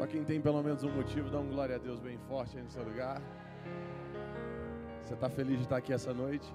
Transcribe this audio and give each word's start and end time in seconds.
Só 0.00 0.06
quem 0.06 0.24
tem 0.24 0.40
pelo 0.40 0.62
menos 0.62 0.82
um 0.82 0.90
motivo, 0.90 1.28
dá 1.28 1.38
um 1.38 1.50
glória 1.50 1.76
a 1.76 1.78
Deus 1.78 2.00
bem 2.00 2.16
forte 2.26 2.56
aí 2.56 2.62
no 2.62 2.70
seu 2.70 2.82
lugar. 2.82 3.20
Você 5.02 5.12
está 5.12 5.28
feliz 5.28 5.58
de 5.58 5.64
estar 5.64 5.76
aqui 5.76 5.92
essa 5.92 6.14
noite? 6.14 6.50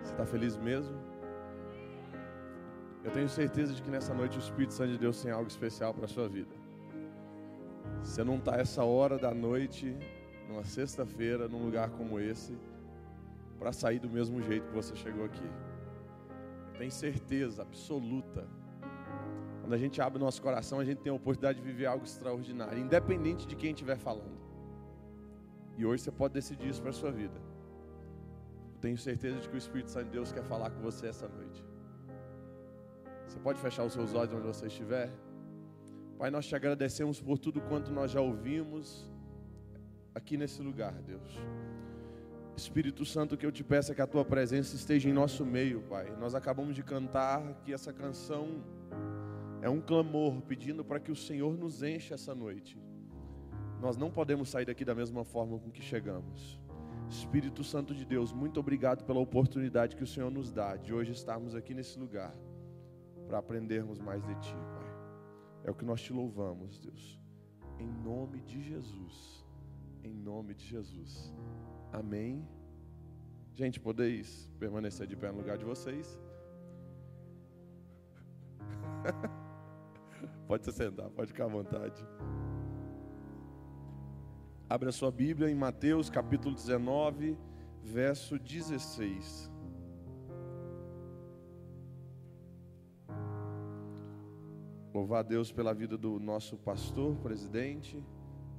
Você 0.00 0.12
está 0.12 0.24
feliz 0.24 0.56
mesmo? 0.56 0.96
Eu 3.02 3.10
tenho 3.10 3.28
certeza 3.28 3.74
de 3.74 3.82
que 3.82 3.90
nessa 3.90 4.14
noite 4.14 4.38
o 4.38 4.38
Espírito 4.38 4.74
Santo 4.74 4.92
de 4.92 4.98
Deus 4.98 5.20
tem 5.20 5.32
algo 5.32 5.48
especial 5.48 5.92
para 5.92 6.04
a 6.04 6.08
sua 6.08 6.28
vida. 6.28 6.54
Você 8.04 8.22
não 8.22 8.36
está 8.36 8.54
essa 8.54 8.84
hora 8.84 9.18
da 9.18 9.34
noite, 9.34 9.96
numa 10.48 10.62
sexta-feira, 10.62 11.48
num 11.48 11.64
lugar 11.64 11.90
como 11.90 12.20
esse, 12.20 12.56
para 13.58 13.72
sair 13.72 13.98
do 13.98 14.08
mesmo 14.08 14.40
jeito 14.40 14.68
que 14.68 14.72
você 14.72 14.94
chegou 14.94 15.24
aqui. 15.24 15.50
Eu 16.74 16.78
tenho 16.78 16.92
certeza 16.92 17.62
absoluta 17.62 18.46
quando 19.68 19.74
a 19.74 19.84
gente 19.86 20.00
abre 20.00 20.18
nosso 20.18 20.40
coração, 20.40 20.80
a 20.80 20.84
gente 20.88 21.02
tem 21.02 21.12
a 21.12 21.14
oportunidade 21.14 21.60
de 21.60 21.64
viver 21.70 21.84
algo 21.84 22.02
extraordinário, 22.02 22.78
independente 22.78 23.46
de 23.46 23.54
quem 23.54 23.72
estiver 23.72 23.98
falando. 23.98 24.38
E 25.76 25.84
hoje 25.84 26.04
você 26.04 26.10
pode 26.10 26.32
decidir 26.32 26.70
isso 26.70 26.80
para 26.80 26.88
a 26.88 26.94
sua 26.94 27.12
vida. 27.12 27.38
tenho 28.80 28.96
certeza 28.96 29.38
de 29.38 29.46
que 29.46 29.54
o 29.54 29.58
Espírito 29.58 29.90
Santo 29.90 30.06
de 30.06 30.12
Deus 30.12 30.32
quer 30.32 30.42
falar 30.42 30.70
com 30.70 30.80
você 30.80 31.08
essa 31.08 31.28
noite. 31.28 31.62
Você 33.26 33.38
pode 33.40 33.60
fechar 33.60 33.84
os 33.84 33.92
seus 33.92 34.14
olhos 34.14 34.32
onde 34.32 34.46
você 34.46 34.68
estiver? 34.68 35.10
Pai, 36.16 36.30
nós 36.30 36.46
te 36.46 36.56
agradecemos 36.56 37.20
por 37.20 37.36
tudo 37.36 37.60
quanto 37.60 37.92
nós 37.92 38.10
já 38.10 38.22
ouvimos 38.22 39.06
aqui 40.14 40.38
nesse 40.38 40.62
lugar, 40.62 40.94
Deus. 41.02 41.38
Espírito 42.56 43.04
Santo, 43.04 43.34
o 43.34 43.36
que 43.36 43.44
eu 43.44 43.52
te 43.52 43.62
peço 43.62 43.92
é 43.92 43.94
que 43.94 44.00
a 44.00 44.06
tua 44.06 44.24
presença 44.24 44.74
esteja 44.74 45.10
em 45.10 45.12
nosso 45.12 45.44
meio, 45.44 45.82
Pai. 45.82 46.10
Nós 46.18 46.34
acabamos 46.34 46.74
de 46.74 46.82
cantar 46.82 47.60
que 47.62 47.70
essa 47.70 47.92
canção 47.92 48.64
é 49.60 49.68
um 49.68 49.80
clamor 49.80 50.40
pedindo 50.42 50.84
para 50.84 51.00
que 51.00 51.10
o 51.10 51.16
Senhor 51.16 51.56
nos 51.56 51.82
enche 51.82 52.14
essa 52.14 52.34
noite. 52.34 52.80
Nós 53.80 53.96
não 53.96 54.10
podemos 54.10 54.48
sair 54.48 54.64
daqui 54.64 54.84
da 54.84 54.94
mesma 54.94 55.24
forma 55.24 55.58
com 55.58 55.70
que 55.70 55.82
chegamos. 55.82 56.60
Espírito 57.08 57.64
Santo 57.64 57.94
de 57.94 58.04
Deus, 58.04 58.32
muito 58.32 58.60
obrigado 58.60 59.04
pela 59.04 59.20
oportunidade 59.20 59.96
que 59.96 60.02
o 60.02 60.06
Senhor 60.06 60.30
nos 60.30 60.52
dá 60.52 60.76
de 60.76 60.92
hoje 60.92 61.12
estarmos 61.12 61.54
aqui 61.54 61.74
nesse 61.74 61.98
lugar 61.98 62.34
para 63.26 63.38
aprendermos 63.38 63.98
mais 63.98 64.22
de 64.24 64.34
Ti, 64.36 64.54
Pai. 64.74 64.88
É 65.64 65.70
o 65.70 65.74
que 65.74 65.84
nós 65.84 66.00
te 66.00 66.12
louvamos, 66.12 66.78
Deus. 66.78 67.18
Em 67.78 67.88
nome 67.88 68.40
de 68.42 68.60
Jesus. 68.60 69.44
Em 70.02 70.12
nome 70.12 70.54
de 70.54 70.64
Jesus. 70.66 71.32
Amém. 71.92 72.46
Gente, 73.54 73.80
podeis 73.80 74.50
permanecer 74.58 75.06
de 75.06 75.16
pé 75.16 75.30
no 75.30 75.38
lugar 75.38 75.58
de 75.58 75.64
vocês. 75.64 76.18
Pode 80.46 80.64
se 80.64 80.72
sentar, 80.72 81.10
pode 81.10 81.28
ficar 81.32 81.44
à 81.44 81.48
vontade. 81.48 82.06
Abra 84.68 84.92
sua 84.92 85.10
Bíblia 85.10 85.50
em 85.50 85.54
Mateus 85.54 86.10
capítulo 86.10 86.54
19, 86.54 87.36
verso 87.82 88.38
16. 88.38 89.50
Louvar 94.92 95.20
a 95.20 95.22
Deus 95.22 95.52
pela 95.52 95.72
vida 95.72 95.96
do 95.96 96.18
nosso 96.18 96.56
pastor, 96.58 97.16
presidente. 97.16 98.02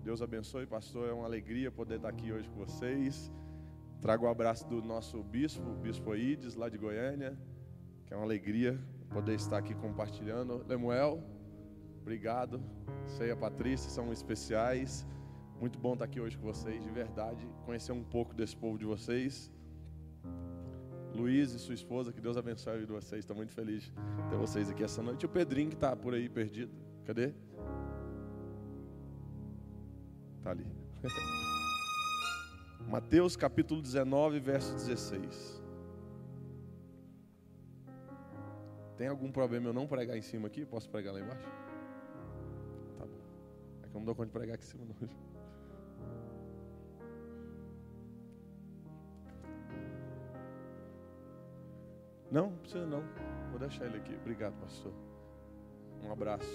Deus 0.03 0.21
abençoe, 0.21 0.65
pastor. 0.65 1.09
É 1.09 1.13
uma 1.13 1.25
alegria 1.25 1.69
poder 1.71 1.97
estar 1.97 2.09
aqui 2.09 2.31
hoje 2.31 2.49
com 2.49 2.55
vocês. 2.65 3.31
Trago 4.01 4.25
o 4.25 4.29
abraço 4.29 4.67
do 4.67 4.81
nosso 4.81 5.21
bispo, 5.21 5.61
o 5.69 5.75
bispo 5.75 6.13
Aides, 6.13 6.55
lá 6.55 6.69
de 6.69 6.77
Goiânia, 6.77 7.37
que 8.05 8.13
é 8.13 8.17
uma 8.17 8.23
alegria 8.25 8.79
poder 9.09 9.35
estar 9.35 9.57
aqui 9.57 9.75
compartilhando. 9.75 10.65
Lemuel, 10.67 11.21
Obrigado. 12.01 12.61
Você 13.05 13.27
e 13.27 13.31
a 13.31 13.35
Patrícia 13.35 13.89
são 13.89 14.11
especiais. 14.11 15.05
Muito 15.59 15.77
bom 15.77 15.93
estar 15.93 16.05
aqui 16.05 16.19
hoje 16.21 16.37
com 16.37 16.45
vocês, 16.45 16.83
de 16.83 16.89
verdade. 16.89 17.47
Conhecer 17.65 17.91
um 17.91 18.03
pouco 18.03 18.33
desse 18.33 18.55
povo 18.55 18.77
de 18.77 18.85
vocês. 18.85 19.51
Luiz 21.13 21.53
e 21.53 21.59
sua 21.59 21.73
esposa, 21.73 22.13
que 22.13 22.21
Deus 22.21 22.37
abençoe 22.37 22.73
a 22.73 22.75
vida 22.77 22.87
de 22.87 22.93
vocês. 22.93 23.19
Estou 23.19 23.35
muito 23.35 23.51
feliz 23.51 23.83
de 23.83 24.29
ter 24.29 24.37
vocês 24.37 24.69
aqui 24.69 24.83
essa 24.83 25.01
noite. 25.01 25.23
E 25.23 25.25
o 25.25 25.29
Pedrinho 25.29 25.69
que 25.69 25.75
está 25.75 25.95
por 25.95 26.13
aí 26.13 26.29
perdido. 26.29 26.71
Cadê? 27.05 27.33
Está 30.37 30.51
ali. 30.51 30.65
Mateus 32.87 33.35
capítulo 33.35 33.81
19, 33.81 34.39
verso 34.39 34.73
16. 34.73 35.61
Tem 38.97 39.07
algum 39.07 39.31
problema 39.31 39.67
eu 39.67 39.73
não 39.73 39.87
pregar 39.87 40.17
em 40.17 40.21
cima 40.21 40.47
aqui? 40.47 40.65
Posso 40.65 40.89
pregar 40.89 41.13
lá 41.13 41.21
embaixo? 41.21 41.47
Não 43.99 44.05
dou 44.05 44.15
conta 44.15 44.27
de 44.27 44.31
pregar 44.31 44.55
aqui 44.55 44.63
em 44.63 44.67
cima. 44.67 44.85
Não, 52.31 52.51
não 52.51 52.57
precisa 52.59 52.85
não. 52.85 53.03
Vou 53.49 53.59
deixar 53.59 53.87
ele 53.87 53.97
aqui. 53.97 54.15
Obrigado, 54.15 54.53
pastor. 54.61 54.93
Um 56.03 56.11
abraço, 56.11 56.47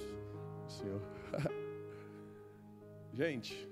senhor. 0.68 1.02
Gente, 3.12 3.68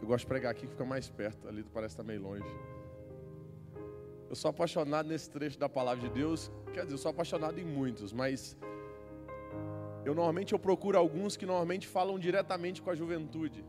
eu 0.00 0.06
gosto 0.06 0.20
de 0.20 0.28
pregar 0.28 0.52
aqui 0.52 0.62
que 0.62 0.68
fica 0.68 0.84
mais 0.84 1.10
perto. 1.10 1.46
Ali 1.46 1.62
parece 1.64 1.92
estar 1.92 2.04
meio 2.04 2.22
longe. 2.22 2.48
Eu 4.30 4.34
sou 4.36 4.48
apaixonado 4.48 5.08
nesse 5.08 5.28
trecho 5.28 5.58
da 5.58 5.68
palavra 5.68 6.08
de 6.08 6.14
Deus. 6.14 6.50
Quer 6.72 6.84
dizer, 6.84 6.94
eu 6.94 6.98
sou 6.98 7.10
apaixonado 7.10 7.58
em 7.58 7.64
muitos, 7.64 8.12
mas 8.12 8.56
eu 10.06 10.14
normalmente 10.14 10.52
eu 10.52 10.58
procuro 10.66 10.96
alguns 10.96 11.36
que 11.36 11.46
normalmente 11.50 11.86
falam 11.94 12.16
diretamente 12.26 12.80
com 12.80 12.90
a 12.90 12.94
juventude. 13.00 13.64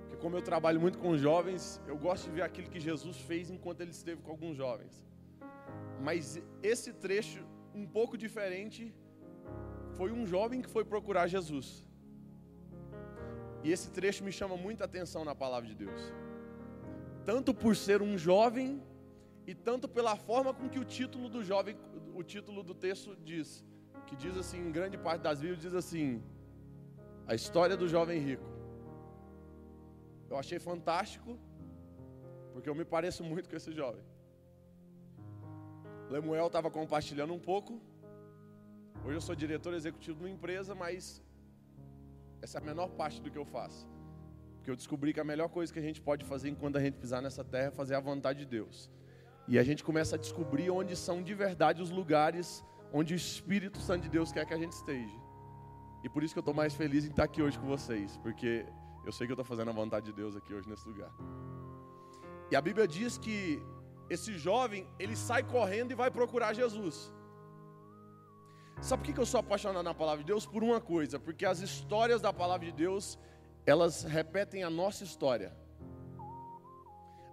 Porque 0.00 0.16
como 0.22 0.34
eu 0.34 0.42
trabalho 0.50 0.80
muito 0.84 0.98
com 1.02 1.10
jovens, 1.28 1.62
eu 1.86 1.96
gosto 2.04 2.24
de 2.28 2.32
ver 2.36 2.44
aquilo 2.46 2.70
que 2.74 2.80
Jesus 2.80 3.18
fez 3.28 3.50
enquanto 3.50 3.82
ele 3.82 3.90
esteve 3.90 4.22
com 4.22 4.30
alguns 4.30 4.56
jovens. 4.56 4.94
Mas 6.00 6.40
esse 6.62 6.90
trecho 6.94 7.42
um 7.74 7.86
pouco 7.86 8.16
diferente 8.16 8.94
foi 9.98 10.10
um 10.10 10.24
jovem 10.26 10.62
que 10.62 10.70
foi 10.70 10.86
procurar 10.86 11.26
Jesus. 11.26 11.86
E 13.62 13.70
esse 13.70 13.90
trecho 13.90 14.24
me 14.24 14.32
chama 14.32 14.56
muita 14.56 14.86
atenção 14.86 15.22
na 15.22 15.34
palavra 15.34 15.68
de 15.68 15.74
Deus. 15.74 16.00
Tanto 17.26 17.52
por 17.52 17.76
ser 17.76 18.00
um 18.00 18.16
jovem 18.16 18.82
e 19.46 19.54
tanto 19.54 19.86
pela 19.86 20.16
forma 20.16 20.54
com 20.54 20.66
que 20.66 20.78
o 20.78 20.84
título 20.98 21.28
do 21.28 21.44
jovem, 21.44 21.76
o 22.14 22.22
título 22.22 22.62
do 22.62 22.74
texto 22.74 23.14
diz 23.22 23.62
que 24.12 24.16
diz 24.24 24.36
assim, 24.36 24.58
em 24.68 24.72
grande 24.78 24.96
parte 25.06 25.22
das 25.22 25.38
Bíblias, 25.40 25.62
diz 25.66 25.74
assim: 25.82 26.22
a 27.26 27.34
história 27.34 27.76
do 27.82 27.86
jovem 27.88 28.18
rico. 28.28 28.48
Eu 30.30 30.36
achei 30.42 30.58
fantástico, 30.58 31.30
porque 32.52 32.68
eu 32.70 32.74
me 32.80 32.84
pareço 32.84 33.22
muito 33.24 33.48
com 33.48 33.56
esse 33.60 33.72
jovem. 33.80 34.04
Lemuel 36.10 36.48
estava 36.48 36.70
compartilhando 36.70 37.32
um 37.32 37.42
pouco. 37.50 37.80
Hoje 39.04 39.16
eu 39.16 39.24
sou 39.28 39.34
diretor 39.34 39.72
executivo 39.72 40.18
de 40.18 40.24
uma 40.24 40.34
empresa, 40.36 40.74
mas 40.74 41.22
essa 42.42 42.58
é 42.58 42.60
a 42.60 42.64
menor 42.64 42.88
parte 43.00 43.20
do 43.22 43.30
que 43.30 43.38
eu 43.42 43.46
faço. 43.46 43.88
Porque 44.56 44.70
eu 44.70 44.76
descobri 44.76 45.14
que 45.14 45.20
a 45.20 45.28
melhor 45.32 45.48
coisa 45.48 45.72
que 45.72 45.78
a 45.78 45.86
gente 45.88 46.02
pode 46.08 46.24
fazer 46.32 46.50
enquanto 46.50 46.76
a 46.76 46.82
gente 46.84 46.98
pisar 47.04 47.22
nessa 47.22 47.42
terra 47.42 47.68
é 47.68 47.78
fazer 47.82 47.94
a 47.94 48.00
vontade 48.00 48.40
de 48.40 48.46
Deus. 48.58 48.90
E 49.48 49.58
a 49.58 49.64
gente 49.68 49.82
começa 49.82 50.16
a 50.16 50.18
descobrir 50.18 50.68
onde 50.70 50.94
são 50.96 51.22
de 51.22 51.34
verdade 51.34 51.80
os 51.80 51.90
lugares 51.90 52.62
onde 52.92 53.14
o 53.14 53.16
Espírito 53.16 53.78
Santo 53.78 54.02
de 54.02 54.08
Deus 54.08 54.30
quer 54.30 54.44
que 54.46 54.54
a 54.54 54.58
gente 54.58 54.72
esteja. 54.72 55.16
E 56.04 56.08
por 56.08 56.22
isso 56.22 56.34
que 56.34 56.38
eu 56.38 56.42
estou 56.42 56.54
mais 56.54 56.74
feliz 56.74 57.04
em 57.04 57.10
estar 57.10 57.24
aqui 57.24 57.40
hoje 57.42 57.58
com 57.58 57.66
vocês, 57.66 58.16
porque 58.18 58.66
eu 59.04 59.12
sei 59.12 59.26
que 59.26 59.32
eu 59.32 59.34
estou 59.34 59.44
fazendo 59.44 59.70
a 59.70 59.72
vontade 59.72 60.06
de 60.06 60.12
Deus 60.12 60.36
aqui 60.36 60.52
hoje 60.52 60.68
nesse 60.68 60.86
lugar. 60.88 61.10
E 62.50 62.56
a 62.56 62.60
Bíblia 62.60 62.86
diz 62.86 63.16
que 63.16 63.62
esse 64.10 64.36
jovem, 64.36 64.86
ele 64.98 65.16
sai 65.16 65.42
correndo 65.42 65.92
e 65.92 65.94
vai 65.94 66.10
procurar 66.10 66.52
Jesus. 66.52 67.12
Sabe 68.80 69.04
por 69.04 69.14
que 69.14 69.20
eu 69.20 69.26
sou 69.26 69.40
apaixonado 69.40 69.84
na 69.84 69.94
palavra 69.94 70.22
de 70.22 70.26
Deus? 70.26 70.44
Por 70.44 70.62
uma 70.62 70.80
coisa, 70.80 71.18
porque 71.18 71.46
as 71.46 71.60
histórias 71.60 72.20
da 72.20 72.32
palavra 72.32 72.66
de 72.66 72.72
Deus, 72.72 73.18
elas 73.64 74.02
repetem 74.02 74.64
a 74.64 74.70
nossa 74.70 75.04
história. 75.04 75.56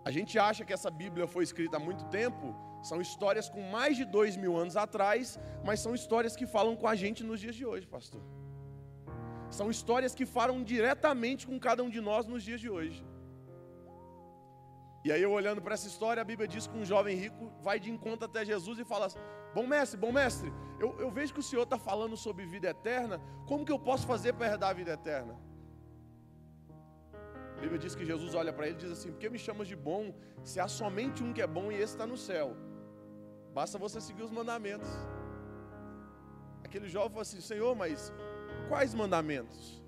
A 0.06 0.12
gente 0.12 0.38
acha 0.40 0.64
que 0.64 0.72
essa 0.72 0.90
Bíblia 0.90 1.28
foi 1.28 1.44
escrita 1.44 1.78
há 1.78 1.80
muito 1.80 2.06
tempo, 2.06 2.56
são 2.82 3.02
histórias 3.02 3.50
com 3.50 3.62
mais 3.62 3.98
de 3.98 4.06
dois 4.06 4.36
mil 4.38 4.56
anos 4.58 4.76
atrás, 4.78 5.40
mas 5.64 5.80
são 5.80 5.94
histórias 5.94 6.36
que 6.36 6.46
falam 6.46 6.76
com 6.76 6.88
a 6.88 6.96
gente 6.96 7.24
nos 7.24 7.40
dias 7.40 7.56
de 7.56 7.66
hoje, 7.66 7.88
pastor. 7.88 8.22
São 9.50 9.70
histórias 9.70 10.14
que 10.14 10.26
falam 10.26 10.64
diretamente 10.64 11.46
com 11.48 11.60
cada 11.60 11.84
um 11.84 11.90
de 11.90 12.00
nós 12.00 12.26
nos 12.26 12.44
dias 12.44 12.62
de 12.62 12.70
hoje. 12.70 13.04
E 15.04 15.12
aí 15.12 15.22
eu 15.22 15.32
olhando 15.32 15.62
para 15.62 15.74
essa 15.74 15.88
história, 15.88 16.22
a 16.22 16.26
Bíblia 16.26 16.48
diz 16.48 16.68
que 16.68 16.78
um 16.78 16.86
jovem 16.86 17.16
rico 17.16 17.52
vai 17.62 17.80
de 17.80 17.90
encontro 17.90 18.26
até 18.26 18.44
Jesus 18.44 18.80
e 18.80 18.86
fala 18.86 19.06
assim, 19.08 19.20
bom 19.56 19.66
mestre, 19.66 19.98
bom 19.98 20.12
mestre, 20.12 20.52
eu, 20.80 21.00
eu 21.00 21.10
vejo 21.10 21.34
que 21.34 21.40
o 21.40 21.44
Senhor 21.44 21.64
está 21.64 21.78
falando 21.78 22.18
sobre 22.18 22.46
vida 22.46 22.70
eterna, 22.70 23.20
como 23.48 23.66
que 23.66 23.72
eu 23.72 23.80
posso 23.80 24.06
fazer 24.06 24.34
para 24.34 24.48
herdar 24.48 24.70
a 24.72 24.74
vida 24.74 24.92
eterna? 24.92 25.40
A 27.58 27.62
Bíblia 27.62 27.80
diz 27.80 27.96
que 27.96 28.06
Jesus 28.06 28.36
olha 28.36 28.54
para 28.54 28.68
ele 28.68 28.76
e 28.76 28.80
diz 28.80 28.92
assim, 28.92 29.12
por 29.12 29.20
que 29.20 29.30
me 29.30 29.40
chamas 29.40 29.68
de 29.68 29.76
bom, 29.76 30.14
se 30.44 30.60
há 30.60 30.68
somente 30.68 31.24
um 31.24 31.34
que 31.34 31.42
é 31.42 31.48
bom 31.48 31.72
e 31.72 31.76
esse 31.76 31.94
está 31.94 32.06
no 32.06 32.18
céu? 32.18 32.56
Basta 33.54 33.78
você 33.78 34.00
seguir 34.00 34.24
os 34.24 34.32
mandamentos. 34.32 34.90
Aquele 36.64 36.88
jovem 36.88 37.10
falou 37.10 37.22
assim: 37.22 37.42
Senhor, 37.42 37.76
mas 37.76 38.14
Quais 38.70 38.94
mandamentos? 38.94 39.82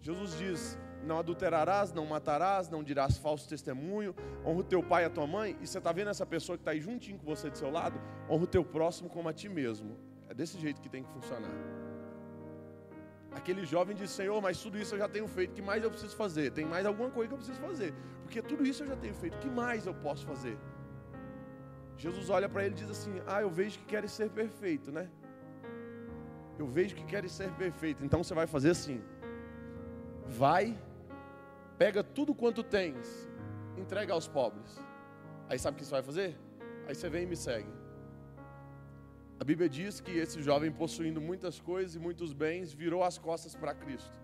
Jesus 0.00 0.38
diz: 0.38 0.78
não 1.02 1.18
adulterarás, 1.18 1.92
não 1.92 2.06
matarás, 2.06 2.68
não 2.68 2.82
dirás 2.82 3.18
falso 3.18 3.48
testemunho, 3.48 4.14
honra 4.44 4.60
o 4.60 4.64
teu 4.64 4.82
pai 4.82 5.02
e 5.02 5.06
a 5.06 5.10
tua 5.10 5.26
mãe. 5.26 5.56
E 5.60 5.66
você 5.66 5.78
está 5.78 5.90
vendo 5.90 6.10
essa 6.10 6.24
pessoa 6.24 6.56
que 6.56 6.62
está 6.62 6.70
aí 6.70 6.80
juntinho 6.80 7.18
com 7.18 7.26
você 7.26 7.50
do 7.50 7.58
seu 7.58 7.70
lado? 7.70 8.00
Honra 8.30 8.44
o 8.44 8.46
teu 8.46 8.64
próximo 8.64 9.08
como 9.08 9.28
a 9.28 9.32
ti 9.32 9.48
mesmo. 9.48 9.96
É 10.28 10.34
desse 10.34 10.58
jeito 10.58 10.80
que 10.80 10.88
tem 10.88 11.02
que 11.02 11.10
funcionar. 11.10 11.50
Aquele 13.32 13.64
jovem 13.64 13.96
diz: 13.96 14.10
Senhor, 14.10 14.40
mas 14.40 14.62
tudo 14.62 14.78
isso 14.78 14.94
eu 14.94 14.98
já 15.00 15.08
tenho 15.08 15.26
feito, 15.26 15.54
que 15.54 15.62
mais 15.62 15.82
eu 15.82 15.90
preciso 15.90 16.14
fazer? 16.14 16.52
Tem 16.52 16.64
mais 16.64 16.86
alguma 16.86 17.10
coisa 17.10 17.28
que 17.28 17.34
eu 17.34 17.38
preciso 17.38 17.60
fazer? 17.60 17.92
Porque 18.22 18.40
tudo 18.40 18.64
isso 18.64 18.84
eu 18.84 18.86
já 18.86 18.96
tenho 18.96 19.14
feito, 19.14 19.38
que 19.38 19.50
mais 19.50 19.86
eu 19.86 19.94
posso 19.94 20.24
fazer? 20.24 20.56
Jesus 21.96 22.30
olha 22.30 22.48
para 22.48 22.64
ele 22.64 22.74
e 22.74 22.78
diz 22.78 22.90
assim: 22.90 23.20
Ah, 23.26 23.40
eu 23.42 23.50
vejo 23.50 23.78
que 23.78 23.84
queres 23.86 24.12
ser 24.12 24.30
perfeito, 24.30 24.90
né? 24.90 25.08
Eu 26.58 26.66
vejo 26.66 26.94
que 26.94 27.04
queres 27.04 27.32
ser 27.32 27.50
perfeito, 27.52 28.04
então 28.04 28.22
você 28.22 28.34
vai 28.34 28.46
fazer 28.46 28.70
assim: 28.70 29.02
vai 30.26 30.76
pega 31.78 32.02
tudo 32.02 32.34
quanto 32.34 32.62
tens, 32.62 33.28
entrega 33.76 34.12
aos 34.12 34.28
pobres. 34.28 34.80
Aí 35.48 35.58
sabe 35.58 35.74
o 35.76 35.78
que 35.78 35.84
você 35.84 35.90
vai 35.90 36.02
fazer? 36.02 36.36
Aí 36.86 36.94
você 36.94 37.08
vem 37.08 37.24
e 37.24 37.26
me 37.26 37.36
segue. 37.36 37.68
A 39.38 39.44
Bíblia 39.44 39.68
diz 39.68 40.00
que 40.00 40.12
esse 40.12 40.40
jovem, 40.42 40.70
possuindo 40.70 41.20
muitas 41.20 41.60
coisas 41.60 41.96
e 41.96 41.98
muitos 41.98 42.32
bens, 42.32 42.72
virou 42.72 43.02
as 43.02 43.18
costas 43.18 43.54
para 43.54 43.74
Cristo, 43.74 44.18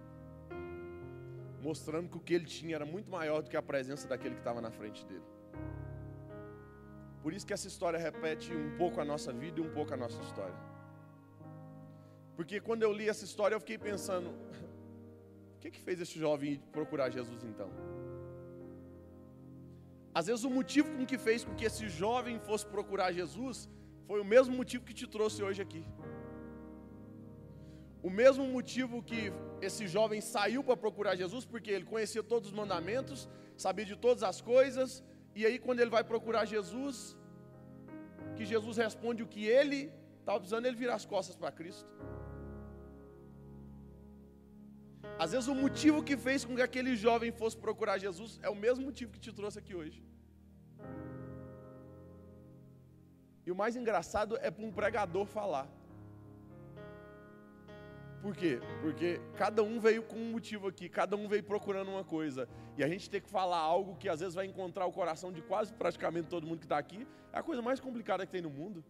mostrando 1.61 2.09
que 2.09 2.17
o 2.17 2.21
que 2.21 2.33
ele 2.33 2.45
tinha 2.45 2.77
era 2.77 2.87
muito 2.87 3.11
maior 3.11 3.43
do 3.43 3.51
que 3.51 3.57
a 3.57 3.63
presença 3.63 4.07
daquele 4.07 4.35
que 4.35 4.41
estava 4.41 4.61
na 4.61 4.71
frente 4.71 5.05
dele. 5.05 5.25
Por 7.23 7.33
isso 7.35 7.47
que 7.47 7.53
essa 7.53 7.69
história 7.73 7.99
repete 7.99 8.51
um 8.55 8.77
pouco 8.77 9.01
a 9.01 9.05
nossa 9.05 9.33
vida 9.33 9.61
e 9.61 9.63
um 9.63 9.73
pouco 9.79 9.93
a 9.93 9.97
nossa 9.97 10.21
história. 10.23 10.59
Porque 12.37 12.59
quando 12.61 12.83
eu 12.83 12.93
li 12.93 13.09
essa 13.09 13.25
história, 13.25 13.55
eu 13.55 13.61
fiquei 13.61 13.79
pensando, 13.79 14.31
o 15.57 15.59
que, 15.61 15.71
que 15.71 15.81
fez 15.81 16.01
esse 16.01 16.19
jovem 16.19 16.63
procurar 16.73 17.11
Jesus 17.11 17.43
então? 17.45 17.71
Às 20.19 20.27
vezes 20.29 20.45
o 20.45 20.51
motivo 20.51 20.89
com 20.97 21.05
que 21.11 21.19
fez 21.27 21.45
com 21.45 21.55
que 21.55 21.67
esse 21.71 21.89
jovem 21.89 22.39
fosse 22.41 22.67
procurar 22.67 23.13
Jesus 23.13 23.69
foi 24.09 24.21
o 24.21 24.25
mesmo 24.25 24.57
motivo 24.57 24.85
que 24.85 24.95
te 25.01 25.07
trouxe 25.07 25.43
hoje 25.43 25.61
aqui. 25.63 25.85
O 28.03 28.11
mesmo 28.11 28.45
motivo 28.57 29.03
que 29.03 29.21
esse 29.61 29.87
jovem 29.87 30.21
saiu 30.21 30.65
para 30.65 30.77
procurar 30.77 31.15
Jesus, 31.15 31.45
porque 31.45 31.71
ele 31.71 31.85
conhecia 31.85 32.23
todos 32.23 32.49
os 32.49 32.55
mandamentos, 32.55 33.29
sabia 33.57 33.85
de 33.85 33.95
todas 33.95 34.23
as 34.23 34.41
coisas, 34.41 35.05
e 35.35 35.47
aí 35.47 35.59
quando 35.59 35.81
ele 35.81 35.91
vai 35.97 36.05
procurar 36.13 36.45
Jesus, 36.45 37.17
que 38.37 38.45
Jesus 38.45 38.77
responde 38.77 39.23
o 39.23 39.31
que 39.35 39.45
ele 39.59 39.81
estava 40.19 40.39
precisando, 40.39 40.67
ele 40.67 40.77
virar 40.77 40.97
as 41.01 41.07
costas 41.15 41.37
para 41.37 41.53
Cristo. 41.53 41.89
Às 45.23 45.33
vezes 45.33 45.49
o 45.49 45.55
motivo 45.55 46.03
que 46.09 46.17
fez 46.27 46.45
com 46.45 46.55
que 46.57 46.63
aquele 46.63 46.95
jovem 46.97 47.31
fosse 47.41 47.57
procurar 47.67 47.99
Jesus 47.99 48.39
é 48.43 48.49
o 48.49 48.61
mesmo 48.65 48.85
motivo 48.89 49.13
que 49.15 49.21
te 49.27 49.33
trouxe 49.39 49.59
aqui 49.59 49.75
hoje. 49.81 49.99
E 53.47 53.51
o 53.51 53.57
mais 53.61 53.77
engraçado 53.81 54.39
é 54.41 54.51
para 54.51 54.65
um 54.65 54.73
pregador 54.81 55.27
falar. 55.27 55.67
Por 58.23 58.37
quê? 58.37 58.61
Porque 58.83 59.21
cada 59.37 59.63
um 59.63 59.81
veio 59.81 60.03
com 60.03 60.17
um 60.17 60.31
motivo 60.33 60.69
aqui, 60.69 60.89
cada 60.89 61.17
um 61.17 61.27
veio 61.27 61.43
procurando 61.43 61.91
uma 61.91 62.05
coisa. 62.05 62.49
E 62.77 62.85
a 62.85 62.89
gente 62.89 63.09
tem 63.09 63.21
que 63.21 63.31
falar 63.31 63.59
algo 63.59 63.97
que 63.97 64.09
às 64.09 64.21
vezes 64.21 64.35
vai 64.35 64.47
encontrar 64.47 64.85
o 64.87 64.93
coração 64.93 65.33
de 65.33 65.41
quase 65.41 65.73
praticamente 65.73 66.29
todo 66.29 66.47
mundo 66.47 66.59
que 66.59 66.67
está 66.67 66.79
aqui. 66.79 67.07
É 67.33 67.39
a 67.39 67.43
coisa 67.43 67.63
mais 67.63 67.81
complicada 67.81 68.27
que 68.27 68.33
tem 68.33 68.43
no 68.43 68.51
mundo. 68.51 68.85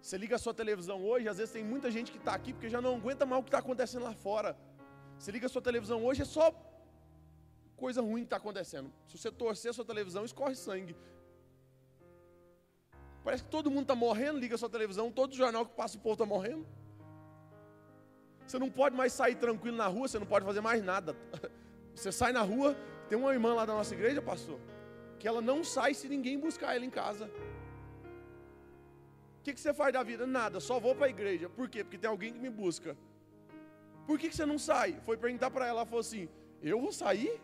Você 0.00 0.18
liga 0.18 0.34
a 0.36 0.38
sua 0.38 0.52
televisão 0.52 1.02
hoje, 1.02 1.28
às 1.28 1.38
vezes 1.38 1.52
tem 1.52 1.64
muita 1.64 1.90
gente 1.90 2.10
que 2.12 2.18
está 2.18 2.34
aqui 2.34 2.52
porque 2.52 2.68
já 2.68 2.80
não 2.80 2.96
aguenta 2.96 3.24
mais 3.24 3.40
o 3.40 3.44
que 3.44 3.48
está 3.48 3.58
acontecendo 3.58 4.02
lá 4.02 4.12
fora. 4.12 4.56
Você 5.18 5.30
liga 5.30 5.46
a 5.46 5.48
sua 5.48 5.62
televisão 5.62 6.04
hoje, 6.04 6.22
é 6.22 6.24
só 6.24 6.52
coisa 7.76 8.02
ruim 8.02 8.22
que 8.22 8.26
está 8.26 8.36
acontecendo. 8.36 8.92
Se 9.06 9.16
você 9.16 9.30
torcer 9.30 9.70
a 9.70 9.74
sua 9.74 9.84
televisão, 9.84 10.24
escorre 10.24 10.54
sangue. 10.54 10.94
Parece 13.24 13.42
que 13.42 13.50
todo 13.50 13.70
mundo 13.70 13.82
está 13.82 13.94
morrendo, 13.94 14.38
liga 14.38 14.56
sua 14.56 14.68
televisão, 14.68 15.10
todo 15.10 15.34
jornal 15.34 15.66
que 15.66 15.74
passa 15.74 15.96
o 15.96 16.00
povo 16.00 16.14
está 16.14 16.26
morrendo. 16.26 16.66
Você 18.46 18.58
não 18.58 18.70
pode 18.70 18.94
mais 18.94 19.12
sair 19.12 19.34
tranquilo 19.34 19.76
na 19.76 19.86
rua, 19.86 20.06
você 20.06 20.18
não 20.18 20.26
pode 20.26 20.44
fazer 20.44 20.60
mais 20.60 20.84
nada. 20.84 21.16
Você 21.94 22.10
sai 22.10 22.32
na 22.32 22.42
rua, 22.42 22.76
tem 23.08 23.16
uma 23.16 23.32
irmã 23.32 23.54
lá 23.54 23.64
da 23.64 23.72
nossa 23.72 23.94
igreja, 23.94 24.20
pastor, 24.20 24.58
que 25.16 25.28
ela 25.28 25.40
não 25.40 25.62
sai 25.62 25.94
se 25.94 26.08
ninguém 26.08 26.36
buscar 26.36 26.74
ela 26.74 26.84
em 26.84 26.90
casa 26.90 27.30
que, 29.44 29.52
que 29.52 29.60
você 29.60 29.74
faz 29.74 29.92
da 29.92 30.02
vida? 30.02 30.26
Nada, 30.26 30.58
só 30.58 30.80
vou 30.80 30.94
para 30.94 31.06
a 31.06 31.10
igreja. 31.10 31.50
Por 31.50 31.68
quê? 31.68 31.84
Porque 31.84 31.98
tem 31.98 32.08
alguém 32.08 32.32
que 32.32 32.38
me 32.38 32.48
busca. 32.48 32.96
Por 34.06 34.18
que, 34.18 34.30
que 34.30 34.34
você 34.34 34.46
não 34.46 34.58
sai? 34.58 34.98
Foi 35.04 35.18
perguntar 35.18 35.50
para 35.50 35.66
ela, 35.66 35.80
ela 35.80 35.86
falou 35.86 36.00
assim: 36.00 36.28
Eu 36.62 36.80
vou 36.80 36.90
sair? 36.90 37.38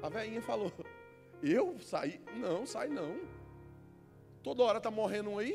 A 0.00 0.08
velhinha 0.08 0.40
falou: 0.40 0.72
Eu 1.42 1.76
sair? 1.80 2.20
Não, 2.36 2.64
sai 2.64 2.88
não. 2.88 3.18
Toda 4.46 4.62
hora 4.62 4.78
está 4.78 4.92
morrendo 4.92 5.30
um 5.30 5.38
aí, 5.40 5.54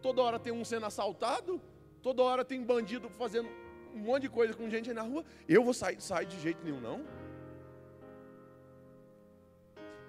toda 0.00 0.22
hora 0.22 0.38
tem 0.38 0.50
um 0.50 0.64
sendo 0.64 0.86
assaltado, 0.86 1.60
toda 2.00 2.22
hora 2.22 2.42
tem 2.42 2.62
bandido 2.62 3.10
fazendo 3.10 3.50
um 3.94 3.98
monte 3.98 4.22
de 4.22 4.30
coisa 4.30 4.54
com 4.54 4.70
gente 4.70 4.88
aí 4.88 4.96
na 4.96 5.02
rua. 5.02 5.22
Eu 5.46 5.62
vou 5.62 5.74
sair? 5.74 6.00
Sai 6.00 6.24
de 6.24 6.40
jeito 6.40 6.64
nenhum, 6.64 6.80
não. 6.80 7.04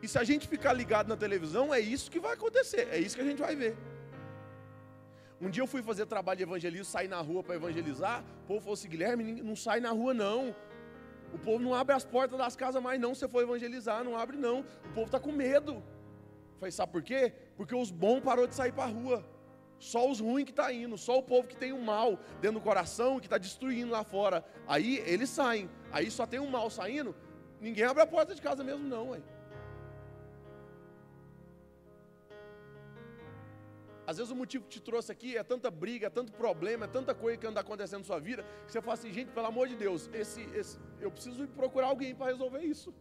E 0.02 0.08
se 0.08 0.18
a 0.18 0.24
gente 0.24 0.48
ficar 0.48 0.72
ligado 0.72 1.10
na 1.10 1.18
televisão, 1.18 1.74
é 1.74 1.82
isso 1.82 2.10
que 2.10 2.18
vai 2.18 2.32
acontecer, 2.32 2.88
é 2.90 2.98
isso 2.98 3.14
que 3.14 3.22
a 3.24 3.26
gente 3.26 3.42
vai 3.42 3.58
ver. 3.58 3.76
Um 5.42 5.50
dia 5.50 5.62
eu 5.62 5.68
fui 5.68 5.84
fazer 5.84 6.06
trabalho 6.06 6.38
de 6.38 6.44
evangelismo, 6.44 6.86
sair 6.86 7.10
na 7.10 7.20
rua 7.20 7.44
para 7.44 7.56
evangelizar. 7.56 8.24
O 8.44 8.48
povo 8.48 8.62
falou 8.62 8.76
assim: 8.76 8.88
Guilherme, 8.88 9.42
não 9.42 9.58
sai 9.58 9.82
na 9.82 9.92
rua 9.92 10.14
não. 10.14 10.56
O 11.34 11.38
povo 11.38 11.62
não 11.62 11.76
abre 11.76 11.94
as 11.94 12.06
portas 12.06 12.38
das 12.38 12.56
casas 12.56 12.82
mais 12.82 13.02
não. 13.02 13.14
Se 13.14 13.20
você 13.20 13.28
for 13.28 13.44
evangelizar, 13.44 14.02
não 14.02 14.16
abre 14.16 14.38
não. 14.38 14.62
O 14.62 14.94
povo 14.94 15.08
está 15.08 15.20
com 15.20 15.34
medo. 15.34 15.74
Eu 15.74 16.58
falei, 16.62 16.72
sabe 16.72 16.92
por 16.92 17.02
quê? 17.02 17.34
Porque 17.62 17.76
os 17.76 17.92
bons 17.92 18.22
parou 18.22 18.48
de 18.48 18.56
sair 18.56 18.72
para 18.72 18.86
a 18.86 18.88
rua. 18.88 19.24
Só 19.78 20.10
os 20.10 20.20
ruins 20.20 20.46
que 20.46 20.50
está 20.50 20.74
indo, 20.74 20.98
só 20.98 21.20
o 21.20 21.22
povo 21.22 21.48
que 21.48 21.56
tem 21.56 21.72
o 21.72 21.80
mal 21.80 22.18
dentro 22.42 22.60
do 22.60 22.64
coração, 22.64 23.20
que 23.20 23.28
está 23.28 23.38
destruindo 23.38 23.92
lá 23.92 24.04
fora. 24.04 24.44
Aí 24.68 24.98
eles 25.06 25.30
saem. 25.30 25.70
Aí 25.92 26.10
só 26.10 26.26
tem 26.26 26.40
um 26.40 26.50
mal 26.50 26.72
saindo. 26.72 27.16
Ninguém 27.60 27.84
abre 27.84 28.02
a 28.02 28.08
porta 28.08 28.34
de 28.34 28.42
casa 28.42 28.64
mesmo, 28.64 28.84
não, 28.84 29.12
ué. 29.12 29.22
Às 34.08 34.18
vezes 34.18 34.32
o 34.32 34.36
motivo 34.36 34.64
que 34.64 34.72
te 34.72 34.82
trouxe 34.82 35.12
aqui 35.12 35.38
é 35.38 35.44
tanta 35.44 35.70
briga, 35.70 36.08
é 36.08 36.10
tanto 36.10 36.32
problema, 36.32 36.86
é 36.86 36.88
tanta 36.88 37.14
coisa 37.14 37.38
que 37.38 37.46
anda 37.46 37.62
acontecendo 37.62 38.00
na 38.00 38.06
sua 38.06 38.20
vida, 38.20 38.44
que 38.66 38.72
você 38.72 38.82
fala 38.82 38.96
assim, 38.96 39.14
gente, 39.14 39.30
pelo 39.30 39.46
amor 39.46 39.68
de 39.68 39.76
Deus, 39.76 40.10
esse, 40.12 40.42
esse, 40.56 40.80
eu 41.00 41.12
preciso 41.12 41.48
procurar 41.50 41.90
alguém 41.90 42.16
para 42.16 42.32
resolver 42.32 42.62
isso. 42.62 42.92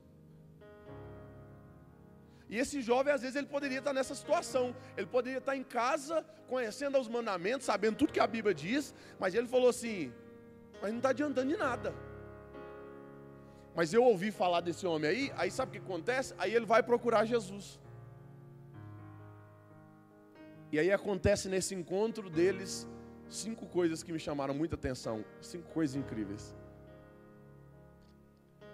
E 2.50 2.59
esse 2.59 2.83
jovem, 2.83 3.12
às 3.14 3.23
vezes, 3.23 3.37
ele 3.37 3.47
poderia 3.47 3.78
estar 3.78 3.92
nessa 3.92 4.14
situação. 4.21 4.75
Ele 4.97 5.07
poderia 5.07 5.38
estar 5.38 5.57
em 5.57 5.62
casa, 5.62 6.25
conhecendo 6.49 6.99
os 6.99 7.09
mandamentos, 7.09 7.64
sabendo 7.64 7.97
tudo 7.97 8.12
que 8.12 8.19
a 8.19 8.26
Bíblia 8.26 8.52
diz, 8.52 8.92
mas 9.21 9.37
ele 9.37 9.47
falou 9.47 9.69
assim: 9.69 10.12
mas 10.83 10.90
não 10.90 10.99
está 10.99 11.11
adiantando 11.11 11.49
de 11.49 11.57
nada. 11.57 11.95
Mas 13.75 13.95
eu 13.95 14.02
ouvi 14.02 14.30
falar 14.33 14.61
desse 14.61 14.85
homem 14.85 15.09
aí, 15.09 15.33
aí 15.37 15.50
sabe 15.50 15.71
o 15.71 15.73
que 15.73 15.87
acontece? 15.87 16.35
Aí 16.38 16.52
ele 16.52 16.66
vai 16.66 16.83
procurar 16.83 17.25
Jesus. 17.25 17.78
E 20.73 20.78
aí 20.78 20.90
acontece 20.90 21.49
nesse 21.49 21.75
encontro 21.75 22.28
deles 22.28 22.87
cinco 23.28 23.66
coisas 23.66 24.02
que 24.02 24.12
me 24.12 24.19
chamaram 24.19 24.54
muita 24.54 24.75
atenção, 24.75 25.25
cinco 25.40 25.69
coisas 25.71 25.95
incríveis. 25.95 26.54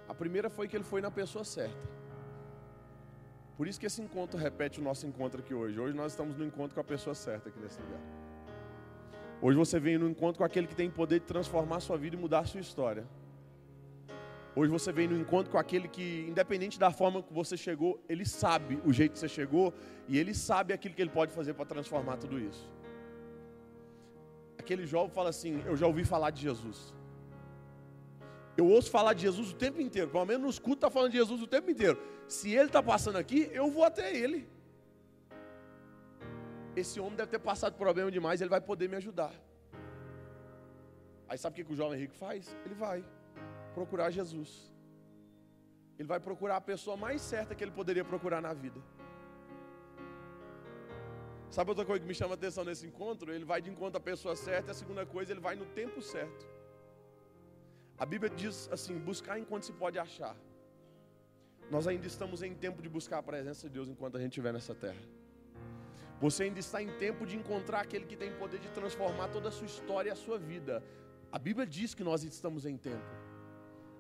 A 0.09 0.15
primeira 0.15 0.49
foi 0.49 0.67
que 0.67 0.77
ele 0.77 0.85
foi 0.85 1.03
na 1.03 1.11
pessoa 1.11 1.45
certa. 1.45 1.96
Por 3.57 3.67
isso 3.67 3.81
que 3.81 3.87
esse 3.87 4.03
encontro 4.03 4.39
repete 4.39 4.81
o 4.81 4.83
nosso 4.83 5.07
encontro 5.07 5.41
aqui 5.41 5.55
hoje. 5.55 5.81
Hoje 5.81 5.97
nós 5.97 6.13
estamos 6.13 6.37
no 6.37 6.45
encontro 6.45 6.75
com 6.75 6.81
a 6.81 6.85
pessoa 6.85 7.15
certa 7.15 7.49
aqui 7.49 7.59
nesse 7.59 7.81
lugar. 7.81 8.01
Hoje 9.41 9.57
você 9.57 9.81
vem 9.81 9.97
no 9.97 10.09
encontro 10.09 10.39
com 10.39 10.45
aquele 10.45 10.67
que 10.67 10.75
tem 10.75 10.91
poder 10.91 11.21
de 11.21 11.27
transformar 11.27 11.81
sua 11.81 11.97
vida 11.97 12.17
e 12.17 12.19
mudar 12.19 12.47
sua 12.47 12.61
história. 12.61 13.07
Hoje 14.55 14.71
você 14.71 14.93
vem 14.93 15.09
no 15.09 15.19
encontro 15.19 15.51
com 15.53 15.59
aquele 15.59 15.89
que, 15.89 16.27
independente 16.29 16.79
da 16.79 16.91
forma 16.91 17.23
que 17.23 17.33
você 17.33 17.57
chegou, 17.57 18.03
ele 18.09 18.25
sabe 18.25 18.81
o 18.85 18.93
jeito 18.93 19.13
que 19.13 19.19
você 19.19 19.29
chegou 19.29 19.73
e 20.09 20.19
ele 20.19 20.35
sabe 20.35 20.73
aquilo 20.73 20.95
que 20.95 21.03
ele 21.03 21.11
pode 21.11 21.33
fazer 21.33 21.55
para 21.55 21.65
transformar 21.65 22.17
tudo 22.17 22.39
isso. 22.39 22.71
Aquele 24.59 24.87
jovem 24.87 25.11
fala 25.11 25.31
assim: 25.31 25.63
Eu 25.67 25.77
já 25.77 25.87
ouvi 25.87 26.05
falar 26.05 26.31
de 26.31 26.43
Jesus. 26.43 26.95
Eu 28.57 28.67
ouço 28.67 28.91
falar 28.91 29.13
de 29.13 29.23
Jesus 29.23 29.53
o 29.53 29.55
tempo 29.55 29.81
inteiro, 29.81 30.11
pelo 30.11 30.25
menos 30.25 30.43
no 30.43 30.49
escuto 30.49 30.77
está 30.77 30.91
falando 30.91 31.11
de 31.11 31.19
Jesus 31.19 31.43
o 31.43 31.47
tempo 31.47 31.71
inteiro. 31.71 31.99
Se 32.29 32.53
ele 32.53 32.67
está 32.67 32.83
passando 32.83 33.17
aqui, 33.17 33.49
eu 33.53 33.71
vou 33.71 33.85
até 33.85 34.15
ele. 34.15 34.49
Esse 36.75 37.01
homem 37.01 37.17
deve 37.17 37.31
ter 37.31 37.39
passado 37.39 37.75
problema 37.77 38.11
demais, 38.11 38.41
ele 38.41 38.51
vai 38.51 38.61
poder 38.61 38.89
me 38.89 38.97
ajudar. 38.97 39.33
Aí 41.29 41.39
sabe 41.39 41.55
o 41.55 41.57
que, 41.57 41.65
que 41.65 41.73
o 41.73 41.77
jovem 41.77 41.99
rico 41.99 42.15
faz? 42.15 42.57
Ele 42.65 42.75
vai 42.75 43.05
procurar 43.75 44.11
Jesus. 44.11 44.73
Ele 45.99 46.07
vai 46.07 46.21
procurar 46.21 46.57
a 46.57 46.61
pessoa 46.61 46.97
mais 46.97 47.23
certa 47.23 47.55
que 47.55 47.65
ele 47.65 47.71
poderia 47.71 48.05
procurar 48.05 48.41
na 48.41 48.53
vida. 48.53 48.81
Sabe 51.51 51.71
outra 51.71 51.85
coisa 51.85 52.01
que 52.01 52.07
me 52.07 52.15
chama 52.15 52.35
a 52.35 52.35
atenção 52.35 52.65
nesse 52.65 52.87
encontro? 52.87 53.33
Ele 53.33 53.45
vai 53.45 53.63
de 53.63 53.71
encontro 53.71 53.97
à 53.97 54.01
pessoa 54.01 54.37
certa, 54.37 54.71
e 54.71 54.73
a 54.73 54.75
segunda 54.75 55.07
coisa, 55.07 55.33
ele 55.33 55.41
vai 55.41 55.55
no 55.57 55.65
tempo 55.65 56.03
certo. 56.03 56.47
A 57.99 58.05
Bíblia 58.05 58.29
diz 58.29 58.69
assim: 58.71 58.99
buscar 58.99 59.39
enquanto 59.39 59.65
se 59.65 59.73
pode 59.73 59.99
achar. 59.99 60.37
Nós 61.71 61.87
ainda 61.87 62.07
estamos 62.07 62.43
em 62.43 62.55
tempo 62.55 62.81
de 62.81 62.89
buscar 62.89 63.19
a 63.19 63.23
presença 63.23 63.67
de 63.69 63.75
Deus 63.75 63.89
enquanto 63.89 64.17
a 64.17 64.21
gente 64.21 64.33
estiver 64.33 64.53
nessa 64.53 64.75
terra. 64.75 65.03
Você 66.21 66.45
ainda 66.45 66.61
está 66.61 66.81
em 66.81 66.91
tempo 67.05 67.27
de 67.27 67.37
encontrar 67.37 67.81
aquele 67.81 68.07
que 68.07 68.17
tem 68.17 68.33
poder 68.33 68.59
de 68.59 68.71
transformar 68.71 69.29
toda 69.29 69.49
a 69.49 69.53
sua 69.53 69.67
história 69.67 70.09
e 70.11 70.13
a 70.13 70.17
sua 70.17 70.39
vida. 70.39 70.83
A 71.31 71.39
Bíblia 71.39 71.67
diz 71.67 71.95
que 71.95 72.05
nós 72.05 72.23
estamos 72.23 72.65
em 72.65 72.77
tempo. 72.77 73.11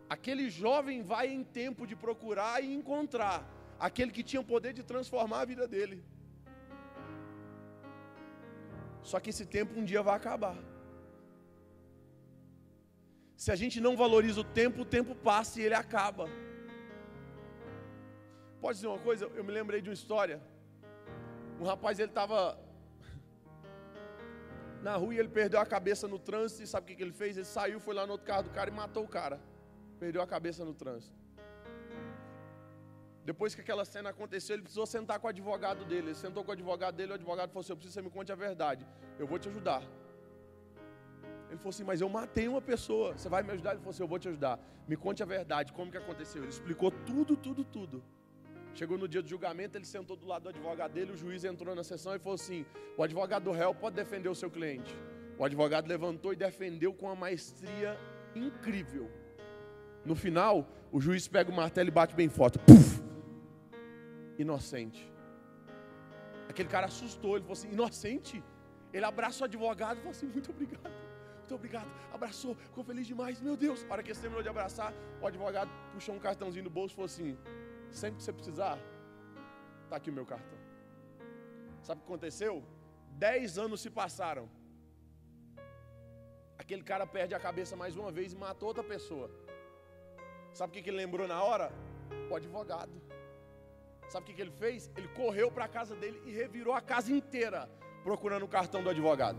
Aquele 0.08 0.48
jovem 0.48 1.02
vai 1.02 1.26
em 1.28 1.42
tempo 1.42 1.86
de 1.86 1.96
procurar 1.96 2.62
e 2.62 2.72
encontrar 2.72 3.36
aquele 3.78 4.12
que 4.12 4.22
tinha 4.22 4.40
o 4.40 4.44
poder 4.44 4.72
de 4.72 4.82
transformar 4.82 5.40
a 5.40 5.44
vida 5.44 5.66
dele. 5.66 6.02
Só 9.02 9.18
que 9.20 9.30
esse 9.30 9.44
tempo 9.44 9.78
um 9.78 9.84
dia 9.84 10.02
vai 10.02 10.16
acabar. 10.16 10.56
Se 13.36 13.50
a 13.52 13.56
gente 13.56 13.80
não 13.80 13.96
valoriza 13.96 14.40
o 14.40 14.44
tempo, 14.44 14.82
o 14.82 14.90
tempo 14.96 15.14
passa 15.14 15.60
e 15.60 15.64
ele 15.64 15.74
acaba. 15.74 16.26
Pode 18.60 18.76
dizer 18.78 18.88
uma 18.88 18.98
coisa? 18.98 19.26
Eu 19.34 19.44
me 19.44 19.52
lembrei 19.52 19.80
de 19.80 19.88
uma 19.88 19.94
história. 19.94 20.40
Um 21.60 21.64
rapaz, 21.64 21.98
ele 21.98 22.10
estava 22.10 22.58
na 24.82 24.96
rua 24.96 25.14
e 25.14 25.18
ele 25.18 25.28
perdeu 25.28 25.60
a 25.60 25.66
cabeça 25.66 26.06
no 26.06 26.18
trânsito. 26.18 26.62
E 26.62 26.66
sabe 26.66 26.84
o 26.84 26.86
que, 26.88 26.96
que 26.96 27.02
ele 27.02 27.12
fez? 27.12 27.36
Ele 27.36 27.44
saiu, 27.44 27.80
foi 27.80 27.94
lá 27.94 28.06
no 28.06 28.12
outro 28.12 28.26
carro 28.26 28.44
do 28.44 28.50
cara 28.50 28.70
e 28.70 28.72
matou 28.72 29.04
o 29.04 29.08
cara. 29.08 29.40
Perdeu 29.98 30.22
a 30.22 30.26
cabeça 30.26 30.64
no 30.64 30.74
trânsito. 30.74 31.14
Depois 33.24 33.54
que 33.54 33.60
aquela 33.60 33.84
cena 33.84 34.10
aconteceu, 34.10 34.54
ele 34.54 34.62
precisou 34.62 34.86
sentar 34.86 35.18
com 35.18 35.26
o 35.26 35.30
advogado 35.30 35.84
dele. 35.84 36.08
Ele 36.08 36.14
sentou 36.14 36.44
com 36.44 36.50
o 36.50 36.52
advogado 36.52 36.94
dele, 36.94 37.12
o 37.12 37.14
advogado 37.14 37.48
falou 37.48 37.62
assim: 37.62 37.72
Eu 37.72 37.76
preciso 37.76 37.98
que 37.98 38.02
você 38.02 38.08
me 38.08 38.14
conte 38.16 38.30
a 38.30 38.36
verdade. 38.36 38.86
Eu 39.18 39.26
vou 39.26 39.38
te 39.38 39.48
ajudar. 39.48 39.82
Ele 41.48 41.56
falou 41.56 41.70
assim: 41.70 41.82
Mas 41.84 42.00
eu 42.00 42.08
matei 42.08 42.46
uma 42.46 42.62
pessoa. 42.62 43.18
Você 43.18 43.28
vai 43.28 43.42
me 43.42 43.50
ajudar? 43.50 43.70
Ele 43.70 43.80
falou 43.80 43.90
assim: 43.90 44.02
Eu 44.02 44.08
vou 44.08 44.18
te 44.18 44.28
ajudar. 44.28 44.60
Me 44.86 44.96
conte 44.96 45.24
a 45.24 45.26
verdade, 45.26 45.72
como 45.72 45.90
que 45.90 45.98
aconteceu. 45.98 46.42
Ele 46.42 46.50
explicou 46.50 46.92
tudo, 46.92 47.36
tudo, 47.36 47.64
tudo. 47.64 48.04
Chegou 48.78 48.96
no 48.98 49.08
dia 49.08 49.22
do 49.22 49.28
julgamento, 49.28 49.76
ele 49.76 49.86
sentou 49.86 50.16
do 50.16 50.26
lado 50.26 50.44
do 50.44 50.48
advogado 50.50 50.92
dele, 50.92 51.12
o 51.12 51.16
juiz 51.16 51.44
entrou 51.44 51.74
na 51.74 51.82
sessão 51.82 52.14
e 52.14 52.18
falou 52.18 52.34
assim: 52.34 52.64
O 52.96 53.02
advogado 53.02 53.44
do 53.44 53.52
réu 53.52 53.74
pode 53.74 53.96
defender 53.96 54.28
o 54.28 54.34
seu 54.34 54.50
cliente. 54.50 54.94
O 55.38 55.44
advogado 55.44 55.88
levantou 55.88 56.32
e 56.32 56.36
defendeu 56.36 56.92
com 56.92 57.06
uma 57.06 57.16
maestria 57.16 57.98
incrível. 58.34 59.10
No 60.04 60.14
final, 60.14 60.68
o 60.92 61.00
juiz 61.00 61.26
pega 61.26 61.50
o 61.50 61.54
martelo 61.54 61.88
e 61.88 61.90
bate 61.90 62.14
bem 62.14 62.28
forte. 62.28 62.58
Puf! 62.58 62.96
inocente. 64.38 65.10
Aquele 66.48 66.68
cara 66.68 66.86
assustou, 66.86 67.36
ele 67.36 67.42
falou 67.42 67.54
assim: 67.54 67.70
inocente? 67.70 68.42
Ele 68.92 69.04
abraça 69.04 69.42
o 69.42 69.44
advogado 69.46 69.96
e 69.96 70.00
falou 70.00 70.10
assim: 70.10 70.26
muito 70.26 70.50
obrigado, 70.50 70.92
muito 71.38 71.54
obrigado. 71.54 71.90
Abraçou, 72.12 72.54
ficou 72.54 72.84
feliz 72.84 73.06
demais, 73.06 73.40
meu 73.40 73.56
Deus. 73.56 73.84
A 73.88 73.92
hora 73.94 74.02
que 74.02 74.10
ele 74.10 74.18
terminou 74.18 74.42
de 74.42 74.48
abraçar, 74.48 74.92
o 75.20 75.26
advogado 75.26 75.70
puxou 75.92 76.14
um 76.14 76.18
cartãozinho 76.18 76.64
do 76.64 76.70
bolso 76.70 76.92
e 76.94 76.96
falou 76.96 77.06
assim: 77.06 77.38
sempre 77.90 78.16
que 78.18 78.22
você 78.22 78.32
precisar, 78.32 78.78
está 79.84 79.96
aqui 79.96 80.10
o 80.10 80.12
meu 80.12 80.26
cartão. 80.26 80.58
Sabe 81.82 82.00
o 82.00 82.04
que 82.04 82.08
aconteceu? 82.10 82.64
Dez 83.12 83.58
anos 83.58 83.80
se 83.80 83.90
passaram. 83.90 84.48
Aquele 86.58 86.82
cara 86.82 87.06
perde 87.06 87.34
a 87.34 87.40
cabeça 87.40 87.76
mais 87.76 87.96
uma 87.96 88.10
vez 88.10 88.32
e 88.32 88.36
matou 88.36 88.68
outra 88.68 88.82
pessoa. 88.82 89.30
Sabe 90.52 90.70
o 90.70 90.82
que 90.82 90.90
ele 90.90 90.96
lembrou 90.96 91.28
na 91.28 91.42
hora? 91.42 91.70
O 92.30 92.34
advogado. 92.34 92.92
Sabe 94.08 94.30
o 94.30 94.34
que, 94.34 94.40
ele 94.40 94.50
fez? 94.50 94.90
Ele 94.96 95.08
correu 95.08 95.50
para 95.50 95.64
a 95.64 95.68
casa 95.68 95.94
dele 95.94 96.20
e 96.24 96.32
revirou 96.32 96.74
a 96.74 96.80
casa 96.80 97.12
inteira 97.12 97.68
procurando 98.02 98.44
o 98.44 98.48
cartão 98.48 98.82
do 98.82 98.90
advogado. 98.90 99.38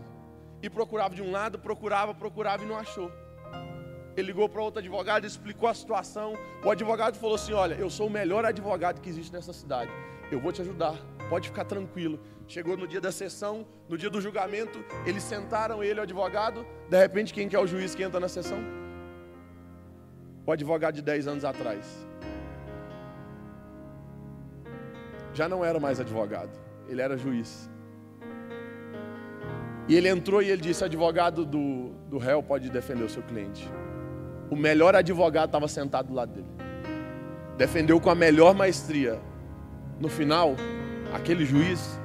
E 0.62 0.68
procurava 0.68 1.14
de 1.14 1.22
um 1.22 1.30
lado, 1.30 1.58
procurava, 1.58 2.14
procurava 2.14 2.62
e 2.64 2.66
não 2.66 2.76
achou. 2.76 3.10
Ele 4.18 4.28
ligou 4.28 4.48
para 4.48 4.62
outro 4.62 4.80
advogado, 4.80 5.26
explicou 5.26 5.68
a 5.68 5.74
situação. 5.74 6.36
O 6.64 6.70
advogado 6.70 7.16
falou 7.16 7.36
assim: 7.36 7.52
Olha, 7.52 7.74
eu 7.74 7.88
sou 7.88 8.06
o 8.08 8.10
melhor 8.10 8.44
advogado 8.44 9.00
que 9.00 9.08
existe 9.08 9.32
nessa 9.32 9.52
cidade. 9.52 9.90
Eu 10.30 10.40
vou 10.40 10.52
te 10.52 10.60
ajudar. 10.60 10.96
Pode 11.28 11.48
ficar 11.48 11.64
tranquilo. 11.64 12.18
Chegou 12.46 12.76
no 12.76 12.86
dia 12.86 13.00
da 13.00 13.12
sessão, 13.12 13.66
no 13.88 13.98
dia 13.98 14.08
do 14.08 14.20
julgamento, 14.20 14.82
eles 15.06 15.22
sentaram 15.22 15.84
ele, 15.84 16.00
o 16.00 16.02
advogado. 16.02 16.66
De 16.88 16.98
repente, 16.98 17.32
quem 17.32 17.48
que 17.48 17.54
é 17.54 17.60
o 17.60 17.66
juiz 17.66 17.94
que 17.94 18.02
entra 18.02 18.18
na 18.18 18.28
sessão? 18.28 18.58
O 20.46 20.50
advogado 20.50 20.94
de 20.94 21.02
10 21.02 21.28
anos 21.28 21.44
atrás. 21.44 22.08
já 25.38 25.48
não 25.48 25.64
era 25.64 25.78
mais 25.78 26.00
advogado, 26.00 26.50
ele 26.88 27.00
era 27.00 27.16
juiz. 27.16 27.70
E 29.88 29.94
ele 29.96 30.08
entrou 30.08 30.42
e 30.42 30.50
ele 30.50 30.60
disse: 30.60 30.84
advogado 30.84 31.44
do, 31.44 31.90
do 32.10 32.18
réu 32.18 32.42
pode 32.42 32.68
defender 32.68 33.04
o 33.04 33.08
seu 33.08 33.22
cliente. 33.22 33.68
O 34.50 34.56
melhor 34.56 34.94
advogado 34.94 35.48
estava 35.48 35.68
sentado 35.68 36.08
do 36.08 36.14
lado 36.14 36.32
dele. 36.32 36.46
Defendeu 37.56 38.00
com 38.00 38.10
a 38.10 38.14
melhor 38.14 38.54
maestria. 38.54 39.20
No 40.00 40.08
final, 40.08 40.54
aquele 41.12 41.44
juiz 41.44 41.98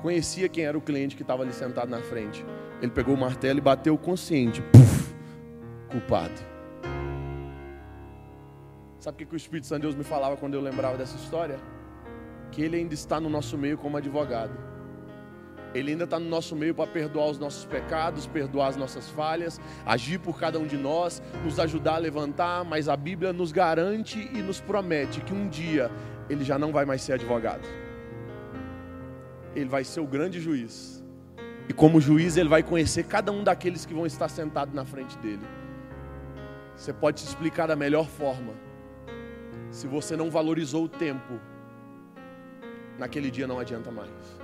conhecia 0.00 0.48
quem 0.48 0.64
era 0.64 0.76
o 0.76 0.80
cliente 0.80 1.16
que 1.16 1.22
estava 1.22 1.42
ali 1.42 1.52
sentado 1.52 1.88
na 1.88 2.00
frente. 2.00 2.44
Ele 2.80 2.90
pegou 2.90 3.14
o 3.14 3.18
martelo 3.18 3.58
e 3.58 3.62
bateu 3.62 3.96
consciente. 3.96 4.60
Puf, 4.72 5.14
culpado. 5.90 6.40
Sabe 8.98 9.24
o 9.24 9.26
que 9.26 9.34
o 9.34 9.36
Espírito 9.36 9.66
Santo 9.66 9.80
de 9.80 9.86
Deus 9.88 9.94
me 9.94 10.04
falava 10.04 10.36
quando 10.36 10.54
eu 10.54 10.60
lembrava 10.60 10.96
dessa 10.96 11.16
história? 11.16 11.58
que 12.52 12.62
Ele 12.62 12.76
ainda 12.76 12.94
está 12.94 13.18
no 13.18 13.30
nosso 13.30 13.56
meio 13.56 13.78
como 13.78 13.96
advogado. 13.96 14.52
Ele 15.74 15.92
ainda 15.92 16.04
está 16.04 16.18
no 16.18 16.28
nosso 16.28 16.54
meio 16.54 16.74
para 16.74 16.86
perdoar 16.86 17.30
os 17.30 17.38
nossos 17.38 17.64
pecados, 17.64 18.26
perdoar 18.26 18.68
as 18.68 18.76
nossas 18.76 19.08
falhas, 19.08 19.60
agir 19.86 20.18
por 20.18 20.38
cada 20.38 20.58
um 20.58 20.66
de 20.66 20.76
nós, 20.76 21.22
nos 21.44 21.58
ajudar 21.58 21.94
a 21.94 21.98
levantar, 21.98 22.64
mas 22.64 22.88
a 22.88 22.96
Bíblia 22.96 23.32
nos 23.32 23.52
garante 23.52 24.18
e 24.32 24.42
nos 24.42 24.60
promete 24.60 25.20
que 25.20 25.32
um 25.32 25.48
dia 25.48 25.90
ele 26.28 26.44
já 26.44 26.58
não 26.58 26.72
vai 26.72 26.84
mais 26.84 27.02
ser 27.02 27.14
advogado. 27.14 27.66
Ele 29.54 29.68
vai 29.68 29.84
ser 29.84 30.00
o 30.00 30.06
grande 30.06 30.40
juiz. 30.40 31.02
E 31.68 31.72
como 31.72 32.00
juiz, 32.00 32.36
ele 32.36 32.48
vai 32.48 32.62
conhecer 32.62 33.04
cada 33.04 33.32
um 33.32 33.42
daqueles 33.42 33.86
que 33.86 33.94
vão 33.94 34.04
estar 34.04 34.28
sentados 34.28 34.74
na 34.74 34.84
frente 34.84 35.16
dele. 35.18 35.46
Você 36.76 36.92
pode 36.92 37.20
se 37.20 37.28
explicar 37.28 37.66
da 37.66 37.76
melhor 37.76 38.06
forma. 38.06 38.52
Se 39.70 39.86
você 39.86 40.16
não 40.16 40.30
valorizou 40.30 40.84
o 40.84 40.88
tempo 40.88 41.40
naquele 42.98 43.30
dia 43.30 43.46
não 43.46 43.58
adianta 43.58 43.90
mais. 43.90 44.41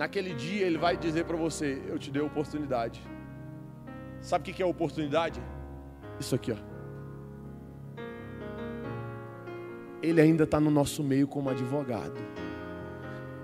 Naquele 0.00 0.32
dia 0.32 0.66
ele 0.66 0.78
vai 0.78 0.96
dizer 0.96 1.26
para 1.26 1.36
você: 1.36 1.82
Eu 1.86 1.98
te 1.98 2.10
dei 2.10 2.22
oportunidade. 2.22 3.02
Sabe 4.22 4.50
o 4.50 4.54
que 4.54 4.62
é 4.62 4.64
oportunidade? 4.66 5.42
Isso 6.18 6.34
aqui, 6.34 6.52
ó. 6.52 6.56
Ele 10.02 10.18
ainda 10.18 10.44
está 10.44 10.58
no 10.58 10.70
nosso 10.70 11.04
meio 11.04 11.28
como 11.28 11.50
advogado. 11.50 12.18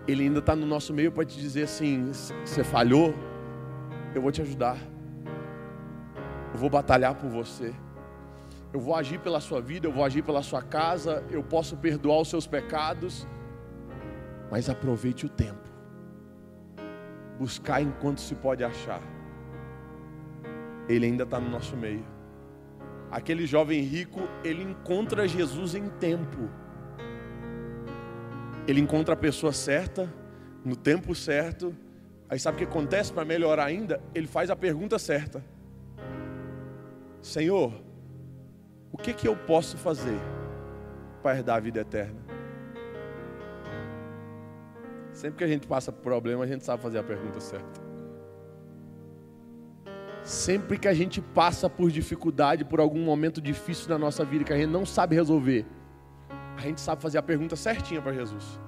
Ele 0.09 0.23
ainda 0.23 0.39
está 0.39 0.57
no 0.57 0.65
nosso 0.65 0.95
meio 0.95 1.13
para 1.13 1.27
te 1.27 1.39
dizer 1.39 1.65
assim: 1.65 2.11
você 2.43 2.65
falhou, 2.65 3.15
eu 4.15 4.23
vou 4.23 4.33
te 4.33 4.41
ajudar. 4.41 4.79
Eu 6.55 6.59
vou 6.59 6.71
batalhar 6.71 7.15
por 7.17 7.29
você. 7.29 7.75
Eu 8.73 8.81
vou 8.81 8.95
agir 8.95 9.21
pela 9.21 9.41
sua 9.41 9.61
vida, 9.61 9.87
eu 9.87 9.93
vou 9.93 10.03
agir 10.03 10.23
pela 10.23 10.43
sua 10.43 10.63
casa, 10.63 11.23
eu 11.31 11.43
posso 11.43 11.77
perdoar 11.77 12.19
os 12.23 12.29
seus 12.29 12.47
pecados 12.47 13.27
mas 14.51 14.69
aproveite 14.69 15.27
o 15.27 15.29
tempo. 15.29 15.76
Buscar 17.39 17.81
enquanto 17.83 18.21
se 18.21 18.35
pode 18.35 18.65
achar. 18.65 19.01
Ele 20.89 21.07
ainda 21.07 21.25
está 21.25 21.41
no 21.41 21.51
nosso 21.51 21.77
meio. 21.77 22.05
Aquele 23.11 23.47
jovem 23.47 23.81
rico, 23.83 24.21
ele 24.43 24.63
encontra 24.63 25.29
Jesus 25.29 25.75
em 25.75 25.89
tempo. 25.89 26.49
Ele 28.67 28.81
encontra 28.81 29.15
a 29.15 29.17
pessoa 29.17 29.53
certa, 29.53 30.13
no 30.65 30.75
tempo 30.75 31.15
certo. 31.15 31.75
Aí 32.29 32.39
sabe 32.39 32.57
o 32.57 32.59
que 32.59 32.65
acontece 32.65 33.13
para 33.13 33.25
melhorar 33.25 33.65
ainda? 33.65 34.01
Ele 34.15 34.27
faz 34.27 34.51
a 34.51 34.57
pergunta 34.57 34.99
certa: 34.99 35.45
Senhor, 37.23 37.73
o 38.91 38.99
que, 38.99 39.13
que 39.13 39.29
eu 39.29 39.37
posso 39.37 39.77
fazer 39.77 40.19
para 41.23 41.37
herdar 41.37 41.57
a 41.57 41.61
vida 41.61 41.81
eterna? 41.81 42.26
Sempre 45.17 45.39
que 45.39 45.45
a 45.45 45.49
gente 45.49 45.67
passa 45.67 45.91
por 45.91 46.03
problema, 46.03 46.45
a 46.45 46.47
gente 46.47 46.63
sabe 46.63 46.83
fazer 46.83 46.99
a 46.99 47.03
pergunta 47.03 47.41
certa. 47.41 47.81
Sempre 50.23 50.79
que 50.79 50.87
a 50.87 50.93
gente 50.93 51.23
passa 51.23 51.71
por 51.71 51.91
dificuldade, 51.91 52.67
por 52.67 52.81
algum 52.81 53.03
momento 53.03 53.41
difícil 53.41 53.89
na 53.89 53.97
nossa 53.97 54.27
vida 54.27 54.45
que 54.45 54.53
a 54.53 54.59
gente 54.59 54.69
não 54.69 54.85
sabe 54.85 55.17
resolver, 55.17 55.65
a 56.55 56.61
gente 56.61 56.83
sabe 56.83 57.01
fazer 57.01 57.17
a 57.17 57.23
pergunta 57.23 57.57
certinha 57.57 58.03
para 58.03 58.13
Jesus. 58.13 58.61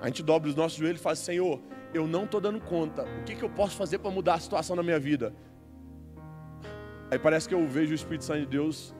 A 0.00 0.06
gente 0.06 0.22
dobra 0.22 0.48
os 0.48 0.54
nossos 0.54 0.78
joelhos 0.78 0.98
e 0.98 1.02
fala: 1.02 1.14
Senhor, 1.14 1.60
eu 1.92 2.06
não 2.06 2.24
estou 2.24 2.40
dando 2.40 2.58
conta. 2.58 3.04
O 3.20 3.24
que, 3.24 3.34
que 3.34 3.42
eu 3.42 3.50
posso 3.50 3.76
fazer 3.76 3.98
para 3.98 4.10
mudar 4.10 4.34
a 4.34 4.40
situação 4.40 4.74
na 4.74 4.82
minha 4.82 4.98
vida? 4.98 5.34
Aí 7.10 7.18
parece 7.18 7.46
que 7.46 7.54
eu 7.54 7.68
vejo 7.68 7.92
o 7.92 7.94
Espírito 7.94 8.24
Santo 8.24 8.40
de 8.40 8.46
Deus 8.46 8.94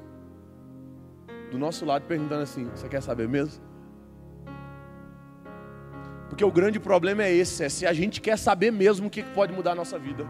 do 1.51 1.59
nosso 1.59 1.87
lado 1.87 2.05
perguntando 2.05 2.43
assim: 2.43 2.67
Você 2.75 2.87
quer 2.87 3.01
saber 3.01 3.27
mesmo? 3.27 3.73
Porque 6.33 6.47
o 6.47 6.51
grande 6.51 6.81
problema 6.81 7.23
é 7.25 7.31
esse, 7.31 7.63
é 7.63 7.69
se 7.69 7.87
a 7.87 7.93
gente 7.93 8.19
quer 8.19 8.39
saber 8.39 8.71
mesmo 8.71 9.09
o 9.09 9.11
que 9.11 9.23
pode 9.23 9.53
mudar 9.53 9.73
a 9.73 9.75
nossa 9.75 9.99
vida. 9.99 10.27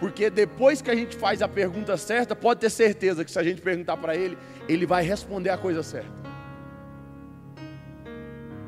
Porque 0.00 0.28
depois 0.28 0.82
que 0.82 0.90
a 0.90 0.94
gente 0.96 1.14
faz 1.14 1.40
a 1.40 1.46
pergunta 1.46 1.96
certa, 1.96 2.34
pode 2.34 2.58
ter 2.58 2.68
certeza 2.68 3.24
que 3.24 3.30
se 3.30 3.38
a 3.38 3.44
gente 3.44 3.62
perguntar 3.62 3.96
para 3.96 4.16
ele, 4.16 4.36
ele 4.68 4.86
vai 4.86 5.04
responder 5.04 5.50
a 5.50 5.56
coisa 5.56 5.84
certa. 5.84 6.10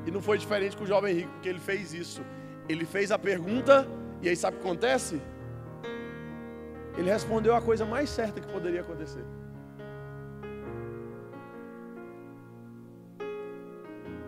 E 0.07 0.11
não 0.13 0.23
foi 0.23 0.39
diferente 0.39 0.77
com 0.77 0.85
o 0.85 0.87
jovem 0.87 1.13
rico, 1.13 1.31
porque 1.33 1.49
ele 1.49 1.59
fez 1.59 1.93
isso. 1.93 2.23
Ele 2.69 2.85
fez 2.85 3.11
a 3.11 3.19
pergunta, 3.19 3.89
e 4.23 4.29
aí 4.29 4.37
sabe 4.37 4.57
o 4.57 4.61
que 4.61 4.67
acontece? 4.69 5.21
Ele 6.97 7.11
respondeu 7.11 7.57
a 7.57 7.61
coisa 7.61 7.85
mais 7.85 8.09
certa 8.09 8.41
que 8.41 8.47
poderia 8.47 8.83
acontecer. 8.83 9.25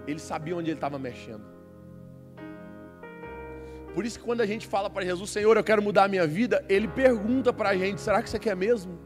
Ele 0.06 0.18
sabia 0.18 0.56
onde 0.56 0.70
ele 0.70 0.76
estava 0.76 0.98
mexendo. 0.98 1.44
Por 3.94 4.04
isso 4.04 4.18
que 4.18 4.24
quando 4.24 4.42
a 4.42 4.46
gente 4.46 4.66
fala 4.66 4.90
para 4.90 5.04
Jesus, 5.04 5.30
Senhor, 5.30 5.56
eu 5.56 5.64
quero 5.64 5.80
mudar 5.80 6.04
a 6.04 6.08
minha 6.08 6.26
vida, 6.26 6.62
Ele 6.68 6.86
pergunta 6.86 7.50
para 7.50 7.70
a 7.70 7.76
gente, 7.76 7.98
será 7.98 8.22
que 8.22 8.28
você 8.28 8.38
quer 8.38 8.54
mesmo? 8.54 8.98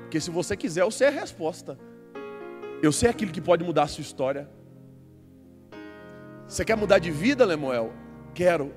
Porque 0.00 0.20
se 0.20 0.30
você 0.30 0.54
quiser, 0.54 0.82
eu 0.82 0.90
sei 0.90 1.06
a 1.08 1.10
resposta. 1.10 1.78
Eu 2.82 2.92
sei 2.92 3.08
aquilo 3.08 3.32
que 3.32 3.40
pode 3.40 3.64
mudar 3.64 3.84
a 3.84 3.86
sua 3.86 4.02
história. 4.02 4.50
Você 6.46 6.64
quer 6.64 6.76
mudar 6.76 6.98
de 6.98 7.10
vida, 7.10 7.44
Lemuel? 7.44 7.92
Quero. 8.34 8.70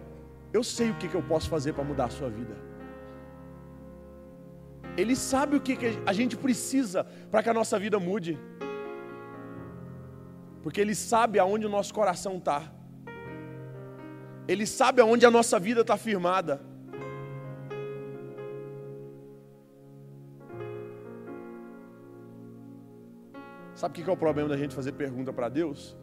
Eu 0.54 0.63
sei 0.63 0.92
o 0.92 0.96
que, 0.96 1.08
que 1.08 1.16
eu 1.16 1.24
posso 1.24 1.50
fazer 1.50 1.74
para 1.74 1.84
mudar 1.84 2.06
a 2.06 2.10
sua 2.10 2.30
vida. 2.30 2.56
Ele 4.96 5.16
sabe 5.16 5.56
o 5.56 5.60
que, 5.60 5.75
que 5.75 6.00
a 6.06 6.13
gente 6.13 6.38
precisa 6.38 7.04
para 7.32 7.42
que 7.42 7.50
a 7.50 7.54
nossa 7.54 7.80
vida 7.80 8.00
mude. 8.00 8.40
Porque 10.63 10.79
Ele 10.79 10.96
sabe 10.96 11.38
aonde 11.38 11.65
o 11.65 11.70
nosso 11.70 11.93
coração 11.93 12.38
está. 12.38 12.72
Ele 14.48 14.65
sabe 14.65 15.01
aonde 15.01 15.25
a 15.25 15.32
nossa 15.32 15.60
vida 15.60 15.82
está 15.82 15.98
firmada. 15.98 16.62
Sabe 23.75 24.00
o 24.00 24.03
que 24.03 24.10
é 24.10 24.13
o 24.13 24.17
problema 24.17 24.48
da 24.48 24.55
gente 24.55 24.74
fazer 24.74 24.93
pergunta 24.93 25.34
para 25.34 25.50
Deus? 25.50 25.98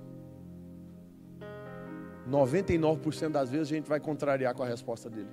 99% 2.29 3.31
das 3.31 3.51
vezes 3.51 3.73
a 3.73 3.75
gente 3.75 3.89
vai 3.89 3.99
contrariar 3.99 4.55
com 4.55 4.63
a 4.63 4.67
resposta 4.67 5.09
dele. 5.09 5.31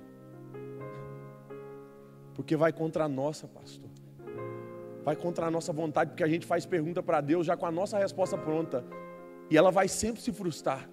Porque 2.34 2.56
vai 2.56 2.72
contra 2.72 3.04
a 3.04 3.08
nossa, 3.08 3.46
pastor. 3.46 3.90
Vai 5.04 5.14
contra 5.14 5.46
a 5.46 5.50
nossa 5.50 5.72
vontade, 5.72 6.10
porque 6.10 6.24
a 6.24 6.28
gente 6.28 6.46
faz 6.46 6.64
pergunta 6.64 7.02
para 7.02 7.20
Deus 7.20 7.46
já 7.46 7.56
com 7.56 7.66
a 7.66 7.70
nossa 7.70 7.98
resposta 7.98 8.38
pronta. 8.38 8.82
E 9.50 9.56
ela 9.56 9.70
vai 9.70 9.88
sempre 9.88 10.20
se 10.20 10.32
frustrar. 10.32 10.88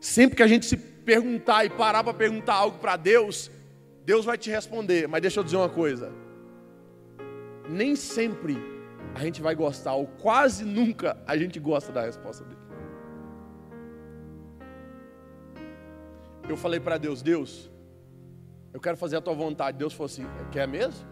Sempre 0.00 0.36
que 0.36 0.42
a 0.42 0.46
gente 0.46 0.66
se 0.66 0.76
perguntar 0.76 1.64
e 1.64 1.70
parar 1.70 2.02
para 2.02 2.14
perguntar 2.14 2.54
algo 2.54 2.78
para 2.78 2.96
Deus, 2.96 3.50
Deus 4.04 4.24
vai 4.24 4.38
te 4.38 4.50
responder. 4.50 5.06
Mas 5.06 5.20
deixa 5.22 5.40
eu 5.40 5.44
dizer 5.44 5.56
uma 5.56 5.68
coisa: 5.68 6.12
nem 7.68 7.94
sempre 7.94 8.56
a 9.14 9.20
gente 9.20 9.42
vai 9.42 9.54
gostar, 9.54 9.94
ou 9.94 10.06
quase 10.06 10.64
nunca 10.64 11.16
a 11.26 11.36
gente 11.36 11.58
gosta 11.60 11.92
da 11.92 12.02
resposta 12.02 12.44
dele. 12.44 12.60
Eu 16.48 16.56
falei 16.56 16.80
para 16.80 16.96
Deus: 16.96 17.22
Deus, 17.22 17.70
eu 18.72 18.80
quero 18.80 18.96
fazer 18.96 19.16
a 19.16 19.20
tua 19.20 19.34
vontade. 19.34 19.78
Deus 19.78 19.92
falou 19.92 20.06
assim: 20.06 20.26
quer 20.50 20.66
mesmo? 20.66 21.06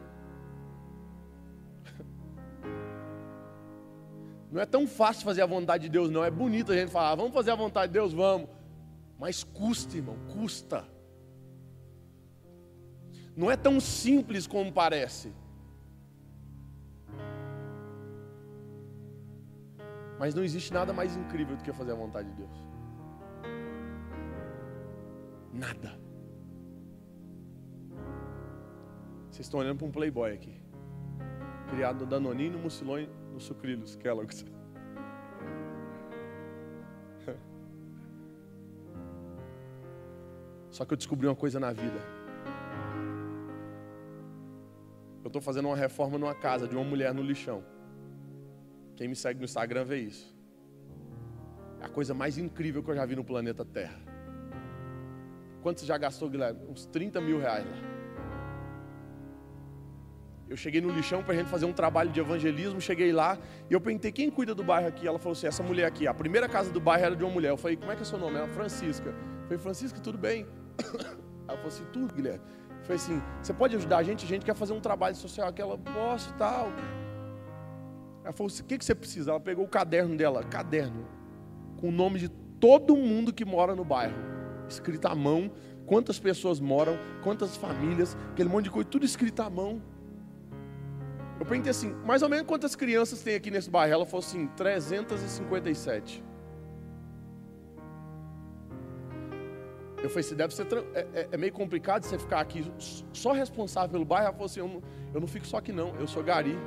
Não 4.50 4.61
é 4.61 4.67
tão 4.67 4.87
fácil 4.87 5.25
fazer 5.25 5.43
a 5.43 5.47
vontade 5.47 5.85
de 5.85 5.88
Deus, 5.90 6.11
não. 6.11 6.25
É 6.25 6.31
bonito 6.31 6.73
a 6.73 6.76
gente 6.76 6.90
falar, 6.90 7.14
vamos 7.14 7.33
fazer 7.33 7.50
a 7.50 7.55
vontade 7.55 7.93
de 7.93 7.99
Deus, 7.99 8.12
vamos. 8.12 8.49
Mas 9.19 9.45
custa, 9.45 9.97
irmão, 9.97 10.17
custa. 10.33 10.85
Não 13.37 13.51
é 13.51 13.57
tão 13.57 13.79
simples 13.79 14.46
como 14.46 14.72
parece. 14.72 15.33
Mas 20.18 20.35
não 20.35 20.42
existe 20.42 20.72
nada 20.72 20.92
mais 20.92 21.16
incrível 21.16 21.57
do 21.57 21.62
que 21.62 21.72
fazer 21.72 21.92
a 21.92 21.94
vontade 21.94 22.29
de 22.31 22.37
Deus. 22.37 22.68
Nada. 25.53 25.99
Vocês 29.31 29.46
estão 29.46 29.61
olhando 29.61 29.79
para 29.79 29.87
um 29.87 29.90
playboy 29.92 30.33
aqui. 30.33 30.61
Criado 31.70 32.01
no 32.01 32.07
Danonino, 32.07 32.59
no 32.59 32.70
no 33.33 33.41
Sucrilhos, 33.41 33.97
Kellogg's. 33.97 34.45
Só 40.71 40.85
que 40.85 40.93
eu 40.93 40.97
descobri 40.97 41.27
uma 41.27 41.37
coisa 41.37 41.59
na 41.59 41.73
vida. 41.73 41.99
Eu 45.23 45.29
estou 45.29 45.43
fazendo 45.43 45.67
uma 45.67 45.77
reforma 45.77 46.17
numa 46.19 46.35
casa 46.35 46.67
de 46.67 46.75
uma 46.75 46.85
mulher 46.85 47.12
no 47.12 47.23
lixão. 47.23 47.62
Quem 48.97 49.09
me 49.09 49.14
segue 49.14 49.38
no 49.38 49.45
Instagram 49.45 49.85
vê 49.85 49.99
isso. 49.99 50.35
É 51.81 51.85
a 51.85 51.88
coisa 51.88 52.14
mais 52.14 52.38
incrível 52.38 52.83
que 52.83 52.91
eu 52.91 52.95
já 52.95 53.05
vi 53.07 53.14
no 53.14 53.25
planeta 53.25 53.64
Terra. 53.64 54.01
Quanto 55.62 55.81
você 55.81 55.87
já 55.87 55.99
gastou, 55.99 56.29
Guilherme? 56.31 56.61
Uns 56.69 56.87
30 56.87 57.21
mil 57.21 57.38
reais 57.38 57.64
lá. 57.64 57.97
Eu 60.48 60.56
cheguei 60.56 60.80
no 60.80 60.90
lixão 60.90 61.22
para 61.22 61.34
a 61.34 61.37
gente 61.37 61.48
fazer 61.48 61.66
um 61.66 61.72
trabalho 61.72 62.11
de 62.11 62.18
evangelismo. 62.18 62.80
Cheguei 62.80 63.12
lá 63.12 63.38
e 63.68 63.74
eu 63.74 63.80
perguntei 63.80 64.11
quem 64.11 64.30
cuida 64.30 64.54
do 64.54 64.64
bairro 64.64 64.88
aqui. 64.88 65.06
Ela 65.06 65.18
falou 65.18 65.32
assim: 65.32 65.46
essa 65.46 65.62
mulher 65.62 65.84
aqui. 65.84 66.06
A 66.06 66.14
primeira 66.14 66.48
casa 66.48 66.70
do 66.70 66.80
bairro 66.80 67.04
era 67.04 67.16
de 67.16 67.22
uma 67.22 67.30
mulher. 67.30 67.50
Eu 67.50 67.56
falei: 67.56 67.76
como 67.76 67.92
é 67.92 67.96
que 67.96 68.02
é 68.02 68.04
seu 68.04 68.18
nome? 68.18 68.37
Ela 68.37 68.48
Francisca. 68.48 69.11
Eu 69.11 69.42
falei: 69.42 69.58
Francisca, 69.58 70.00
tudo 70.00 70.16
bem? 70.16 70.46
Ela 71.46 71.56
falou 71.56 71.66
assim: 71.66 71.84
tudo, 71.92 72.14
Guilherme. 72.14 72.40
Eu 72.78 72.82
falei 72.82 72.96
assim: 72.96 73.22
você 73.42 73.52
pode 73.52 73.76
ajudar 73.76 73.98
a 73.98 74.02
gente? 74.02 74.24
A 74.24 74.28
gente 74.28 74.44
quer 74.44 74.54
fazer 74.54 74.72
um 74.72 74.80
trabalho 74.80 75.16
social 75.16 75.48
aqui. 75.48 75.61
Ela, 75.61 75.76
posso 75.76 76.32
tal. 76.34 76.72
Ela 78.24 78.32
falou 78.32 78.48
assim: 78.48 78.62
o 78.62 78.66
que, 78.66 78.78
que 78.78 78.84
você 78.84 78.94
precisa? 78.94 79.32
Ela 79.32 79.40
pegou 79.40 79.66
o 79.66 79.68
caderno 79.68 80.16
dela, 80.16 80.42
caderno, 80.42 81.06
com 81.76 81.88
o 81.88 81.92
nome 81.92 82.18
de 82.20 82.28
todo 82.58 82.96
mundo 82.96 83.34
que 83.34 83.44
mora 83.44 83.74
no 83.74 83.84
bairro, 83.84 84.16
escrito 84.66 85.06
à 85.06 85.14
mão. 85.14 85.50
Quantas 85.84 86.18
pessoas 86.18 86.61
moram, 86.61 86.98
quantas 87.22 87.56
famílias, 87.56 88.16
aquele 88.32 88.48
monte 88.48 88.64
de 88.64 88.70
coisa, 88.70 88.88
tudo 88.88 89.04
escrito 89.04 89.40
à 89.40 89.48
mão. 89.48 89.80
Eu 91.38 91.46
perguntei 91.46 91.70
assim, 91.70 91.92
mais 92.05 92.22
ou 92.22 92.29
menos 92.29 92.46
quantas 92.46 92.74
crianças 92.74 93.22
tem 93.22 93.35
aqui 93.37 93.51
nesse 93.51 93.70
bairro? 93.70 93.92
Ela 93.92 94.07
falou 94.07 94.24
assim, 94.24 94.48
357. 94.57 96.24
Eu 100.03 100.09
falei, 100.09 100.22
se 100.22 100.35
deve 100.35 100.55
ser 100.55 100.66
é, 100.94 101.07
é, 101.12 101.29
é, 101.33 101.37
meio 101.37 101.53
complicado 101.53 102.05
você 102.05 102.18
ficar 102.18 102.40
aqui 102.40 102.64
só 103.12 103.33
responsável 103.33 103.90
pelo 103.90 104.05
bairro. 104.05 104.27
Ela 104.27 104.33
falou 104.33 104.46
assim, 104.46 104.61
eu 104.61 104.68
não, 104.68 104.83
eu 105.14 105.20
não 105.20 105.29
fico 105.29 105.46
só 105.46 105.59
aqui 105.59 105.72
não, 105.72 105.94
eu 105.96 106.07
sou 106.07 106.22
gari. 106.22 106.59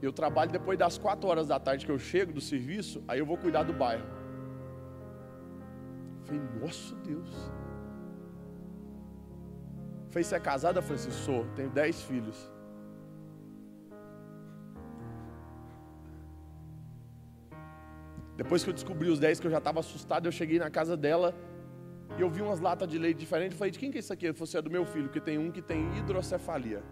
Eu 0.00 0.12
trabalho 0.12 0.50
depois 0.50 0.78
das 0.78 0.96
quatro 0.96 1.28
horas 1.28 1.48
da 1.48 1.58
tarde 1.58 1.84
que 1.84 1.92
eu 1.92 1.98
chego 1.98 2.32
do 2.32 2.40
serviço, 2.40 3.02
aí 3.06 3.18
eu 3.18 3.26
vou 3.26 3.36
cuidar 3.36 3.64
do 3.64 3.72
bairro. 3.72 4.04
Eu 6.20 6.26
falei, 6.26 6.42
nosso 6.60 6.94
Deus. 6.96 7.59
Fez 10.10 10.26
você 10.26 10.36
é 10.36 10.40
casada, 10.40 10.82
Francisco? 10.82 11.12
Sou, 11.12 11.46
tenho 11.54 11.70
dez 11.70 12.02
filhos. 12.02 12.50
Depois 18.36 18.64
que 18.64 18.70
eu 18.70 18.74
descobri 18.74 19.08
os 19.08 19.20
dez 19.20 19.38
que 19.38 19.46
eu 19.46 19.50
já 19.50 19.58
estava 19.58 19.78
assustado, 19.80 20.26
eu 20.26 20.32
cheguei 20.32 20.58
na 20.58 20.70
casa 20.70 20.96
dela 20.96 21.34
e 22.18 22.22
eu 22.22 22.28
vi 22.28 22.42
umas 22.42 22.58
latas 22.58 22.88
de 22.88 22.98
leite 22.98 23.18
diferentes. 23.18 23.56
Falei, 23.56 23.70
de 23.70 23.78
quem 23.78 23.90
que 23.90 23.98
é 23.98 24.00
isso 24.00 24.12
aqui? 24.12 24.32
Falou, 24.32 24.44
assim, 24.44 24.58
é 24.58 24.62
do 24.62 24.70
meu 24.70 24.84
filho, 24.84 25.08
que 25.08 25.20
tem 25.20 25.38
um 25.38 25.50
que 25.50 25.62
tem 25.62 25.96
hidrocefalia. 25.98 26.82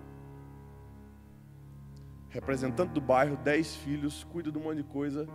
Representante 2.28 2.92
do 2.92 3.00
bairro, 3.00 3.36
dez 3.38 3.74
filhos, 3.74 4.22
cuida 4.24 4.52
de 4.52 4.58
um 4.58 4.62
monte 4.62 4.76
de 4.76 4.84
coisa. 4.84 5.26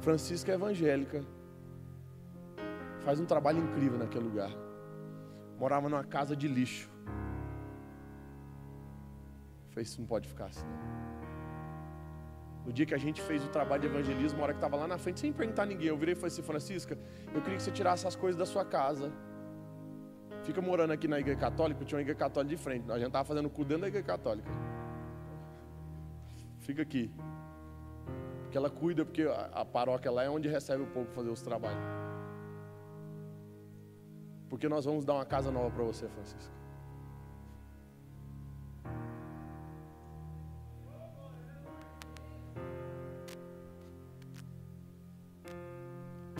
Francisca 0.00 0.52
é 0.52 0.54
evangélica. 0.54 1.22
Faz 3.00 3.20
um 3.20 3.26
trabalho 3.26 3.58
incrível 3.58 3.98
naquele 3.98 4.24
lugar 4.24 4.69
morava 5.60 5.88
numa 5.90 6.02
casa 6.16 6.34
de 6.34 6.48
lixo. 6.48 6.88
Falei, 9.70 9.84
isso 9.88 10.00
não 10.00 10.08
pode 10.12 10.26
ficar 10.26 10.46
assim. 10.46 10.66
No 12.64 12.72
dia 12.72 12.86
que 12.86 12.94
a 12.94 13.02
gente 13.04 13.20
fez 13.28 13.44
o 13.44 13.48
trabalho 13.48 13.82
de 13.82 13.88
evangelismo, 13.88 14.38
uma 14.38 14.44
hora 14.44 14.54
que 14.54 14.58
estava 14.58 14.76
lá 14.76 14.86
na 14.88 14.96
frente, 14.96 15.20
sem 15.20 15.32
perguntar 15.32 15.64
a 15.64 15.66
ninguém, 15.66 15.88
eu 15.88 15.98
virei 15.98 16.14
e 16.14 16.16
falei 16.16 16.32
assim, 16.32 16.42
Francisca, 16.42 16.98
eu 17.34 17.40
queria 17.42 17.56
que 17.58 17.62
você 17.62 17.70
tirasse 17.70 18.06
as 18.06 18.16
coisas 18.16 18.38
da 18.38 18.46
sua 18.46 18.64
casa. 18.64 19.12
Fica 20.44 20.62
morando 20.62 20.92
aqui 20.92 21.06
na 21.06 21.20
igreja 21.20 21.38
católica, 21.38 21.84
tinha 21.84 21.98
uma 21.98 22.02
igreja 22.02 22.18
católica 22.18 22.56
de 22.56 22.62
frente. 22.62 22.90
A 22.90 22.98
gente 22.98 23.08
estava 23.08 23.24
fazendo 23.24 23.50
cu 23.50 23.62
dentro 23.62 23.82
da 23.82 23.88
igreja 23.88 24.06
católica. 24.06 24.50
Fica 26.60 26.80
aqui. 26.80 27.12
Porque 28.42 28.56
ela 28.56 28.70
cuida, 28.70 29.04
porque 29.04 29.28
a 29.52 29.64
paróquia 29.64 30.10
lá 30.10 30.24
é 30.24 30.30
onde 30.30 30.48
recebe 30.48 30.82
o 30.82 30.86
povo 30.86 31.10
fazer 31.12 31.30
os 31.30 31.42
trabalhos. 31.42 32.09
Porque 34.50 34.68
nós 34.68 34.84
vamos 34.84 35.04
dar 35.04 35.14
uma 35.14 35.24
casa 35.24 35.50
nova 35.50 35.70
para 35.70 35.84
você, 35.84 36.08
Francisco. 36.08 36.52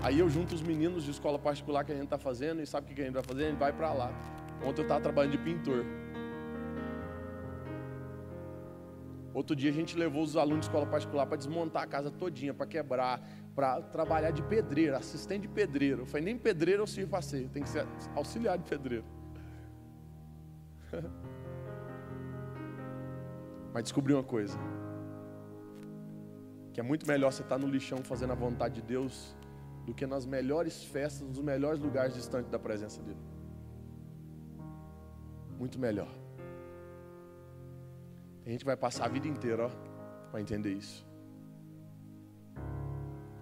Aí 0.03 0.19
eu 0.19 0.29
junto 0.29 0.55
os 0.55 0.63
meninos 0.63 1.05
de 1.05 1.11
escola 1.13 1.39
particular 1.39 1.85
que 1.85 1.93
a 1.93 1.95
gente 1.95 2.05
está 2.05 2.19
fazendo 2.19 2.61
e 2.61 2.67
sabe 2.67 2.91
o 2.91 2.95
que 2.95 3.01
a 3.01 3.05
gente 3.05 3.15
vai 3.15 3.23
fazer? 3.23 3.45
A 3.45 3.49
gente 3.51 3.59
vai 3.59 3.73
para 3.73 3.93
lá. 3.93 4.11
Ontem 4.65 4.81
eu 4.81 4.83
estava 4.83 5.01
trabalhando 5.01 5.33
de 5.33 5.39
pintor. 5.39 5.85
Outro 9.33 9.55
dia 9.55 9.71
a 9.71 9.73
gente 9.73 9.97
levou 9.97 10.23
os 10.23 10.37
alunos 10.37 10.61
de 10.61 10.67
escola 10.67 10.87
particular 10.87 11.27
para 11.27 11.37
desmontar 11.37 11.85
a 11.85 11.87
casa 11.87 12.11
todinha, 12.11 12.53
para 12.53 12.67
quebrar, 12.67 13.23
para 13.55 13.83
trabalhar 13.83 14.31
de 14.31 14.43
pedreiro, 14.43 14.97
assistente 14.97 15.43
de 15.43 15.49
pedreiro. 15.49 16.03
Eu 16.03 16.07
falei, 16.07 16.25
nem 16.25 16.39
pedreiro 16.39 16.83
eu 16.83 16.87
sirvo 16.87 17.11
para 17.11 17.23
ser, 17.23 17.49
tem 17.49 17.63
que 17.63 17.69
ser 17.69 17.87
auxiliar 18.15 18.57
de 18.59 18.65
pedreiro. 18.65 19.05
Mas 23.73 23.85
descobri 23.85 24.13
uma 24.13 24.25
coisa. 24.25 24.59
Que 26.73 26.81
é 26.81 26.83
muito 26.83 27.07
melhor 27.07 27.33
você 27.33 27.43
estar 27.43 27.59
no 27.59 27.67
lixão 27.67 27.99
fazendo 27.99 28.33
a 28.33 28.37
vontade 28.37 28.77
de 28.77 28.83
Deus 28.83 29.37
do 29.85 29.95
que 29.95 30.07
nas 30.07 30.25
melhores 30.27 30.85
festas, 30.85 31.27
nos 31.27 31.41
melhores 31.41 31.81
lugares 31.81 32.15
distantes 32.15 32.51
da 32.51 32.59
presença 32.59 33.03
dele. 33.03 33.19
Muito 35.59 35.79
melhor. 35.79 36.09
A 38.47 38.51
gente 38.51 38.65
vai 38.65 38.77
passar 38.77 39.05
a 39.05 39.09
vida 39.09 39.29
inteira, 39.29 39.67
ó, 39.67 39.71
para 40.31 40.41
entender 40.41 40.73
isso. 40.73 41.10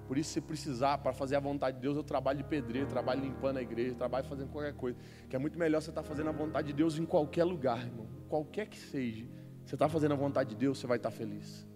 Por 0.09 0.17
isso, 0.17 0.31
se 0.31 0.41
precisar, 0.41 0.97
para 0.99 1.13
fazer 1.13 1.37
a 1.37 1.41
vontade 1.41 1.77
de 1.77 1.83
Deus, 1.83 1.95
eu 1.95 2.03
trabalho 2.03 2.39
de 2.39 2.45
pedreiro, 2.45 2.89
trabalho 2.89 3.21
limpando 3.21 3.59
a 3.59 3.63
igreja, 3.63 3.95
trabalho 3.95 4.27
fazendo 4.27 4.49
qualquer 4.51 4.73
coisa. 4.73 4.99
Que 5.29 5.37
é 5.37 5.39
muito 5.39 5.59
melhor 5.59 5.83
você 5.83 5.91
estar 5.91 6.03
fazendo 6.03 6.31
a 6.31 6.33
vontade 6.33 6.69
de 6.69 6.73
Deus 6.73 6.99
em 6.99 7.05
qualquer 7.05 7.45
lugar, 7.45 7.85
irmão. 7.85 8.07
Qualquer 8.27 8.67
que 8.69 8.79
seja. 8.79 9.27
Você 9.67 9.75
está 9.75 9.87
fazendo 9.87 10.13
a 10.13 10.17
vontade 10.17 10.49
de 10.49 10.57
Deus, 10.57 10.79
você 10.79 10.87
vai 10.87 10.97
estar 10.97 11.11
feliz. 11.11 11.69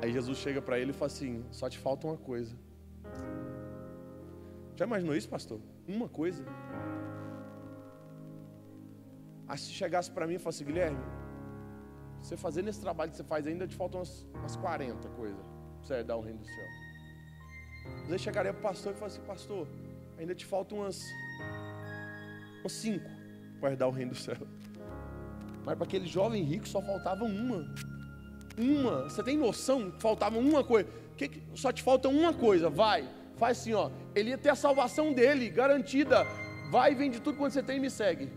Aí 0.00 0.12
Jesus 0.12 0.38
chega 0.38 0.62
para 0.62 0.78
ele 0.78 0.92
e 0.92 0.94
fala 0.94 1.06
assim: 1.06 1.44
só 1.50 1.68
te 1.68 1.80
falta 1.80 2.06
uma 2.06 2.16
coisa. 2.16 2.56
Já 4.76 4.84
imaginou 4.84 5.16
isso, 5.16 5.28
pastor? 5.28 5.60
Uma 5.88 6.08
coisa. 6.08 6.44
Aí 9.48 9.58
se 9.58 9.70
chegasse 9.70 10.08
para 10.12 10.28
mim 10.28 10.34
e 10.34 10.38
falasse, 10.38 10.62
Guilherme, 10.62 11.17
você 12.22 12.36
fazendo 12.36 12.68
esse 12.68 12.80
trabalho 12.80 13.10
que 13.10 13.16
você 13.16 13.24
faz 13.24 13.46
ainda 13.46 13.66
te 13.66 13.74
faltam 13.74 14.00
umas, 14.00 14.26
umas 14.34 14.56
40 14.56 15.08
coisas 15.10 15.38
para 15.38 15.82
você 15.82 15.94
herdar 15.94 16.16
o 16.18 16.20
reino 16.20 16.40
do 16.40 16.46
céu. 16.46 16.66
Aí 18.10 18.18
chegaria 18.18 18.52
para 18.52 18.60
o 18.60 18.62
pastor 18.62 18.92
e 18.92 18.96
falasse 18.96 19.18
assim, 19.18 19.26
pastor, 19.26 19.68
ainda 20.18 20.34
te 20.34 20.44
faltam 20.44 20.78
umas, 20.78 21.02
umas 22.60 22.72
cinco 22.72 23.08
para 23.60 23.70
herdar 23.70 23.88
o 23.88 23.92
reino 23.92 24.12
do 24.12 24.16
céu. 24.16 24.36
Mas 25.64 25.76
para 25.76 25.84
aquele 25.84 26.06
jovem 26.06 26.42
rico 26.42 26.66
só 26.66 26.80
faltava 26.80 27.24
uma. 27.24 27.74
Uma. 28.56 29.04
Você 29.04 29.22
tem 29.22 29.36
noção 29.36 29.92
faltava 29.98 30.38
uma 30.38 30.64
coisa? 30.64 30.88
Que, 31.16 31.28
que, 31.28 31.42
só 31.54 31.70
te 31.72 31.82
falta 31.82 32.08
uma 32.08 32.32
coisa, 32.32 32.70
vai. 32.70 33.08
Faz 33.36 33.60
assim, 33.60 33.74
ó. 33.74 33.90
Ele 34.14 34.30
ia 34.30 34.38
ter 34.38 34.48
a 34.48 34.54
salvação 34.54 35.12
dele, 35.12 35.50
garantida. 35.50 36.24
Vai, 36.70 36.94
vende 36.94 37.20
tudo 37.20 37.36
quanto 37.36 37.52
você 37.52 37.62
tem 37.62 37.76
e 37.76 37.80
me 37.80 37.90
segue. 37.90 38.30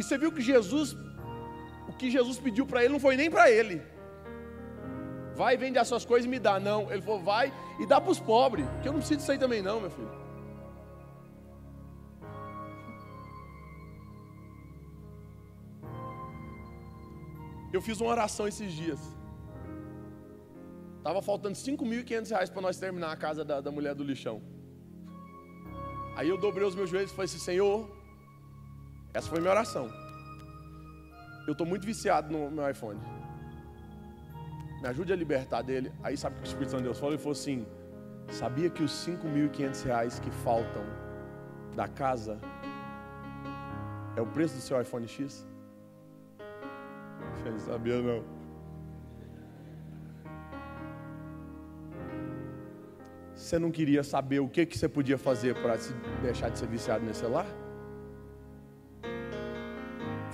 E 0.00 0.02
você 0.02 0.16
viu 0.16 0.32
que 0.36 0.40
Jesus, 0.40 0.96
o 1.86 1.92
que 1.92 2.10
Jesus 2.10 2.38
pediu 2.38 2.64
para 2.66 2.82
ele 2.82 2.94
não 2.94 3.00
foi 3.06 3.16
nem 3.22 3.30
para 3.34 3.50
ele. 3.50 3.76
Vai, 5.40 5.58
vende 5.58 5.78
as 5.78 5.88
suas 5.88 6.06
coisas 6.10 6.24
e 6.24 6.30
me 6.34 6.38
dá. 6.38 6.54
Não, 6.58 6.90
ele 6.90 7.02
falou, 7.02 7.22
vai 7.22 7.52
e 7.78 7.84
dá 7.92 8.00
para 8.00 8.10
os 8.10 8.18
pobres. 8.18 8.66
Que 8.80 8.88
eu 8.88 8.92
não 8.94 9.00
preciso 9.00 9.18
disso 9.18 9.32
aí 9.32 9.38
também, 9.38 9.60
não, 9.60 9.78
meu 9.78 9.90
filho. 9.90 10.20
Eu 17.76 17.82
fiz 17.82 18.00
uma 18.00 18.10
oração 18.10 18.48
esses 18.48 18.72
dias. 18.72 19.00
Tava 21.04 21.20
faltando 21.20 21.56
5.500 21.56 22.30
reais 22.30 22.48
para 22.48 22.62
nós 22.62 22.78
terminar 22.78 23.12
a 23.12 23.16
casa 23.16 23.44
da, 23.44 23.60
da 23.60 23.70
mulher 23.70 23.94
do 23.94 24.02
lixão. 24.02 24.40
Aí 26.16 26.28
eu 26.28 26.38
dobrei 26.38 26.66
os 26.66 26.74
meus 26.74 26.88
joelhos 26.88 27.12
e 27.12 27.14
falei 27.14 27.26
assim, 27.26 27.38
Senhor, 27.38 27.99
essa 29.12 29.28
foi 29.28 29.40
minha 29.40 29.50
oração. 29.50 29.90
Eu 31.46 31.52
estou 31.52 31.66
muito 31.66 31.84
viciado 31.84 32.32
no 32.32 32.50
meu 32.50 32.68
iPhone. 32.70 33.00
Me 34.80 34.88
ajude 34.88 35.12
a 35.12 35.16
libertar 35.16 35.62
dele. 35.62 35.92
Aí 36.02 36.16
sabe 36.16 36.36
o 36.36 36.38
que 36.38 36.44
o 36.44 36.48
Espírito 36.48 36.70
Santo 36.70 36.82
de 36.82 36.84
Deus 36.84 36.98
falou? 36.98 37.12
Ele 37.12 37.22
falou 37.22 37.32
assim: 37.32 37.66
Sabia 38.30 38.70
que 38.70 38.82
os 38.82 38.92
5.500 38.92 39.84
reais 39.84 40.20
que 40.20 40.30
faltam 40.30 40.84
da 41.74 41.88
casa 41.88 42.38
é 44.16 44.20
o 44.20 44.26
preço 44.26 44.54
do 44.54 44.60
seu 44.60 44.80
iPhone 44.80 45.06
X? 45.08 45.46
Não 47.44 47.58
sabia 47.58 48.00
não. 48.00 48.40
Você 53.34 53.58
não 53.58 53.70
queria 53.70 54.04
saber 54.04 54.38
o 54.40 54.48
que, 54.48 54.66
que 54.66 54.76
você 54.76 54.88
podia 54.88 55.16
fazer 55.16 55.54
para 55.62 55.76
deixar 56.20 56.50
de 56.50 56.58
ser 56.58 56.68
viciado 56.68 57.04
nesse 57.04 57.20
celular? 57.20 57.46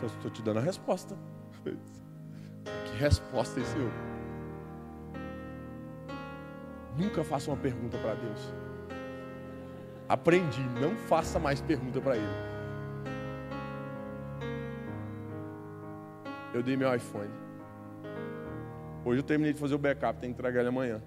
Eu 0.06 0.10
estou 0.14 0.30
te 0.30 0.40
dando 0.40 0.58
a 0.58 0.62
resposta. 0.62 1.16
Que 2.86 2.96
resposta 2.96 3.60
é 3.60 3.62
esse? 3.62 3.76
Nunca 6.96 7.22
faça 7.22 7.50
uma 7.50 7.56
pergunta 7.56 7.98
para 7.98 8.14
Deus. 8.14 8.54
Aprendi, 10.08 10.62
não 10.80 10.96
faça 10.96 11.38
mais 11.38 11.60
pergunta 11.60 12.00
para 12.00 12.16
Ele. 12.16 12.26
Eu 16.54 16.62
dei 16.62 16.76
meu 16.76 16.92
iPhone. 16.94 17.30
Hoje 19.04 19.20
eu 19.20 19.24
terminei 19.24 19.52
de 19.52 19.60
fazer 19.60 19.74
o 19.74 19.78
backup, 19.78 20.18
tenho 20.18 20.32
que 20.32 20.40
entregar 20.40 20.60
ele 20.60 20.68
amanhã. 20.68 21.02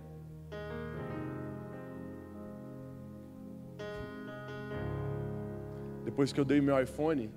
Depois 6.06 6.32
que 6.32 6.40
eu 6.40 6.46
dei 6.46 6.62
meu 6.62 6.82
iPhone, 6.82 7.32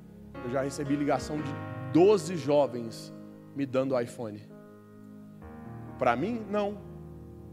eu 0.45 0.51
já 0.51 0.63
recebi 0.63 0.97
ligação 0.97 1.37
de 1.41 1.53
12 1.93 2.37
jovens 2.37 3.13
me 3.55 3.67
dando 3.67 3.99
iPhone. 3.99 4.43
Para 5.99 6.17
mim, 6.17 6.45
não. 6.51 6.79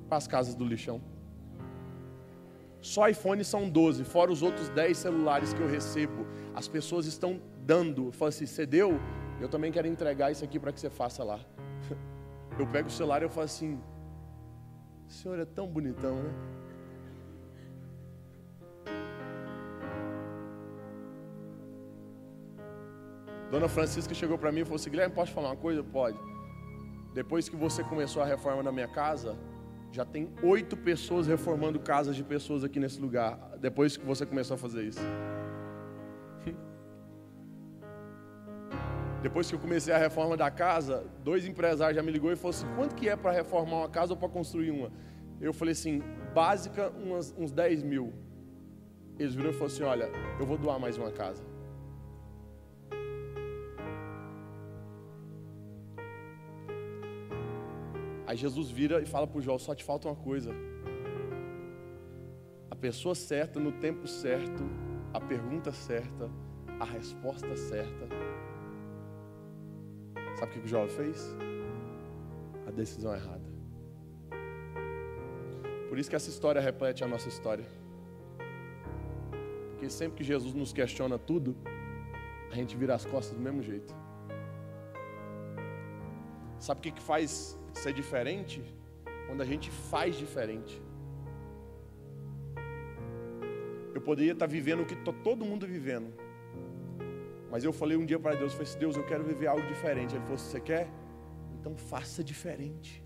Para 0.08 0.18
as 0.18 0.28
casas 0.28 0.56
do 0.56 0.66
lixão. 0.66 1.02
Só 2.82 3.10
iPhone 3.10 3.44
são 3.44 3.70
12, 3.70 4.06
fora 4.06 4.32
os 4.32 4.42
outros 4.42 4.70
10 4.70 4.98
celulares 4.98 5.54
que 5.54 5.62
eu 5.62 5.68
recebo. 5.68 6.26
As 6.56 6.68
pessoas 6.68 7.06
estão 7.06 7.42
dando. 7.66 8.12
Fala 8.12 8.30
assim, 8.30 8.46
você 8.46 8.66
deu? 8.66 9.00
Eu 9.42 9.50
também 9.50 9.72
quero 9.72 9.88
entregar 9.88 10.32
isso 10.32 10.44
aqui 10.44 10.58
para 10.60 10.72
que 10.72 10.80
você 10.80 10.90
faça 10.90 11.24
lá. 11.24 11.40
Eu 12.58 12.68
pego 12.68 12.90
o 12.90 12.92
celular 12.92 13.22
e 13.22 13.26
eu 13.26 13.30
falo 13.30 13.46
assim, 13.46 13.80
o 15.08 15.12
senhor 15.12 15.40
é 15.40 15.46
tão 15.46 15.66
bonitão, 15.66 16.16
né? 16.16 16.30
Dona 23.52 23.68
Francisca 23.68 24.14
chegou 24.14 24.38
para 24.38 24.52
mim 24.52 24.62
e 24.62 24.64
falou 24.64 24.76
assim: 24.76 24.90
Guilherme, 24.90 25.14
posso 25.14 25.32
falar 25.32 25.50
uma 25.50 25.58
coisa? 25.58 25.84
Pode. 25.84 26.20
Depois 27.14 27.50
que 27.50 27.56
você 27.56 27.84
começou 27.84 28.22
a 28.22 28.26
reforma 28.26 28.62
na 28.62 28.72
minha 28.72 28.88
casa, 28.88 29.36
já 29.92 30.06
tem 30.06 30.30
oito 30.44 30.78
pessoas 30.78 31.26
reformando 31.28 31.80
casas 31.80 32.16
de 32.16 32.24
pessoas 32.24 32.64
aqui 32.64 32.80
nesse 32.80 33.02
lugar. 33.02 33.58
Depois 33.60 33.98
que 33.98 34.06
você 34.06 34.26
começou 34.26 34.54
a 34.54 34.58
fazer 34.58 34.84
isso. 34.84 35.02
Depois 39.24 39.50
que 39.50 39.56
eu 39.56 39.60
comecei 39.60 39.94
a 39.94 39.98
reforma 39.98 40.38
da 40.38 40.52
casa, 40.52 41.04
dois 41.24 41.46
empresários 41.46 41.96
já 41.96 42.04
me 42.04 42.12
ligou 42.12 42.32
e 42.32 42.36
falou 42.36 42.52
assim: 42.52 42.68
quanto 42.76 42.94
que 42.96 43.10
é 43.10 43.16
para 43.16 43.32
reformar 43.32 43.78
uma 43.78 43.90
casa 43.90 44.14
ou 44.14 44.18
para 44.18 44.30
construir 44.30 44.70
uma? 44.70 44.92
Eu 45.42 45.54
falei 45.54 45.72
assim: 45.72 46.04
básica, 46.36 46.94
uns 47.36 47.52
10 47.52 47.82
mil. 47.82 48.14
Eles 49.18 49.34
viram 49.34 49.50
e 49.50 49.54
falaram 49.54 49.74
assim: 49.74 49.84
olha, 49.84 50.12
eu 50.40 50.46
vou 50.46 50.58
doar 50.58 50.80
mais 50.80 50.98
uma 51.00 51.12
casa. 51.12 51.49
Aí 58.30 58.38
Jesus 58.38 58.70
vira 58.70 59.02
e 59.02 59.08
fala 59.08 59.26
para 59.26 59.40
o 59.40 59.42
Jó: 59.42 59.58
só 59.58 59.74
te 59.74 59.84
falta 59.84 60.08
uma 60.08 60.16
coisa. 60.16 60.52
A 62.70 62.76
pessoa 62.76 63.16
certa, 63.16 63.60
no 63.60 63.72
tempo 63.72 64.08
certo, 64.08 64.64
a 65.12 65.20
pergunta 65.20 65.72
certa, 65.72 66.30
a 66.80 66.86
resposta 66.86 67.56
certa. 67.56 68.08
Sabe 70.38 70.52
o 70.52 70.54
que 70.54 70.60
o 70.60 70.68
Jó 70.68 70.88
fez? 70.88 71.36
A 72.68 72.70
decisão 72.70 73.16
errada. 73.16 73.50
Por 75.90 75.98
isso 75.98 76.08
que 76.08 76.16
essa 76.16 76.30
história 76.30 76.62
repete 76.62 77.04
a 77.04 77.08
nossa 77.08 77.28
história. 77.28 77.66
Porque 79.72 79.90
sempre 79.90 80.20
que 80.20 80.24
Jesus 80.24 80.54
nos 80.54 80.72
questiona 80.72 81.18
tudo, 81.18 81.58
a 82.52 82.54
gente 82.54 82.78
vira 82.78 82.94
as 82.94 83.06
costas 83.06 83.36
do 83.36 83.42
mesmo 83.42 83.64
jeito. 83.64 83.92
Sabe 86.60 86.80
o 86.80 86.94
que 86.94 87.02
faz 87.02 87.58
ser 87.80 87.94
diferente 87.94 88.62
quando 89.28 89.42
a 89.42 89.46
gente 89.46 89.70
faz 89.92 90.16
diferente. 90.16 90.82
Eu 93.94 94.02
poderia 94.02 94.34
estar 94.34 94.48
vivendo 94.48 94.82
o 94.82 94.86
que 94.86 94.94
está 94.94 95.14
todo 95.28 95.46
mundo 95.46 95.66
vivendo, 95.66 96.10
Mas 97.52 97.64
eu 97.64 97.74
falei 97.74 97.98
um 97.98 98.06
dia 98.06 98.20
para 98.20 98.36
Deus, 98.36 98.52
eu 98.52 98.58
falei 98.58 98.68
assim, 98.70 98.80
Deus, 98.80 98.96
eu 98.96 99.06
quero 99.12 99.24
viver 99.24 99.48
algo 99.48 99.66
diferente. 99.74 100.16
Ele 100.16 100.24
falou, 100.24 100.38
você 100.38 100.60
quer? 100.60 100.88
Então 101.56 101.76
faça 101.76 102.24
diferente. 102.24 103.04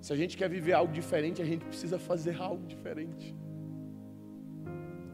Se 0.00 0.12
a 0.12 0.16
gente 0.16 0.36
quer 0.36 0.48
viver 0.48 0.72
algo 0.72 0.92
diferente, 0.92 1.40
a 1.40 1.44
gente 1.44 1.64
precisa 1.64 1.98
fazer 2.10 2.34
algo 2.40 2.66
diferente. 2.66 3.32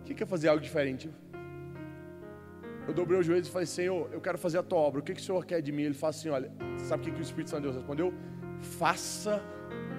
O 0.01 0.05
que 0.05 0.23
é 0.23 0.27
fazer 0.27 0.49
algo 0.49 0.63
diferente? 0.63 1.11
Eu 2.89 2.95
dobrei 2.95 3.21
os 3.21 3.27
joelhos 3.27 3.49
e 3.49 3.51
falei, 3.51 3.67
Senhor, 3.67 4.09
eu 4.11 4.21
quero 4.27 4.39
fazer 4.39 4.59
a 4.59 4.63
tua 4.63 4.79
obra. 4.79 5.01
O 5.01 5.03
que, 5.03 5.13
que 5.15 5.21
o 5.21 5.25
Senhor 5.25 5.45
quer 5.45 5.61
de 5.61 5.71
mim? 5.71 5.83
Ele 5.83 5.99
fala 6.03 6.11
assim: 6.11 6.31
olha, 6.31 6.51
sabe 6.79 7.03
o 7.03 7.05
que, 7.05 7.13
que 7.13 7.21
o 7.21 7.27
Espírito 7.29 7.51
Santo 7.51 7.61
de 7.61 7.67
Deus 7.67 7.77
respondeu? 7.77 8.15
Faça 8.79 9.43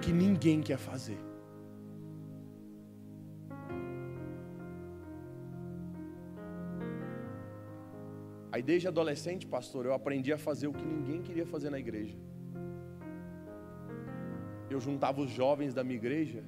que 0.02 0.12
ninguém 0.12 0.60
quer 0.60 0.76
fazer. 0.76 1.18
Aí 8.50 8.62
desde 8.70 8.88
adolescente, 8.88 9.46
pastor, 9.46 9.86
eu 9.86 9.94
aprendi 9.94 10.32
a 10.32 10.38
fazer 10.38 10.66
o 10.66 10.72
que 10.72 10.84
ninguém 10.84 11.22
queria 11.22 11.46
fazer 11.46 11.70
na 11.70 11.78
igreja. 11.78 12.18
Eu 14.68 14.80
juntava 14.80 15.20
os 15.20 15.30
jovens 15.30 15.72
da 15.72 15.84
minha 15.84 15.96
igreja, 15.96 16.42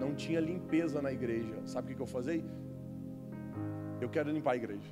não 0.00 0.12
tinha 0.12 0.40
limpeza 0.40 1.00
na 1.00 1.12
igreja. 1.12 1.54
Sabe 1.66 1.84
o 1.84 1.88
que, 1.90 1.94
que 1.94 2.02
eu 2.02 2.06
fazia? 2.06 2.44
Eu 4.02 4.08
quero 4.08 4.30
limpar 4.30 4.52
a 4.52 4.56
igreja. 4.56 4.90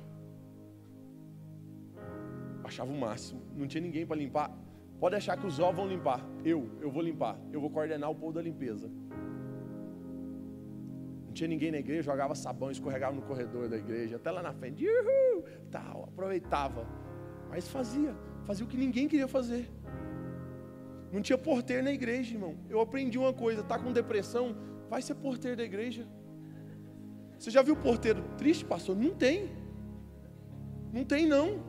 Achava 2.63 2.91
o 2.91 2.97
máximo. 2.97 3.41
Não 3.55 3.67
tinha 3.67 3.81
ninguém 3.81 4.05
para 4.05 4.15
limpar. 4.15 4.49
Pode 5.01 5.15
achar 5.15 5.35
que 5.37 5.45
os 5.45 5.55
jovens 5.55 5.75
vão 5.75 5.87
limpar. 5.87 6.21
Eu, 6.45 6.69
eu 6.79 6.89
vou 6.89 7.03
limpar. 7.03 7.37
Eu 7.51 7.59
vou 7.59 7.69
coordenar 7.69 8.09
o 8.09 8.15
povo 8.15 8.31
da 8.31 8.41
limpeza. 8.41 8.89
Não 11.25 11.33
tinha 11.33 11.47
ninguém 11.47 11.71
na 11.71 11.79
igreja, 11.79 12.03
jogava 12.03 12.35
sabão, 12.35 12.71
escorregava 12.71 13.15
no 13.15 13.21
corredor 13.21 13.67
da 13.67 13.77
igreja, 13.77 14.17
até 14.17 14.29
lá 14.31 14.41
na 14.41 14.53
frente, 14.53 14.85
uhul, 14.85 15.45
tal, 15.71 16.03
aproveitava. 16.03 16.85
Mas 17.49 17.69
fazia, 17.69 18.13
fazia 18.45 18.65
o 18.65 18.67
que 18.67 18.77
ninguém 18.77 19.07
queria 19.07 19.27
fazer. 19.27 19.69
Não 21.11 21.21
tinha 21.21 21.37
porteiro 21.37 21.83
na 21.83 21.91
igreja, 21.91 22.33
irmão. 22.33 22.57
Eu 22.69 22.79
aprendi 22.79 23.17
uma 23.17 23.33
coisa: 23.33 23.63
tá 23.63 23.77
com 23.79 23.91
depressão, 23.91 24.55
vai 24.89 25.01
ser 25.01 25.15
porteiro 25.15 25.57
da 25.57 25.63
igreja. 25.63 26.05
Você 27.41 27.49
já 27.49 27.63
viu 27.63 27.75
porteiro 27.75 28.23
triste, 28.37 28.63
pastor? 28.63 28.95
Não 28.95 29.09
tem. 29.09 29.49
Não 30.93 31.03
tem, 31.03 31.25
não. 31.25 31.63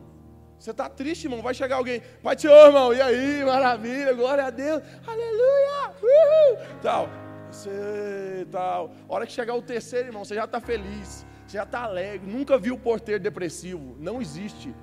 Você 0.59 0.71
está 0.71 0.87
triste, 0.87 1.25
irmão? 1.25 1.41
Vai 1.41 1.55
chegar 1.55 1.77
alguém, 1.77 2.03
Pai 2.23 2.37
do 2.37 2.43
Senhor, 2.43 2.67
irmão, 2.67 2.93
e 2.93 3.01
aí, 3.01 3.43
maravilha, 3.43 4.13
glória 4.13 4.45
a 4.45 4.51
Deus, 4.51 4.83
aleluia, 5.07 5.95
uhul, 6.03 6.81
tal 6.83 7.09
você 7.51 8.47
tal. 8.51 8.93
Hora 9.09 9.27
que 9.27 9.33
chegar 9.33 9.55
o 9.55 9.63
terceiro, 9.63 10.09
irmão, 10.09 10.25
você 10.25 10.35
já 10.35 10.45
está 10.45 10.61
feliz, 10.61 11.27
você 11.47 11.57
já 11.57 11.65
está 11.65 11.81
alegre. 11.85 12.31
Nunca 12.31 12.59
viu 12.59 12.75
o 12.75 12.79
porteiro 12.79 13.23
depressivo, 13.23 13.97
não 13.99 14.21
existe. 14.21 14.75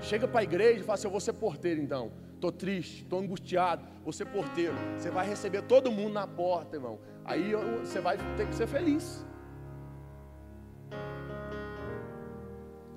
Chega 0.00 0.28
para 0.28 0.40
a 0.40 0.44
igreja 0.44 0.80
e 0.80 0.82
fala 0.82 0.94
assim: 0.94 1.06
Eu 1.06 1.10
vou 1.10 1.20
ser 1.20 1.32
porteiro 1.32 1.80
então. 1.80 2.12
Estou 2.38 2.52
triste, 2.52 3.02
estou 3.02 3.18
angustiado, 3.18 3.84
ser 4.12 4.26
porteiro. 4.26 4.72
Você 4.96 5.10
vai 5.10 5.26
receber 5.26 5.60
todo 5.62 5.90
mundo 5.90 6.12
na 6.12 6.24
porta, 6.24 6.76
irmão. 6.76 7.00
Aí 7.24 7.52
você 7.80 8.00
vai 8.00 8.16
ter 8.36 8.46
que 8.46 8.54
ser 8.54 8.68
feliz. 8.68 9.26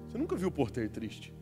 Você 0.08 0.16
nunca 0.16 0.36
viu 0.36 0.50
o 0.50 0.52
porteiro 0.52 0.92
triste? 0.92 1.34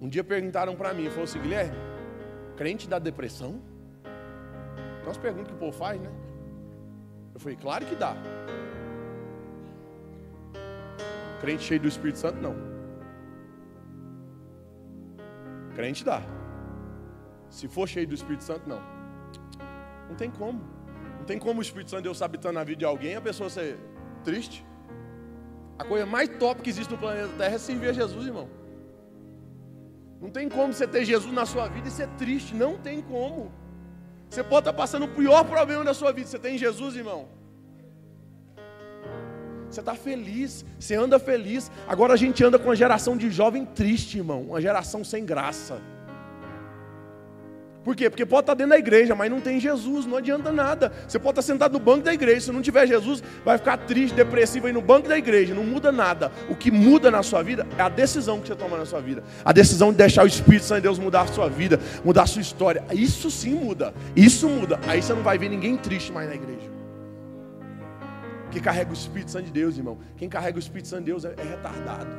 Um 0.00 0.08
dia 0.08 0.24
perguntaram 0.24 0.74
para 0.74 0.94
mim, 0.94 1.10
falou 1.10 1.24
assim, 1.24 1.38
Guilherme, 1.38 1.76
crente 2.56 2.88
dá 2.88 2.98
depressão? 2.98 3.60
Nós 5.04 5.18
perguntas 5.18 5.48
que 5.48 5.54
o 5.54 5.58
povo 5.58 5.76
faz, 5.76 6.00
né? 6.00 6.10
Eu 7.34 7.40
falei, 7.40 7.58
claro 7.60 7.84
que 7.84 7.94
dá. 7.94 8.16
Crente 11.42 11.62
cheio 11.62 11.80
do 11.80 11.88
Espírito 11.88 12.18
Santo, 12.18 12.40
não. 12.40 12.71
Crente 15.74 16.04
dá. 16.04 16.22
Se 17.48 17.68
for 17.68 17.88
cheio 17.88 18.06
do 18.06 18.14
Espírito 18.14 18.44
Santo, 18.44 18.68
não. 18.68 18.80
Não 20.08 20.16
tem 20.16 20.30
como. 20.30 20.60
Não 21.18 21.24
tem 21.24 21.38
como 21.38 21.60
o 21.60 21.62
Espírito 21.62 21.90
Santo 21.90 22.00
de 22.00 22.04
Deus 22.04 22.22
habitando 22.22 22.54
na 22.54 22.64
vida 22.64 22.78
de 22.78 22.84
alguém 22.84 23.16
a 23.16 23.20
pessoa 23.20 23.48
ser 23.48 23.78
triste. 24.24 24.64
A 25.78 25.84
coisa 25.84 26.06
mais 26.06 26.28
top 26.38 26.62
que 26.62 26.70
existe 26.70 26.90
no 26.90 26.98
planeta 26.98 27.28
Terra 27.36 27.54
é 27.54 27.58
servir 27.58 27.88
a 27.88 27.92
Jesus, 27.92 28.26
irmão. 28.26 28.48
Não 30.20 30.30
tem 30.30 30.48
como 30.48 30.72
você 30.72 30.86
ter 30.86 31.04
Jesus 31.04 31.32
na 31.32 31.44
sua 31.44 31.66
vida 31.68 31.88
e 31.88 31.90
ser 31.90 32.08
triste. 32.10 32.54
Não 32.54 32.78
tem 32.78 33.02
como. 33.02 33.50
Você 34.30 34.42
pode 34.42 34.60
estar 34.60 34.72
passando 34.72 35.04
o 35.04 35.08
pior 35.08 35.44
problema 35.44 35.84
da 35.84 35.92
sua 35.92 36.12
vida. 36.12 36.28
Você 36.28 36.38
tem 36.38 36.56
Jesus, 36.56 36.96
irmão. 36.96 37.28
Você 39.72 39.80
está 39.80 39.94
feliz, 39.94 40.66
você 40.78 40.94
anda 40.94 41.18
feliz. 41.18 41.70
Agora 41.88 42.12
a 42.12 42.16
gente 42.16 42.44
anda 42.44 42.58
com 42.58 42.66
uma 42.66 42.76
geração 42.76 43.16
de 43.16 43.30
jovem 43.30 43.64
triste, 43.64 44.18
irmão. 44.18 44.42
Uma 44.42 44.60
geração 44.60 45.02
sem 45.02 45.24
graça. 45.24 45.80
Por 47.82 47.96
quê? 47.96 48.10
Porque 48.10 48.26
pode 48.26 48.42
estar 48.42 48.54
dentro 48.54 48.70
da 48.70 48.78
igreja, 48.78 49.14
mas 49.14 49.30
não 49.30 49.40
tem 49.40 49.58
Jesus, 49.58 50.04
não 50.04 50.18
adianta 50.18 50.52
nada. 50.52 50.92
Você 51.08 51.18
pode 51.18 51.40
estar 51.40 51.42
sentado 51.42 51.72
no 51.72 51.80
banco 51.80 52.04
da 52.04 52.12
igreja, 52.12 52.42
se 52.42 52.52
não 52.52 52.60
tiver 52.60 52.86
Jesus, 52.86 53.24
vai 53.44 53.56
ficar 53.56 53.78
triste, 53.78 54.14
depressivo 54.14 54.66
aí 54.66 54.72
no 54.74 54.82
banco 54.82 55.08
da 55.08 55.16
igreja, 55.16 55.54
não 55.54 55.64
muda 55.64 55.90
nada. 55.90 56.30
O 56.48 56.54
que 56.54 56.70
muda 56.70 57.10
na 57.10 57.22
sua 57.22 57.42
vida 57.42 57.66
é 57.76 57.82
a 57.82 57.88
decisão 57.88 58.40
que 58.40 58.48
você 58.48 58.54
toma 58.54 58.76
na 58.76 58.84
sua 58.84 59.00
vida. 59.00 59.24
A 59.42 59.52
decisão 59.52 59.90
de 59.90 59.96
deixar 59.96 60.22
o 60.22 60.28
Espírito 60.28 60.66
Santo 60.66 60.76
de 60.76 60.82
Deus 60.82 60.98
mudar 60.98 61.22
a 61.22 61.26
sua 61.26 61.48
vida, 61.48 61.80
mudar 62.04 62.22
a 62.22 62.26
sua 62.26 62.42
história. 62.42 62.84
Isso 62.92 63.30
sim 63.30 63.54
muda. 63.54 63.92
Isso 64.14 64.48
muda. 64.48 64.78
Aí 64.86 65.02
você 65.02 65.14
não 65.14 65.22
vai 65.22 65.38
ver 65.38 65.48
ninguém 65.48 65.76
triste 65.76 66.12
mais 66.12 66.28
na 66.28 66.36
igreja. 66.36 66.71
Que 68.52 68.60
carrega 68.60 68.90
o 68.90 68.94
Espírito 68.94 69.30
Santo 69.30 69.46
de 69.46 69.52
Deus, 69.52 69.76
irmão. 69.76 69.98
Quem 70.16 70.28
carrega 70.28 70.56
o 70.56 70.60
Espírito 70.60 70.88
Santo 70.88 71.00
de 71.00 71.06
Deus 71.06 71.24
é, 71.24 71.34
é 71.36 71.42
retardado. 71.42 72.10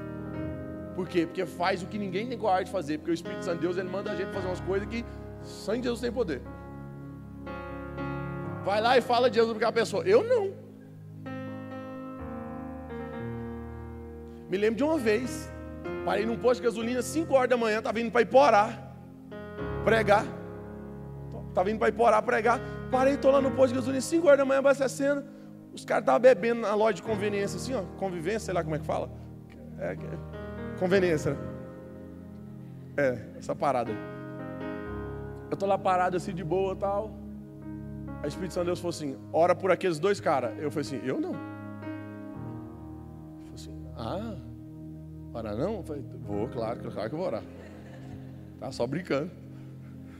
Por 0.95 1.07
quê? 1.07 1.25
Porque 1.25 1.45
faz 1.45 1.81
o 1.83 1.87
que 1.87 1.97
ninguém 1.97 2.27
tem 2.27 2.37
coragem 2.37 2.65
de 2.65 2.71
fazer. 2.71 2.97
Porque 2.97 3.11
o 3.11 3.13
Espírito 3.13 3.45
Santo 3.45 3.55
de 3.55 3.61
Deus 3.61 3.77
ele 3.77 3.89
manda 3.89 4.11
a 4.11 4.15
gente 4.15 4.31
fazer 4.33 4.47
umas 4.47 4.59
coisas 4.61 4.87
que 4.87 5.05
Sangue 5.43 5.79
de 5.79 5.83
Jesus 5.85 6.01
tem 6.01 6.11
poder. 6.11 6.41
Vai 8.63 8.79
lá 8.81 8.97
e 8.97 9.01
fala 9.01 9.29
de 9.29 9.35
Jesus 9.35 9.57
para 9.57 9.67
a 9.67 9.71
pessoa. 9.71 10.03
Eu 10.03 10.23
não. 10.23 10.53
Me 14.49 14.57
lembro 14.57 14.77
de 14.77 14.83
uma 14.83 14.97
vez. 14.97 15.51
Parei 16.05 16.25
num 16.25 16.37
posto 16.37 16.61
de 16.61 16.67
gasolina, 16.67 17.01
5 17.01 17.33
horas 17.33 17.49
da 17.49 17.57
manhã, 17.57 17.77
estava 17.79 17.99
indo 17.99 18.11
para 18.11 18.21
Iporá 18.21 18.93
pregar. 19.83 20.25
Estava 21.49 21.69
indo 21.69 21.79
para 21.79 21.89
Iporá 21.89 22.21
pregar. 22.21 22.59
Parei, 22.91 23.15
estou 23.15 23.31
lá 23.31 23.41
no 23.41 23.51
posto 23.51 23.69
de 23.69 23.79
gasolina, 23.79 24.01
5 24.01 24.27
horas 24.27 24.39
da 24.39 24.45
manhã, 24.45 24.59
abastecendo. 24.59 25.23
Os 25.73 25.83
caras 25.83 26.03
estavam 26.03 26.21
bebendo 26.21 26.61
na 26.61 26.75
loja 26.75 26.93
de 26.93 27.03
conveniência, 27.03 27.57
assim, 27.57 27.73
ó. 27.73 27.81
Convivência, 27.97 28.39
sei 28.41 28.53
lá 28.53 28.63
como 28.63 28.75
é 28.75 28.79
que 28.79 28.85
fala. 28.85 29.09
É, 29.79 29.93
é, 29.93 29.97
conveniência. 30.79 31.35
É, 32.95 33.17
essa 33.37 33.55
parada 33.55 33.91
aí. 33.91 33.97
Eu 35.49 35.55
estou 35.55 35.67
lá 35.67 35.77
parado 35.77 36.15
assim 36.15 36.33
de 36.33 36.43
boa 36.43 36.75
tal. 36.75 37.11
O 38.23 38.27
Espírito 38.27 38.53
Santo 38.53 38.65
de 38.65 38.69
Deus 38.69 38.79
falou 38.79 38.91
assim: 38.91 39.17
ora 39.31 39.55
por 39.55 39.71
aqueles 39.71 39.97
dois 39.99 40.19
caras. 40.19 40.57
Eu 40.59 40.69
falei 40.69 40.87
assim: 40.87 41.01
eu 41.03 41.19
não. 41.19 41.31
Ele 43.35 43.43
falou 43.43 43.55
assim: 43.55 43.87
ah, 43.97 44.35
orar 45.33 45.55
não? 45.57 45.77
Eu 45.77 45.83
falei: 45.83 46.03
vou, 46.21 46.47
claro, 46.47 46.91
claro 46.91 47.09
que 47.09 47.15
eu 47.15 47.19
vou 47.19 47.27
orar. 47.27 47.43
Tá 48.59 48.71
só 48.71 48.85
brincando. 48.85 49.31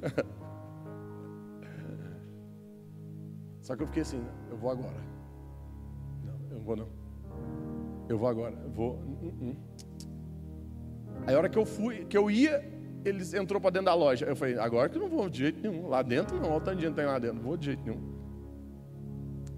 Só 3.61 3.75
que 3.77 3.83
eu 3.83 3.87
fiquei 3.87 4.01
assim: 4.01 4.25
eu 4.49 4.57
vou 4.57 4.71
agora. 4.71 5.12
Vou 6.63 6.75
não. 6.75 6.87
Eu 8.07 8.17
vou 8.17 8.27
agora. 8.27 8.55
Vou. 8.73 8.93
Uh. 8.95 9.55
Aí 11.27 11.35
a 11.35 11.37
hora 11.37 11.49
que 11.49 11.57
eu 11.57 11.65
fui, 11.65 12.05
que 12.05 12.17
eu 12.17 12.29
ia, 12.29 12.63
eles 13.05 13.33
entrou 13.33 13.59
para 13.59 13.71
dentro 13.71 13.85
da 13.85 13.93
loja. 13.93 14.25
Eu 14.25 14.35
falei, 14.35 14.57
agora 14.57 14.89
que 14.89 14.97
eu 14.97 15.01
não 15.01 15.09
vou 15.09 15.29
de 15.29 15.39
jeito 15.39 15.61
nenhum. 15.61 15.87
Lá 15.87 16.01
dentro 16.01 16.39
não, 16.39 16.49
olha 16.49 16.57
o 16.57 16.61
tanto 16.61 16.75
de 16.75 16.81
dinheiro 16.81 16.95
tem 16.95 17.05
lá 17.05 17.19
dentro. 17.19 17.37
Não 17.37 17.43
vou 17.43 17.57
de 17.57 17.65
jeito 17.67 17.83
nenhum. 17.83 18.13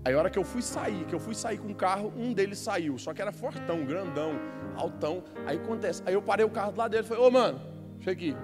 Aí 0.03 0.13
a 0.13 0.17
hora 0.19 0.29
que 0.29 0.37
eu 0.37 0.43
fui 0.43 0.61
sair, 0.61 1.03
que 1.05 1.15
eu 1.15 1.19
fui 1.19 1.33
sair 1.33 1.57
com 1.57 1.71
o 1.71 1.75
carro, 1.75 2.13
um 2.15 2.31
deles 2.31 2.59
saiu. 2.59 2.97
Só 2.97 3.13
que 3.13 3.21
era 3.21 3.31
fortão, 3.31 3.83
grandão, 3.85 4.33
altão. 4.75 5.23
Aí 5.45 5.57
acontece. 5.57 6.03
Aí 6.05 6.13
eu 6.13 6.21
parei 6.21 6.45
o 6.45 6.49
carro 6.49 6.71
do 6.71 6.77
lado 6.77 6.91
dele 6.91 7.03
e 7.03 7.07
falei, 7.07 7.23
ô 7.23 7.31
mano, 7.31 7.59
chega 7.99 8.11
aqui. 8.11 8.37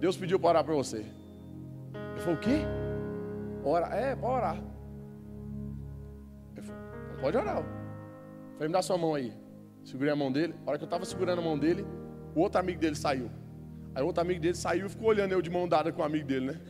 Deus 0.00 0.16
pediu 0.16 0.38
para 0.38 0.50
orar 0.50 0.64
para 0.64 0.74
você. 0.74 0.98
Ele 0.98 2.20
falou, 2.20 2.34
o 2.34 2.40
quê? 2.40 2.60
Ora, 3.62 3.86
é, 3.94 4.16
para 4.16 4.28
orar. 4.28 4.75
Falei, 7.16 7.20
pode 7.20 7.36
orar. 7.36 7.62
Falei, 8.54 8.68
me 8.68 8.72
dá 8.72 8.82
sua 8.82 8.98
mão 8.98 9.14
aí. 9.14 9.32
Segurei 9.84 10.12
a 10.12 10.16
mão 10.16 10.30
dele. 10.30 10.54
A 10.66 10.70
hora 10.70 10.78
que 10.78 10.84
eu 10.84 10.86
estava 10.86 11.04
segurando 11.04 11.40
a 11.40 11.44
mão 11.44 11.58
dele, 11.58 11.84
o 12.34 12.40
outro 12.40 12.60
amigo 12.60 12.80
dele 12.80 12.96
saiu. 12.96 13.30
Aí 13.94 14.02
o 14.02 14.06
outro 14.06 14.20
amigo 14.20 14.40
dele 14.40 14.54
saiu 14.54 14.86
e 14.86 14.88
ficou 14.88 15.08
olhando 15.08 15.32
eu 15.32 15.40
de 15.40 15.50
mão 15.50 15.68
dada 15.68 15.92
com 15.92 16.02
o 16.02 16.04
amigo 16.04 16.26
dele, 16.26 16.46
né? 16.46 16.60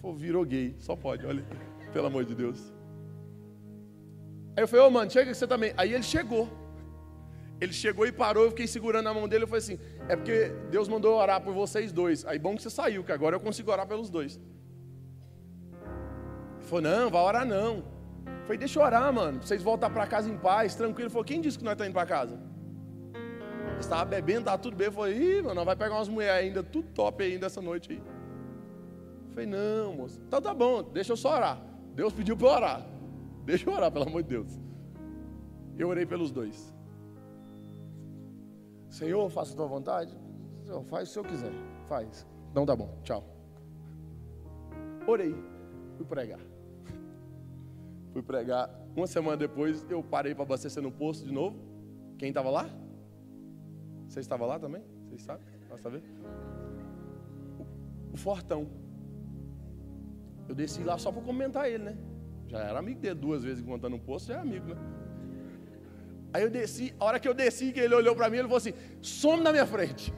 Pô, 0.00 0.12
virou 0.12 0.44
gay, 0.44 0.74
só 0.78 0.96
pode, 0.96 1.24
olha, 1.24 1.44
pelo 1.92 2.06
amor 2.06 2.24
de 2.24 2.34
Deus. 2.34 2.72
Aí 4.56 4.62
eu 4.62 4.68
falei, 4.68 4.84
ô 4.84 4.88
oh, 4.88 4.90
mano, 4.90 5.10
chega 5.10 5.30
que 5.30 5.36
você 5.36 5.46
também. 5.46 5.72
Aí 5.76 5.94
ele 5.94 6.02
chegou. 6.02 6.48
Ele 7.60 7.72
chegou 7.72 8.04
e 8.06 8.12
parou, 8.12 8.44
eu 8.44 8.50
fiquei 8.50 8.66
segurando 8.66 9.08
a 9.08 9.14
mão 9.14 9.28
dele. 9.28 9.44
Eu 9.44 9.48
falei 9.48 9.60
assim: 9.60 9.78
é 10.08 10.16
porque 10.16 10.52
Deus 10.68 10.88
mandou 10.88 11.16
orar 11.16 11.40
por 11.40 11.54
vocês 11.54 11.92
dois. 11.92 12.24
Aí 12.26 12.38
bom 12.38 12.56
que 12.56 12.62
você 12.62 12.70
saiu, 12.70 13.04
que 13.04 13.12
agora 13.12 13.36
eu 13.36 13.40
consigo 13.40 13.70
orar 13.70 13.86
pelos 13.86 14.10
dois. 14.10 14.40
Ele 16.62 16.68
falou: 16.68 16.82
não, 16.82 17.10
vai 17.10 17.22
orar 17.22 17.44
não. 17.44 17.76
Eu 18.24 18.42
falei: 18.44 18.58
deixa 18.58 18.78
eu 18.78 18.84
orar, 18.84 19.12
mano, 19.12 19.38
pra 19.38 19.46
vocês 19.46 19.62
voltar 19.62 19.90
para 19.90 20.06
casa 20.06 20.30
em 20.30 20.38
paz, 20.38 20.74
tranquilo. 20.74 21.06
Ele 21.06 21.10
falou: 21.10 21.24
quem 21.24 21.40
disse 21.40 21.58
que 21.58 21.64
nós 21.64 21.72
estamos 21.72 21.88
indo 21.88 21.94
para 21.94 22.06
casa? 22.06 22.38
Estava 23.78 24.04
bebendo, 24.04 24.40
estava 24.40 24.58
tudo 24.58 24.76
bem. 24.76 24.86
Eu 24.86 24.92
falei: 24.92 25.38
ih, 25.38 25.42
mano, 25.42 25.64
vai 25.64 25.76
pegar 25.76 25.96
umas 25.96 26.08
mulheres 26.08 26.44
ainda, 26.46 26.62
tudo 26.62 26.88
top 26.92 27.24
ainda 27.24 27.46
essa 27.46 27.60
noite 27.60 27.92
aí. 27.92 27.98
Eu 27.98 29.32
falei: 29.32 29.46
não, 29.46 29.94
moço. 29.94 30.20
Então 30.26 30.40
tá 30.40 30.54
bom, 30.54 30.82
deixa 30.82 31.12
eu 31.12 31.16
só 31.16 31.34
orar. 31.34 31.60
Deus 31.94 32.12
pediu 32.12 32.36
para 32.36 32.46
eu 32.46 32.52
orar. 32.52 32.86
Deixa 33.44 33.68
eu 33.68 33.74
orar, 33.74 33.90
pelo 33.90 34.06
amor 34.06 34.22
de 34.22 34.28
Deus. 34.28 34.60
Eu 35.76 35.88
orei 35.88 36.06
pelos 36.06 36.30
dois. 36.30 36.72
Senhor, 38.88 39.28
faça 39.30 39.52
a 39.52 39.56
tua 39.56 39.66
vontade. 39.66 40.16
Senhor, 40.64 40.84
faz 40.84 41.08
o 41.08 41.08
que 41.08 41.14
Senhor 41.14 41.26
quiser. 41.26 41.52
Faz. 41.88 42.26
Não 42.54 42.64
tá 42.64 42.76
bom. 42.76 42.88
Tchau. 43.02 43.24
Orei. 45.06 45.34
Fui 45.96 46.06
pregar. 46.06 46.51
Fui 48.12 48.22
pregar. 48.22 48.70
Uma 48.94 49.06
semana 49.06 49.36
depois 49.36 49.84
eu 49.90 50.02
parei 50.02 50.34
para 50.34 50.44
abastecer 50.44 50.82
no 50.82 50.92
posto 50.92 51.24
de 51.24 51.32
novo. 51.32 51.58
Quem 52.18 52.28
estava 52.28 52.50
lá? 52.50 52.68
Você 54.06 54.20
estava 54.20 54.44
lá 54.44 54.58
também? 54.58 54.82
Vocês 55.08 55.22
sabem? 55.22 55.46
Posso 55.68 55.82
saber? 55.82 56.02
O, 58.12 58.16
Fortão. 58.16 58.68
Eu 60.46 60.54
desci 60.54 60.84
lá 60.84 60.98
só 60.98 61.10
para 61.10 61.22
comentar 61.22 61.68
ele, 61.68 61.84
né? 61.84 61.96
Já 62.46 62.58
era 62.58 62.78
amigo 62.78 63.00
dele 63.00 63.14
duas 63.14 63.42
vezes 63.42 63.64
contando 63.64 63.92
no 63.92 63.98
posto, 63.98 64.28
já 64.28 64.34
é 64.34 64.40
amigo, 64.40 64.66
né? 64.66 64.76
Aí 66.34 66.42
eu 66.42 66.50
desci, 66.50 66.94
a 66.98 67.04
hora 67.04 67.18
que 67.18 67.26
eu 67.26 67.32
desci, 67.32 67.72
que 67.72 67.80
ele 67.80 67.94
olhou 67.94 68.14
para 68.14 68.28
mim, 68.28 68.36
ele 68.36 68.48
falou 68.48 68.58
assim: 68.58 68.74
some 69.00 69.42
na 69.42 69.52
minha 69.52 69.66
frente. 69.66 70.12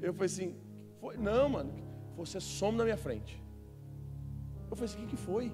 Eu 0.00 0.12
falei 0.12 0.26
assim: 0.26 0.54
foi? 1.00 1.16
não, 1.16 1.48
mano, 1.48 1.72
você 2.16 2.40
some 2.40 2.76
na 2.76 2.84
minha 2.84 2.96
frente. 2.96 3.42
Eu 4.70 4.76
falei 4.76 4.92
assim: 4.92 5.04
o 5.04 5.08
que 5.08 5.16
foi? 5.16 5.52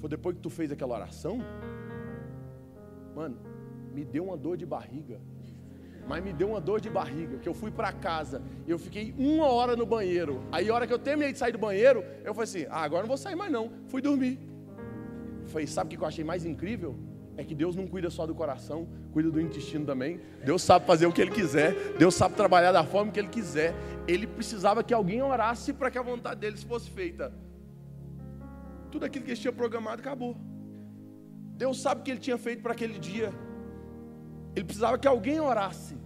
Foi 0.00 0.08
depois 0.08 0.36
que 0.36 0.42
tu 0.42 0.50
fez 0.50 0.72
aquela 0.72 0.94
oração? 0.94 1.38
Mano, 3.14 3.36
me 3.92 4.04
deu 4.04 4.24
uma 4.24 4.36
dor 4.36 4.56
de 4.56 4.66
barriga. 4.66 5.20
Mas 6.08 6.24
me 6.24 6.32
deu 6.32 6.48
uma 6.48 6.60
dor 6.60 6.80
de 6.80 6.88
barriga, 6.88 7.38
que 7.38 7.48
eu 7.48 7.54
fui 7.54 7.70
para 7.70 7.92
casa, 7.92 8.42
eu 8.66 8.78
fiquei 8.78 9.14
uma 9.16 9.46
hora 9.46 9.76
no 9.76 9.84
banheiro. 9.84 10.42
Aí 10.50 10.68
a 10.68 10.74
hora 10.74 10.86
que 10.86 10.92
eu 10.92 10.98
terminei 10.98 11.32
de 11.32 11.38
sair 11.38 11.52
do 11.52 11.58
banheiro, 11.58 12.02
eu 12.24 12.34
falei 12.34 12.44
assim: 12.44 12.66
ah, 12.70 12.82
agora 12.82 13.02
não 13.02 13.08
vou 13.08 13.18
sair 13.18 13.36
mais 13.36 13.52
não. 13.52 13.70
Fui 13.88 14.00
dormir. 14.00 14.38
falei, 15.46 15.66
sabe 15.66 15.94
o 15.94 15.98
que 15.98 16.02
eu 16.02 16.08
achei 16.08 16.24
mais 16.24 16.44
incrível? 16.44 16.96
é 17.40 17.44
que 17.44 17.54
Deus 17.54 17.74
não 17.74 17.86
cuida 17.86 18.10
só 18.10 18.26
do 18.26 18.34
coração, 18.34 18.86
cuida 19.12 19.30
do 19.30 19.40
intestino 19.40 19.86
também. 19.86 20.20
Deus 20.44 20.60
sabe 20.60 20.84
fazer 20.84 21.06
o 21.06 21.12
que 21.12 21.22
Ele 21.22 21.30
quiser, 21.30 21.74
Deus 21.98 22.14
sabe 22.14 22.34
trabalhar 22.34 22.70
da 22.70 22.84
forma 22.84 23.10
que 23.10 23.18
Ele 23.18 23.28
quiser. 23.28 23.74
Ele 24.06 24.26
precisava 24.26 24.84
que 24.84 24.92
alguém 24.92 25.22
orasse 25.22 25.72
para 25.72 25.90
que 25.90 25.96
a 25.96 26.02
vontade 26.02 26.38
deles 26.38 26.62
fosse 26.62 26.90
feita. 26.90 27.32
Tudo 28.90 29.04
aquilo 29.04 29.24
que 29.24 29.30
ele 29.32 29.40
tinha 29.40 29.52
programado 29.52 30.00
acabou. 30.00 30.36
Deus 31.56 31.80
sabe 31.80 32.00
o 32.00 32.04
que 32.04 32.10
ele 32.10 32.20
tinha 32.20 32.38
feito 32.38 32.62
para 32.62 32.72
aquele 32.72 32.98
dia. 32.98 33.32
Ele 34.54 34.64
precisava 34.64 34.98
que 34.98 35.06
alguém 35.06 35.38
orasse, 35.40 35.96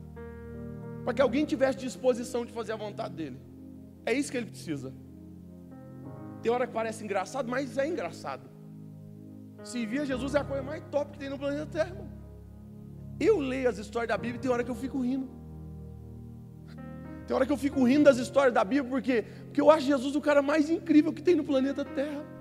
para 1.05 1.15
que 1.15 1.23
alguém 1.23 1.45
tivesse 1.45 1.79
disposição 1.79 2.45
de 2.45 2.53
fazer 2.53 2.73
a 2.73 2.77
vontade 2.77 3.15
dele. 3.15 3.39
É 4.05 4.13
isso 4.13 4.31
que 4.31 4.37
ele 4.37 4.47
precisa. 4.47 4.93
Tem 6.43 6.53
hora 6.53 6.67
que 6.67 6.73
parece 6.73 7.05
engraçado, 7.05 7.49
mas 7.49 7.79
é 7.79 7.87
engraçado. 7.87 8.51
Servir 9.63 10.01
a 10.01 10.05
Jesus 10.05 10.35
é 10.35 10.41
a 10.41 10.45
coisa 10.45 10.63
mais 10.63 10.83
top 10.91 11.13
que 11.13 11.19
tem 11.19 11.31
no 11.31 11.39
planeta 11.39 11.67
Terra. 11.67 11.97
Eu 13.19 13.39
leio 13.39 13.69
as 13.69 13.79
histórias 13.79 14.09
da 14.09 14.19
Bíblia 14.19 14.39
e 14.39 14.41
tem 14.41 14.51
hora 14.51 14.63
que 14.63 14.71
eu 14.71 14.75
fico 14.75 15.01
rindo. 15.01 15.29
Tem 17.27 17.35
hora 17.35 17.47
que 17.47 17.53
eu 17.53 17.57
fico 17.57 17.83
rindo 17.85 18.05
das 18.05 18.19
histórias 18.19 18.53
da 18.53 18.63
Bíblia, 18.63 18.91
porque, 18.91 19.23
porque 19.45 19.61
eu 19.61 19.71
acho 19.71 19.87
Jesus 19.87 20.15
o 20.15 20.21
cara 20.21 20.43
mais 20.43 20.69
incrível 20.69 21.13
que 21.13 21.23
tem 21.23 21.35
no 21.35 21.45
planeta 21.45 21.85
Terra. 21.85 22.34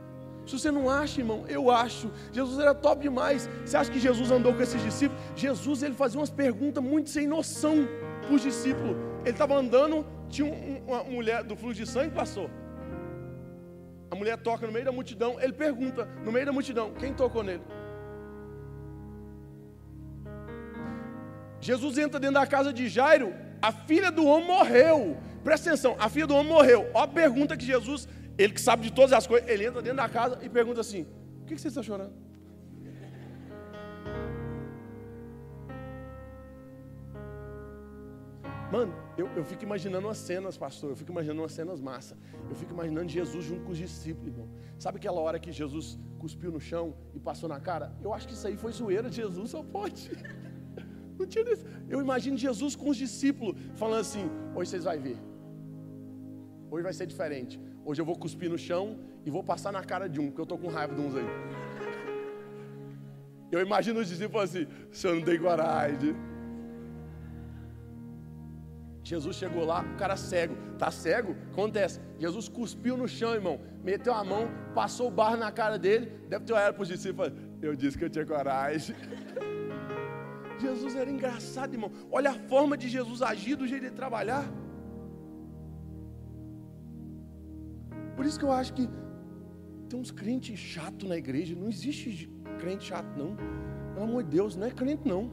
Se 0.46 0.60
você 0.60 0.72
não 0.72 0.90
acha, 0.90 1.22
irmão, 1.22 1.46
eu 1.48 1.72
acho. 1.72 2.12
Jesus 2.32 2.60
era 2.60 2.74
top 2.74 3.02
demais. 3.02 3.50
Você 3.66 3.78
acha 3.78 3.92
que 3.92 4.00
Jesus 4.00 4.30
andou 4.30 4.54
com 4.54 4.62
esses 4.62 4.82
discípulos? 4.82 5.22
Jesus 5.36 5.84
ele 5.84 5.96
fazia 5.96 6.20
umas 6.20 6.30
perguntas 6.30 6.84
muito 6.84 7.10
sem 7.10 7.26
noção 7.28 7.88
para 8.22 8.34
os 8.34 8.42
discípulos. 8.42 8.96
Ele 9.22 9.32
estava 9.32 9.56
andando, 9.56 10.06
tinha 10.30 10.52
uma 10.86 11.04
mulher 11.04 11.44
do 11.44 11.56
fluxo 11.56 11.76
de 11.76 11.90
sangue 11.90 12.14
passou. 12.14 12.50
A 14.12 14.16
mulher 14.16 14.38
toca 14.38 14.68
no 14.68 14.74
meio 14.74 14.86
da 14.86 14.92
multidão. 14.92 15.40
Ele 15.40 15.54
pergunta, 15.54 16.06
no 16.24 16.32
meio 16.32 16.46
da 16.46 16.52
multidão, 16.52 16.94
quem 16.94 17.14
tocou 17.14 17.42
nele? 17.42 17.64
Jesus 21.60 21.98
entra 21.98 22.20
dentro 22.20 22.36
da 22.36 22.46
casa 22.46 22.74
de 22.74 22.90
Jairo, 22.90 23.34
a 23.62 23.72
filha 23.72 24.12
do 24.12 24.26
homem 24.26 24.48
morreu. 24.48 25.18
Presta 25.44 25.70
atenção, 25.70 25.96
a 25.98 26.10
filha 26.10 26.28
do 26.28 26.36
homem 26.36 26.52
morreu. 26.52 26.90
Olha 26.94 27.06
a 27.06 27.08
pergunta 27.08 27.56
que 27.56 27.66
Jesus, 27.66 28.08
ele 28.38 28.54
que 28.54 28.62
sabe 28.62 28.84
de 28.84 28.92
todas 28.92 29.14
as 29.14 29.28
coisas, 29.28 29.48
ele 29.50 29.66
entra 29.66 29.82
dentro 29.82 29.98
da 29.98 30.10
casa 30.10 30.40
e 30.42 30.50
pergunta 30.50 30.82
assim: 30.82 31.06
O 31.42 31.46
que 31.46 31.58
você 31.58 31.68
está 31.68 31.84
chorando? 31.84 32.14
Mano, 38.72 38.92
eu, 39.16 39.28
eu 39.36 39.44
fico 39.46 39.64
imaginando 39.64 40.08
umas 40.08 40.18
cenas, 40.18 40.58
pastor. 40.58 40.90
Eu 40.90 40.96
fico 40.96 41.12
imaginando 41.12 41.42
umas 41.44 41.52
cenas 41.52 41.80
massa. 41.80 42.18
Eu 42.50 42.56
fico 42.56 42.74
imaginando 42.74 43.08
Jesus 43.08 43.46
junto 43.46 43.62
com 43.66 43.72
os 43.72 43.78
discípulos, 43.78 44.30
irmão. 44.34 44.50
Sabe 44.80 44.98
aquela 44.98 45.20
hora 45.22 45.38
que 45.38 45.52
Jesus 45.52 46.00
cuspiu 46.18 46.52
no 46.52 46.60
chão 46.60 46.96
e 47.14 47.20
passou 47.20 47.48
na 47.48 47.60
cara? 47.60 47.96
Eu 48.02 48.12
acho 48.16 48.28
que 48.28 48.34
isso 48.34 48.48
aí 48.48 48.58
foi 48.58 48.72
zoeira 48.72 49.12
de 49.12 49.18
Jesus, 49.18 49.52
só 49.52 49.62
pode. 49.62 50.10
Não 51.20 51.28
tinha 51.28 51.46
desse. 51.46 51.64
Eu 51.88 52.02
imagino 52.02 52.36
Jesus 52.36 52.76
com 52.76 52.90
os 52.90 52.98
discípulos 52.98 53.56
falando 53.76 54.00
assim: 54.00 54.26
hoje 54.56 54.72
vocês 54.72 54.86
vão 54.86 55.00
ver. 55.00 55.20
Hoje 56.72 56.84
vai 56.84 56.94
ser 56.94 57.06
diferente. 57.06 57.60
Hoje 57.86 58.02
eu 58.02 58.06
vou 58.06 58.16
cuspir 58.16 58.50
no 58.50 58.58
chão 58.58 59.00
e 59.26 59.30
vou 59.30 59.44
passar 59.44 59.72
na 59.72 59.84
cara 59.84 60.08
de 60.08 60.20
um, 60.20 60.28
porque 60.28 60.42
eu 60.42 60.44
estou 60.44 60.58
com 60.58 60.68
raiva 60.68 60.96
de 60.96 61.02
uns 61.02 61.16
aí. 61.16 61.26
Eu 63.52 63.62
imagino 63.62 64.00
os 64.00 64.08
discípulos 64.08 64.44
assim: 64.50 64.68
o 64.92 64.96
senhor 64.96 65.16
não 65.16 65.24
tem 65.24 65.40
coragem. 65.40 66.16
Jesus 69.04 69.36
chegou 69.36 69.66
lá, 69.66 69.82
o 69.82 69.98
cara 69.98 70.16
cego, 70.16 70.56
tá 70.80 70.90
cego? 70.90 71.36
Acontece. 71.52 72.00
Jesus 72.18 72.48
cuspiu 72.48 72.96
no 72.96 73.06
chão, 73.06 73.34
irmão, 73.34 73.60
meteu 73.84 74.14
a 74.14 74.24
mão, 74.24 74.48
passou 74.74 75.10
o 75.10 75.12
barro 75.12 75.36
na 75.36 75.52
cara 75.52 75.78
dele, 75.78 76.06
deve 76.30 76.46
ter 76.46 76.54
olhado 76.54 76.76
para 76.76 76.84
os 76.84 76.88
discípulos 76.88 77.34
eu 77.66 77.76
disse 77.76 77.98
que 77.98 78.04
eu 78.04 78.10
tinha 78.10 78.26
coragem. 78.26 78.96
Jesus 80.60 80.96
era 80.96 81.10
engraçado, 81.10 81.74
irmão. 81.74 81.92
Olha 82.12 82.32
a 82.32 82.34
forma 82.34 82.78
de 82.78 82.88
Jesus 82.88 83.22
agir, 83.22 83.56
do 83.56 83.68
jeito 83.68 83.84
de 83.84 83.92
trabalhar. 83.92 84.46
Por 88.16 88.26
isso 88.26 88.38
que 88.40 88.46
eu 88.46 88.52
acho 88.52 88.74
que 88.74 88.90
tem 89.90 90.00
uns 90.00 90.12
crentes 90.12 90.58
chatos 90.60 91.08
na 91.08 91.18
igreja. 91.18 91.56
Não 91.56 91.70
existe 91.70 92.32
crente 92.60 92.86
chato, 92.86 93.08
não. 93.18 93.36
Pelo 93.94 94.06
amor 94.06 94.24
de 94.24 94.30
Deus, 94.30 94.56
não 94.56 94.68
é 94.68 94.72
crente, 94.72 95.08
não. 95.08 95.30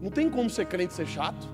Não 0.00 0.10
tem 0.10 0.30
como 0.30 0.48
ser 0.48 0.66
crente 0.66 0.94
ser 0.94 1.06
chato. 1.06 1.46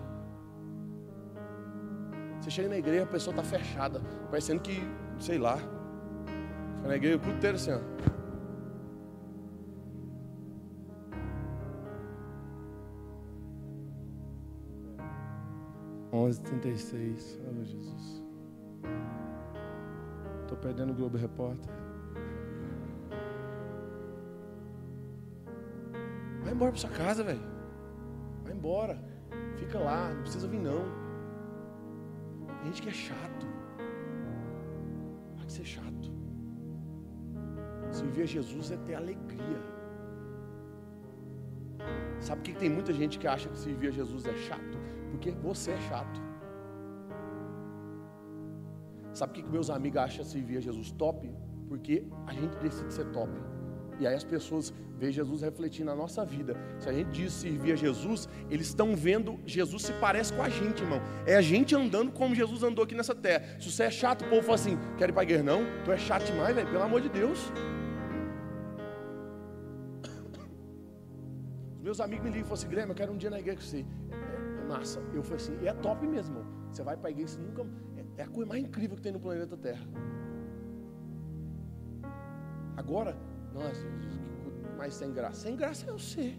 Você 2.41 2.51
chega 2.51 2.69
na 2.69 2.77
igreja, 2.77 3.05
a 3.05 3.07
pessoa 3.07 3.33
está 3.33 3.45
fechada, 3.45 4.01
parecendo 4.29 4.61
que, 4.61 4.77
sei 5.21 5.39
lá, 5.39 5.57
fica 5.57 6.89
na 6.89 6.97
igreja 6.97 7.17
o 7.17 7.21
culto 7.21 7.37
inteiro 7.37 7.57
assim, 7.57 7.71
ó. 7.71 7.81
Onze 16.15 16.41
trinta 16.43 16.69
e 16.69 16.77
seis, 16.77 17.41
Jesus. 17.63 18.23
Estou 20.53 20.69
perdendo 20.69 20.93
o 20.93 20.95
Globo 20.95 21.17
Repórter. 21.17 21.73
Vai 26.43 26.53
embora 26.53 26.73
para 26.73 26.81
sua 26.81 26.91
casa, 26.91 27.25
velho. 27.25 27.41
Vai 28.45 28.53
embora. 28.53 29.03
Fica 29.57 29.79
lá, 29.79 30.13
não 30.13 30.21
precisa 30.21 30.47
vir 30.47 30.61
não. 30.61 30.85
Tem 32.59 32.67
gente 32.67 32.83
que 32.83 32.91
é 32.91 32.93
chato. 32.93 33.47
Pode 35.39 35.51
ser 35.51 35.65
chato. 35.65 36.13
Servir 37.91 38.23
a 38.25 38.27
Jesus 38.27 38.73
é 38.73 38.77
ter 38.77 38.95
alegria. 38.95 39.63
Sabe 42.21 42.43
por 42.43 42.45
que 42.45 42.59
tem 42.59 42.69
muita 42.69 42.93
gente 42.93 43.19
que 43.19 43.27
acha 43.27 43.49
que 43.49 43.57
servir 43.57 43.89
a 43.89 43.93
Jesus 43.93 44.27
é 44.27 44.35
chato? 44.35 44.79
Porque 45.11 45.31
você 45.31 45.71
é 45.71 45.81
chato. 45.89 46.32
Sabe 49.13 49.35
por 49.35 49.43
que 49.43 49.51
meus 49.51 49.71
amigos 49.71 49.99
acham 49.99 50.25
servir 50.25 50.57
a 50.59 50.61
Jesus 50.61 50.91
top? 50.93 51.31
Porque 51.69 52.05
a 52.27 52.33
gente 52.33 52.57
decide 52.59 52.93
ser 52.93 53.07
top. 53.07 53.31
E 54.01 54.07
aí 54.07 54.15
as 54.15 54.25
pessoas 54.25 54.73
veem 54.99 55.13
Jesus 55.13 55.43
refletindo 55.43 55.87
na 55.87 55.97
nossa 55.97 56.25
vida. 56.25 56.57
Se 56.79 56.89
a 56.89 56.93
gente 56.93 57.11
diz 57.11 57.33
servir 57.33 57.73
a 57.73 57.77
Jesus, 57.77 58.29
eles 58.51 58.69
estão 58.69 58.97
vendo 58.97 59.39
Jesus 59.45 59.83
se 59.83 59.93
parece 59.95 60.33
com 60.33 60.43
a 60.43 60.49
gente, 60.49 60.83
irmão. 60.83 61.01
É 61.27 61.37
a 61.37 61.43
gente 61.43 61.75
andando 61.75 62.11
como 62.13 62.35
Jesus 62.35 62.63
andou 62.63 62.85
aqui 62.85 62.95
nessa 62.95 63.15
terra. 63.15 63.45
Se 63.61 63.71
você 63.71 63.85
é 63.85 63.91
chato, 63.91 64.25
o 64.25 64.29
povo 64.29 64.43
fala 64.43 64.55
assim: 64.55 64.79
quer 64.97 65.09
ir 65.09 65.13
para 65.13 65.23
a 65.23 65.25
guerra? 65.25 65.43
Não, 65.43 65.63
tu 65.85 65.93
é 65.93 65.99
chato 65.99 66.25
demais, 66.25 66.55
velho, 66.55 66.71
pelo 66.71 66.83
amor 66.83 67.01
de 67.01 67.09
Deus. 67.09 67.53
Meus 71.83 72.01
amigos 72.01 72.25
me 72.25 72.31
ligam 72.31 72.43
e 72.43 72.45
falam 72.45 72.55
assim, 72.55 72.69
Guilherme, 72.69 72.93
eu 72.93 72.97
quero 72.97 73.13
um 73.13 73.17
dia 73.17 73.31
na 73.31 73.39
igreja 73.39 73.59
com 73.59 73.65
você. 73.65 73.85
É, 74.11 74.61
é 74.61 74.65
massa. 74.69 75.01
Eu 75.13 75.23
falei 75.23 75.37
assim, 75.37 75.67
é 75.67 75.73
top 75.75 76.07
mesmo. 76.07 76.39
Irmão. 76.39 76.63
Você 76.73 76.83
vai 76.83 76.97
para 76.97 77.09
a 77.09 77.11
igreja, 77.11 77.35
você 77.35 77.41
nunca. 77.41 77.67
É, 78.17 78.23
a 78.23 78.29
coisa 78.29 78.49
mais 78.49 78.63
incrível 78.63 78.97
que 78.97 79.03
tem 79.03 79.13
no 79.13 79.21
planeta 79.21 79.57
Terra. 79.57 79.87
Agora, 82.77 83.17
nossa, 83.53 83.85
que 84.01 84.77
mais 84.77 84.95
sem 84.95 85.13
graça. 85.13 85.43
Sem 85.43 85.57
graça 85.57 85.91
é 85.91 85.99
ser. 85.99 86.39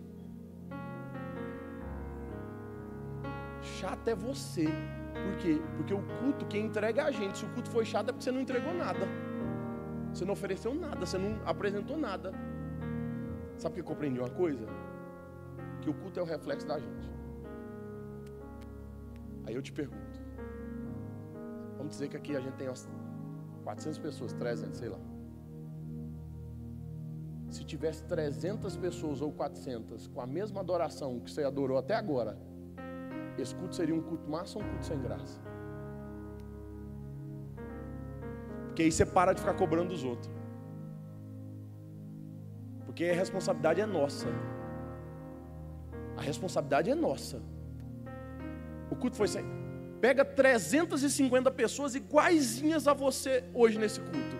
Chato 3.62 4.08
é 4.08 4.16
você. 4.16 4.66
Por 4.66 5.38
quê? 5.38 5.62
Porque 5.78 5.94
o 5.94 6.02
culto, 6.20 6.46
quem 6.48 6.66
entrega 6.66 7.04
é 7.04 7.06
a 7.06 7.12
gente. 7.12 7.38
Se 7.38 7.46
o 7.46 7.50
culto 7.50 7.70
foi 7.70 7.86
chato, 7.86 8.10
é 8.10 8.12
porque 8.12 8.24
você 8.24 8.32
não 8.32 8.42
entregou 8.42 8.74
nada. 8.74 9.08
Você 10.14 10.26
não 10.26 10.34
ofereceu 10.34 10.76
nada, 10.76 11.06
você 11.06 11.18
não 11.18 11.40
apresentou 11.46 11.98
nada. 11.98 12.32
Sabe 13.58 13.72
o 13.72 13.76
que 13.76 13.82
eu 13.82 13.86
compreendi 13.86 14.20
uma 14.20 14.30
coisa? 14.30 14.66
Que 15.82 15.90
o 15.90 15.94
culto 15.94 16.20
é 16.20 16.24
o 16.24 16.26
reflexo 16.26 16.68
da 16.68 16.78
gente. 16.78 17.10
Aí 19.46 19.56
eu 19.56 19.62
te 19.62 19.72
pergunto. 19.72 20.03
Vamos 21.84 21.96
dizer 21.96 22.08
que 22.08 22.16
aqui 22.16 22.34
a 22.34 22.40
gente 22.40 22.54
tem 22.54 22.70
umas 22.70 22.88
400 23.66 24.00
pessoas, 24.00 24.32
300, 24.32 24.78
sei 24.78 24.88
lá. 24.88 25.00
Se 27.50 27.62
tivesse 27.66 28.06
300 28.06 28.78
pessoas 28.78 29.20
ou 29.20 29.34
400 29.34 30.08
com 30.08 30.22
a 30.22 30.26
mesma 30.26 30.62
adoração 30.62 31.20
que 31.20 31.30
você 31.30 31.44
adorou 31.44 31.78
até 31.78 31.94
agora, 31.94 32.38
esse 33.38 33.54
culto 33.54 33.76
seria 33.76 33.94
um 33.94 34.02
culto 34.02 34.30
massa 34.30 34.58
ou 34.58 34.64
um 34.64 34.70
culto 34.70 34.86
sem 34.86 34.98
graça? 35.02 35.42
Porque 38.68 38.84
aí 38.84 38.92
você 38.92 39.06
para 39.06 39.34
de 39.34 39.42
ficar 39.42 39.56
cobrando 39.56 39.90
dos 39.90 40.06
outros. 40.06 40.32
Porque 42.86 43.04
a 43.04 43.14
responsabilidade 43.14 43.82
é 43.82 43.86
nossa. 43.86 44.30
A 46.16 46.22
responsabilidade 46.22 46.90
é 46.90 46.96
nossa. 46.96 47.42
O 48.90 48.96
culto 48.96 49.18
foi 49.18 49.28
sem. 49.28 49.63
Pega 50.04 50.26
350 50.26 51.50
pessoas 51.52 51.96
iguaizinhas 51.96 52.90
a 52.90 52.94
você 52.94 53.42
hoje 53.54 53.80
nesse 53.80 54.02
culto. 54.02 54.36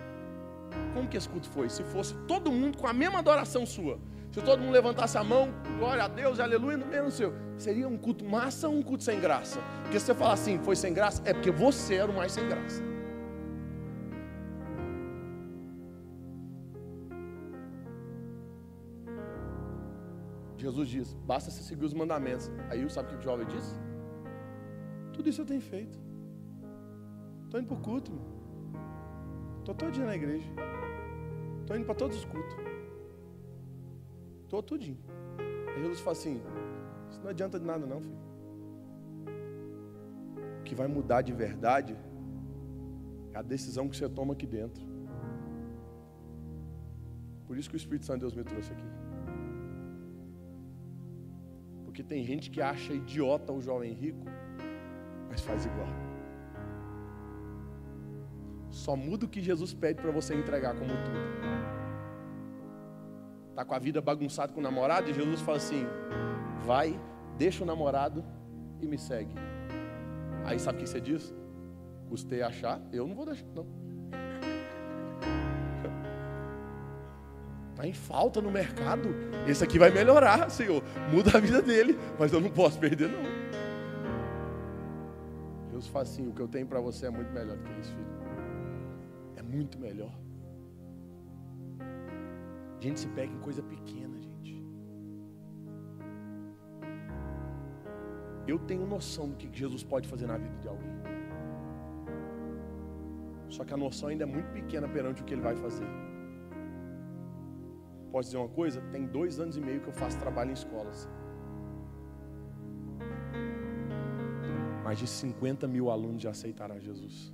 Como 0.92 1.08
que 1.08 1.16
esse 1.16 1.26
culto 1.26 1.48
foi? 1.48 1.70
Se 1.70 1.82
fosse 1.84 2.12
todo 2.28 2.52
mundo 2.52 2.76
com 2.76 2.86
a 2.86 2.92
mesma 2.92 3.20
adoração 3.20 3.64
sua. 3.64 3.98
Se 4.30 4.42
todo 4.42 4.60
mundo 4.60 4.72
levantasse 4.72 5.16
a 5.16 5.24
mão, 5.24 5.48
glória 5.78 6.04
a 6.04 6.08
Deus, 6.08 6.38
aleluia, 6.38 6.76
no 6.76 6.84
mesmo 6.84 7.10
seu, 7.10 7.32
seria 7.56 7.88
um 7.88 7.96
culto 7.96 8.26
massa 8.26 8.68
ou 8.68 8.74
um 8.74 8.82
culto 8.82 9.04
sem 9.04 9.18
graça? 9.18 9.58
Porque 9.84 9.98
se 9.98 10.04
você 10.04 10.14
falar 10.14 10.34
assim, 10.34 10.58
foi 10.58 10.76
sem 10.76 10.92
graça, 10.92 11.22
é 11.24 11.32
porque 11.32 11.50
você 11.50 11.94
era 11.94 12.12
o 12.12 12.14
mais 12.14 12.32
sem 12.32 12.46
graça. 12.46 12.82
Jesus 20.58 20.88
diz: 20.90 21.14
basta 21.24 21.50
você 21.50 21.62
seguir 21.62 21.86
os 21.86 21.94
mandamentos. 21.94 22.50
Aí 22.68 22.86
sabe 22.90 23.08
o 23.08 23.10
que 23.12 23.16
o 23.16 23.22
jovem 23.22 23.46
disse? 23.46 23.74
Tudo 25.14 25.28
isso 25.28 25.40
eu 25.40 25.46
tenho 25.46 25.60
feito. 25.60 25.98
Estou 27.44 27.60
indo 27.60 27.68
para 27.68 27.76
o 27.76 27.80
culto. 27.80 28.12
Estou 29.60 29.74
todo 29.74 29.92
dia 29.92 30.04
na 30.04 30.14
igreja. 30.14 30.48
Estou 31.60 31.76
indo 31.76 31.86
para 31.86 31.94
todos 31.94 32.18
os 32.18 32.24
cultos. 32.24 32.56
Estou 34.42 34.62
tudinho. 34.62 34.98
Aí 35.68 35.82
Jesus 35.82 36.00
fala 36.00 36.16
assim: 36.16 36.40
Isso 37.10 37.20
não 37.22 37.30
adianta 37.30 37.58
de 37.58 37.64
nada, 37.64 37.86
não, 37.86 38.00
filho. 38.00 38.24
O 40.60 40.64
que 40.64 40.74
vai 40.74 40.88
mudar 40.88 41.22
de 41.22 41.32
verdade 41.32 41.96
é 43.32 43.38
a 43.38 43.42
decisão 43.42 43.88
que 43.88 43.96
você 43.96 44.08
toma 44.08 44.34
aqui 44.34 44.46
dentro. 44.46 44.82
Por 47.46 47.56
isso 47.58 47.68
que 47.70 47.76
o 47.76 47.82
Espírito 47.82 48.06
Santo 48.06 48.16
de 48.16 48.20
Deus 48.22 48.34
me 48.34 48.44
trouxe 48.44 48.72
aqui. 48.72 48.90
Porque 51.84 52.02
tem 52.02 52.24
gente 52.24 52.50
que 52.50 52.60
acha 52.60 52.92
idiota 52.92 53.52
o 53.52 53.60
jovem 53.60 53.92
rico, 53.92 54.26
faz 55.44 55.64
igual. 55.66 55.88
Só 58.70 58.96
muda 58.96 59.26
o 59.26 59.28
que 59.28 59.40
Jesus 59.40 59.72
pede 59.72 60.02
para 60.02 60.10
você 60.10 60.34
entregar 60.34 60.74
como 60.74 60.90
tudo. 60.90 61.34
Tá 63.54 63.64
com 63.64 63.74
a 63.74 63.78
vida 63.78 64.00
bagunçada 64.00 64.52
com 64.52 64.58
o 64.58 64.62
namorado 64.62 65.08
e 65.08 65.14
Jesus 65.14 65.40
fala 65.40 65.58
assim: 65.58 65.86
vai, 66.64 66.98
deixa 67.38 67.62
o 67.62 67.66
namorado 67.66 68.24
e 68.80 68.86
me 68.86 68.98
segue. 68.98 69.34
Aí 70.44 70.58
sabe 70.58 70.78
o 70.78 70.80
que 70.82 70.88
você 70.88 71.00
diz? 71.00 71.32
Custei 72.08 72.42
achar, 72.42 72.80
eu 72.92 73.06
não 73.06 73.14
vou 73.14 73.26
deixar, 73.26 73.46
não. 73.54 73.66
Está 77.70 77.86
em 77.86 77.92
falta 77.92 78.40
no 78.40 78.50
mercado. 78.50 79.08
Esse 79.48 79.64
aqui 79.64 79.78
vai 79.78 79.90
melhorar, 79.90 80.48
Senhor. 80.50 80.82
Muda 81.10 81.36
a 81.36 81.40
vida 81.40 81.60
dele, 81.60 81.98
mas 82.18 82.32
eu 82.32 82.40
não 82.40 82.50
posso 82.50 82.78
perder, 82.78 83.08
não. 83.08 83.33
Fala 85.94 86.02
assim: 86.02 86.26
o 86.28 86.32
que 86.36 86.42
eu 86.42 86.48
tenho 86.48 86.66
para 86.66 86.80
você 86.80 87.06
é 87.06 87.10
muito 87.10 87.32
melhor 87.32 87.56
do 87.56 87.62
que 87.62 87.72
isso, 87.80 87.92
filho. 87.94 88.14
É 89.36 89.42
muito 89.42 89.78
melhor. 89.78 90.12
A 92.78 92.80
gente 92.84 92.98
se 92.98 93.08
pega 93.18 93.32
em 93.32 93.38
coisa 93.38 93.62
pequena, 93.62 94.16
gente. 94.20 94.54
Eu 98.52 98.58
tenho 98.70 98.84
noção 98.94 99.28
do 99.30 99.36
que 99.36 99.48
Jesus 99.56 99.84
pode 99.84 100.08
fazer 100.08 100.26
na 100.26 100.36
vida 100.36 100.58
de 100.58 100.68
alguém. 100.68 100.96
Só 103.48 103.64
que 103.64 103.72
a 103.72 103.76
noção 103.76 104.08
ainda 104.08 104.24
é 104.24 104.26
muito 104.26 104.50
pequena 104.50 104.88
perante 104.88 105.22
o 105.22 105.24
que 105.24 105.34
ele 105.34 105.46
vai 105.48 105.54
fazer. 105.54 105.86
Posso 108.10 108.26
dizer 108.30 108.38
uma 108.38 108.48
coisa? 108.48 108.80
Tem 108.90 109.06
dois 109.06 109.38
anos 109.38 109.56
e 109.56 109.60
meio 109.60 109.80
que 109.80 109.90
eu 109.92 109.92
faço 109.92 110.18
trabalho 110.18 110.50
em 110.50 110.54
escolas. 110.54 111.08
Mais 114.84 114.98
de 114.98 115.06
50 115.06 115.66
mil 115.66 115.90
alunos 115.90 116.22
já 116.22 116.30
aceitaram 116.30 116.78
Jesus. 116.78 117.32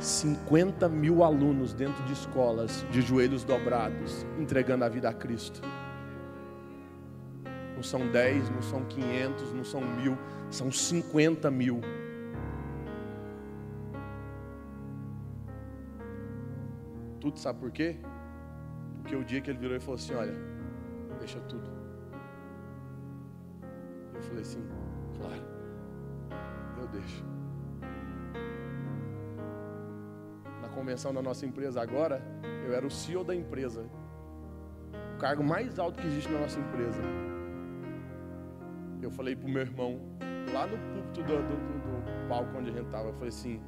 50 0.00 0.88
mil 0.88 1.22
alunos 1.22 1.72
dentro 1.72 2.02
de 2.04 2.12
escolas, 2.12 2.84
de 2.90 3.00
joelhos 3.00 3.44
dobrados, 3.44 4.26
entregando 4.36 4.84
a 4.84 4.88
vida 4.88 5.08
a 5.08 5.14
Cristo. 5.14 5.60
Não 7.76 7.82
são 7.84 8.10
10, 8.10 8.50
não 8.50 8.62
são 8.62 8.84
500, 8.84 9.52
não 9.52 9.64
são 9.64 9.80
mil, 9.80 10.18
são 10.50 10.72
50 10.72 11.50
mil. 11.52 11.80
Tudo 17.20 17.38
sabe 17.38 17.60
por 17.60 17.70
quê? 17.70 17.96
Porque 19.00 19.14
o 19.14 19.24
dia 19.24 19.40
que 19.40 19.50
ele 19.50 19.58
virou 19.58 19.76
e 19.76 19.80
falou 19.80 19.94
assim: 19.94 20.14
Olha, 20.14 20.34
deixa 21.18 21.38
tudo. 21.40 21.68
Eu 24.14 24.22
falei 24.22 24.42
assim: 24.42 24.64
Claro, 25.18 25.55
eu. 26.94 27.24
Na 30.60 30.68
convenção 30.68 31.12
da 31.12 31.22
nossa 31.22 31.44
empresa 31.46 31.80
agora, 31.80 32.22
eu 32.66 32.74
era 32.74 32.86
o 32.86 32.90
CEO 32.90 33.24
da 33.24 33.34
empresa. 33.34 33.84
O 35.14 35.18
cargo 35.18 35.42
mais 35.42 35.78
alto 35.78 36.00
que 36.00 36.06
existe 36.06 36.30
na 36.30 36.40
nossa 36.40 36.60
empresa. 36.60 37.02
Eu 39.02 39.10
falei 39.10 39.34
pro 39.36 39.48
meu 39.48 39.62
irmão, 39.62 40.00
lá 40.52 40.66
no 40.66 40.76
púlpito 40.78 41.22
do, 41.22 41.36
do, 41.36 41.56
do, 41.56 42.22
do 42.22 42.28
palco 42.28 42.56
onde 42.56 42.70
a 42.70 42.72
gente 42.72 42.86
estava, 42.86 43.08
eu 43.08 43.14
falei 43.14 43.28
assim: 43.28 43.60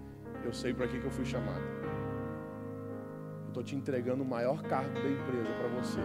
Eu 0.45 0.53
sei 0.53 0.75
para 0.75 0.87
que, 0.87 0.99
que 0.99 1.07
eu 1.07 1.11
fui 1.11 1.25
chamado 1.25 1.79
estou 3.59 3.63
te 3.63 3.75
entregando 3.75 4.23
o 4.23 4.27
maior 4.27 4.63
cargo 4.63 4.95
da 4.95 5.09
empresa 5.09 5.53
para 5.55 5.69
você. 5.69 6.01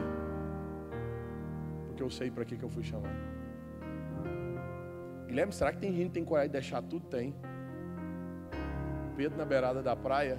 Porque 1.87 2.01
eu 2.01 2.09
sei 2.09 2.31
para 2.31 2.45
que, 2.45 2.57
que 2.57 2.63
eu 2.63 2.69
fui 2.69 2.83
chamado. 2.83 3.13
Guilherme, 5.33 5.51
será 5.51 5.73
que 5.73 5.79
tem 5.79 5.91
gente 5.91 6.09
que 6.09 6.13
tem 6.13 6.23
coragem 6.23 6.49
de 6.49 6.53
deixar 6.53 6.79
tudo? 6.83 7.07
Tem. 7.07 7.33
Pedro 9.17 9.35
na 9.35 9.43
beirada 9.43 9.81
da 9.81 9.95
praia, 9.95 10.37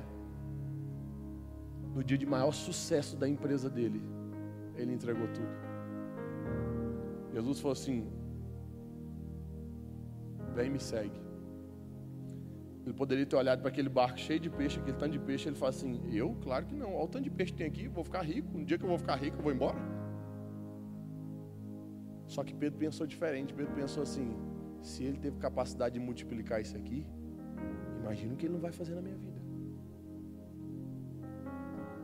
no 1.93 2.05
dia 2.05 2.17
de 2.17 2.25
maior 2.25 2.53
sucesso 2.53 3.17
da 3.17 3.29
empresa 3.29 3.69
dele, 3.69 4.01
ele 4.77 4.93
entregou 4.93 5.27
tudo. 5.27 5.49
Jesus 7.33 7.59
falou 7.59 7.73
assim: 7.73 8.09
Vem 10.55 10.71
me 10.71 10.79
segue. 10.79 11.21
Ele 12.85 12.95
poderia 12.95 13.27
ter 13.27 13.35
olhado 13.35 13.63
para 13.63 13.71
aquele 13.71 13.89
barco 13.89 14.21
cheio 14.21 14.39
de 14.39 14.49
peixe, 14.49 14.79
aquele 14.79 14.97
tanto 14.97 15.11
de 15.11 15.19
peixe, 15.19 15.49
ele 15.49 15.57
fala 15.57 15.71
assim: 15.71 16.01
Eu? 16.13 16.37
Claro 16.41 16.67
que 16.67 16.75
não. 16.77 16.95
Olha 16.95 17.05
o 17.07 17.09
tanto 17.09 17.25
de 17.25 17.33
peixe 17.33 17.51
que 17.51 17.59
tem 17.59 17.67
aqui, 17.67 17.89
vou 17.89 18.05
ficar 18.05 18.23
rico. 18.23 18.57
No 18.57 18.65
dia 18.65 18.79
que 18.79 18.85
eu 18.85 18.89
vou 18.89 18.99
ficar 18.99 19.17
rico, 19.17 19.39
eu 19.39 19.43
vou 19.43 19.53
embora. 19.53 19.79
Só 22.29 22.45
que 22.45 22.55
Pedro 22.55 22.79
pensou 22.79 23.09
diferente. 23.09 23.53
Pedro 23.53 23.75
pensou 23.75 24.05
assim: 24.05 24.54
Se 24.85 25.03
ele 25.03 25.19
teve 25.25 25.39
capacidade 25.39 25.95
de 25.95 26.01
multiplicar 26.09 26.61
isso 26.61 26.77
aqui, 26.77 27.07
imagina 28.03 28.35
o 28.35 28.37
que 28.37 28.45
ele 28.45 28.53
não 28.53 28.61
vai 28.61 28.71
fazer 28.71 28.95
na 28.95 29.01
minha 29.01 29.17
vida. 29.17 29.41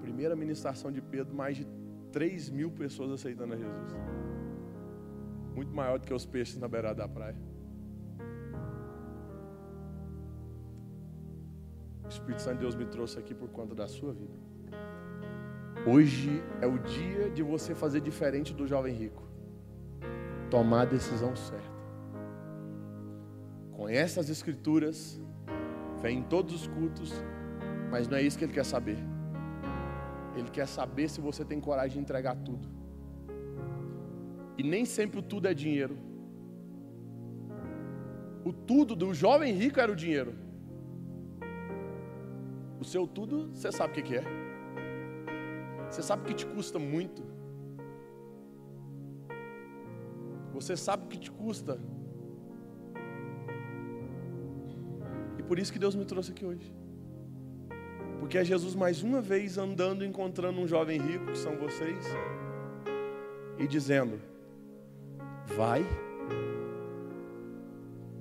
Primeira 0.00 0.34
ministração 0.34 0.90
de 0.90 1.02
Pedro, 1.02 1.34
mais 1.34 1.58
de 1.58 1.66
3 2.10 2.48
mil 2.48 2.70
pessoas 2.70 3.10
aceitando 3.12 3.52
a 3.52 3.56
Jesus. 3.58 3.92
Muito 5.54 5.74
maior 5.74 5.98
do 5.98 6.06
que 6.06 6.14
os 6.14 6.24
peixes 6.24 6.56
na 6.58 6.68
beirada 6.68 7.02
da 7.02 7.08
praia. 7.08 7.36
O 12.06 12.08
Espírito 12.08 12.40
Santo 12.40 12.54
de 12.54 12.60
Deus 12.60 12.74
me 12.74 12.86
trouxe 12.86 13.18
aqui 13.18 13.34
por 13.34 13.50
conta 13.50 13.74
da 13.74 13.86
sua 13.86 14.12
vida. 14.14 14.38
Hoje 15.86 16.42
é 16.62 16.66
o 16.66 16.78
dia 16.78 17.28
de 17.28 17.42
você 17.42 17.74
fazer 17.74 18.00
diferente 18.00 18.54
do 18.54 18.66
jovem 18.66 18.94
rico. 18.94 19.22
tomar 20.50 20.82
a 20.82 20.84
decisão 20.86 21.36
certa. 21.36 21.79
Conhece 23.80 24.20
as 24.20 24.28
Escrituras, 24.28 25.18
vem 26.02 26.18
em 26.18 26.22
todos 26.22 26.54
os 26.54 26.66
cultos, 26.66 27.10
mas 27.90 28.06
não 28.06 28.18
é 28.18 28.22
isso 28.22 28.36
que 28.36 28.44
ele 28.44 28.52
quer 28.52 28.66
saber. 28.66 28.98
Ele 30.36 30.50
quer 30.50 30.68
saber 30.68 31.08
se 31.08 31.18
você 31.18 31.46
tem 31.46 31.58
coragem 31.58 31.92
de 31.92 31.98
entregar 31.98 32.36
tudo. 32.36 32.68
E 34.58 34.62
nem 34.62 34.84
sempre 34.84 35.20
o 35.20 35.22
tudo 35.22 35.48
é 35.48 35.54
dinheiro. 35.54 35.96
O 38.44 38.52
tudo 38.52 38.94
do 38.94 39.14
jovem 39.14 39.54
rico 39.54 39.80
era 39.80 39.90
o 39.90 39.96
dinheiro. 39.96 40.34
O 42.78 42.84
seu 42.84 43.06
tudo, 43.06 43.48
você 43.48 43.72
sabe 43.72 43.98
o 43.98 44.04
que 44.04 44.14
é. 44.14 44.24
Você 45.90 46.02
sabe 46.02 46.26
que 46.26 46.34
te 46.34 46.44
custa 46.44 46.78
muito. 46.78 47.22
Você 50.52 50.76
sabe 50.76 51.06
o 51.06 51.08
que 51.08 51.18
te 51.18 51.30
custa. 51.30 51.80
Por 55.50 55.58
isso 55.58 55.72
que 55.72 55.80
Deus 55.80 55.96
me 55.96 56.04
trouxe 56.04 56.30
aqui 56.30 56.46
hoje. 56.46 56.72
Porque 58.20 58.38
é 58.38 58.44
Jesus 58.44 58.76
mais 58.76 59.02
uma 59.02 59.20
vez 59.20 59.58
andando, 59.58 60.04
encontrando 60.04 60.60
um 60.60 60.68
jovem 60.68 61.00
rico, 61.00 61.26
que 61.26 61.36
são 61.36 61.56
vocês, 61.56 62.04
e 63.58 63.66
dizendo: 63.66 64.20
Vai, 65.56 65.84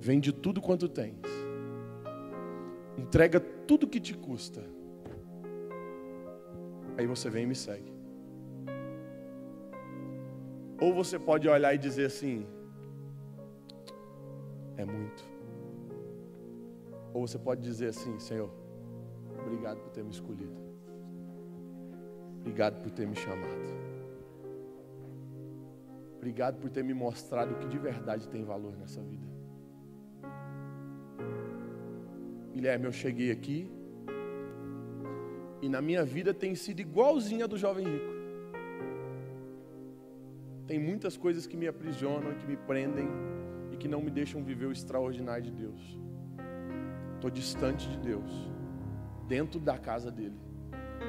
vende 0.00 0.32
tudo 0.32 0.60
quanto 0.60 0.88
tens, 0.88 1.20
entrega 2.98 3.38
tudo 3.38 3.86
que 3.86 4.00
te 4.00 4.12
custa, 4.12 4.64
aí 6.98 7.06
você 7.06 7.30
vem 7.30 7.44
e 7.44 7.46
me 7.46 7.54
segue. 7.54 7.92
Ou 10.80 10.92
você 10.92 11.16
pode 11.16 11.48
olhar 11.48 11.72
e 11.72 11.78
dizer 11.78 12.06
assim: 12.06 12.44
É 14.76 14.84
muito. 14.84 15.29
Ou 17.12 17.26
você 17.26 17.38
pode 17.38 17.62
dizer 17.62 17.88
assim: 17.88 18.18
Senhor, 18.18 18.50
obrigado 19.38 19.80
por 19.80 19.90
ter 19.90 20.02
me 20.02 20.10
escolhido. 20.10 20.56
Obrigado 22.40 22.80
por 22.82 22.90
ter 22.90 23.06
me 23.06 23.16
chamado. 23.16 23.80
Obrigado 26.16 26.58
por 26.58 26.70
ter 26.70 26.84
me 26.84 26.92
mostrado 26.92 27.54
o 27.54 27.58
que 27.58 27.66
de 27.66 27.78
verdade 27.78 28.28
tem 28.28 28.44
valor 28.44 28.76
nessa 28.76 29.02
vida. 29.02 29.26
Guilherme, 32.52 32.86
eu 32.86 32.92
cheguei 32.92 33.30
aqui 33.30 33.70
e 35.62 35.68
na 35.68 35.80
minha 35.80 36.04
vida 36.04 36.32
tem 36.32 36.54
sido 36.54 36.80
igualzinha 36.80 37.46
do 37.46 37.56
jovem 37.56 37.86
rico. 37.86 38.12
Tem 40.66 40.78
muitas 40.78 41.16
coisas 41.16 41.46
que 41.46 41.56
me 41.56 41.66
aprisionam, 41.66 42.34
que 42.34 42.46
me 42.46 42.56
prendem 42.56 43.08
e 43.72 43.76
que 43.76 43.88
não 43.88 44.00
me 44.00 44.10
deixam 44.10 44.42
viver 44.42 44.66
o 44.66 44.72
extraordinário 44.72 45.44
de 45.44 45.50
Deus. 45.50 45.98
Estou 47.20 47.30
distante 47.30 47.86
de 47.86 47.98
Deus, 47.98 48.50
dentro 49.28 49.60
da 49.60 49.76
casa 49.76 50.10
dele. 50.10 50.40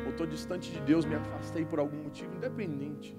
Ou 0.04 0.10
estou 0.10 0.28
distante 0.28 0.70
de 0.70 0.82
Deus, 0.82 1.06
me 1.06 1.16
afastei 1.16 1.64
por 1.64 1.80
algum 1.80 2.04
motivo, 2.04 2.36
independente. 2.36 3.18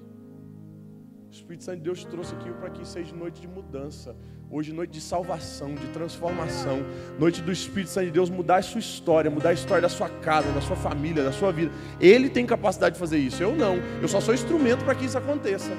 O 1.26 1.32
Espírito 1.32 1.64
Santo 1.64 1.78
de 1.78 1.84
Deus 1.84 2.00
te 2.00 2.06
trouxe 2.06 2.34
aqui 2.34 2.50
para 2.50 2.68
que 2.68 2.86
seja 2.86 3.16
noite 3.16 3.40
de 3.40 3.48
mudança. 3.48 4.14
Hoje, 4.50 4.74
noite 4.74 4.90
de 4.90 5.00
salvação, 5.00 5.74
de 5.74 5.88
transformação. 5.88 6.80
Noite 7.18 7.40
do 7.40 7.50
Espírito 7.50 7.88
Santo 7.88 8.04
de 8.04 8.12
Deus 8.12 8.28
mudar 8.28 8.56
a 8.56 8.62
sua 8.62 8.80
história, 8.80 9.30
mudar 9.30 9.48
a 9.48 9.54
história 9.54 9.80
da 9.80 9.88
sua 9.88 10.10
casa, 10.10 10.52
da 10.52 10.60
sua 10.60 10.76
família, 10.76 11.24
da 11.24 11.32
sua 11.32 11.50
vida. 11.50 11.72
Ele 11.98 12.28
tem 12.28 12.44
capacidade 12.44 12.96
de 12.96 13.00
fazer 13.00 13.16
isso, 13.16 13.42
eu 13.42 13.56
não. 13.56 13.76
Eu 14.02 14.08
só 14.08 14.20
sou 14.20 14.34
instrumento 14.34 14.84
para 14.84 14.94
que 14.94 15.06
isso 15.06 15.16
aconteça. 15.16 15.70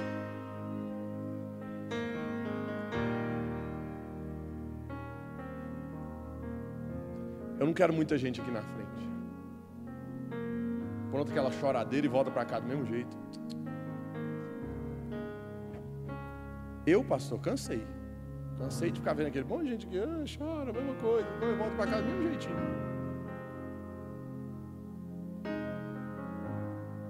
Eu 7.64 7.68
não 7.68 7.74
quero 7.74 7.94
muita 7.94 8.18
gente 8.18 8.42
aqui 8.42 8.52
na 8.52 8.62
frente. 8.62 9.10
Pronto 11.10 11.32
aquela 11.32 11.50
choradeira 11.50 12.06
e 12.06 12.10
volta 12.10 12.30
para 12.30 12.44
cá 12.44 12.60
do 12.60 12.68
mesmo 12.68 12.86
jeito. 12.86 13.18
Eu, 16.86 17.06
pastor, 17.06 17.40
cansei. 17.40 17.88
Cansei 18.58 18.92
de 18.92 19.00
ficar 19.00 19.14
vendo 19.14 19.28
aquele 19.28 19.46
de 19.46 19.70
gente 19.70 19.88
que 19.88 19.98
ah, 19.98 20.26
chora, 20.38 20.74
mesma 20.74 20.94
coisa, 20.96 21.26
depois 21.30 21.58
volta 21.58 21.76
para 21.78 21.88
cá 21.88 22.02
do 22.02 22.04
mesmo 22.04 22.24
jeitinho. 22.24 22.56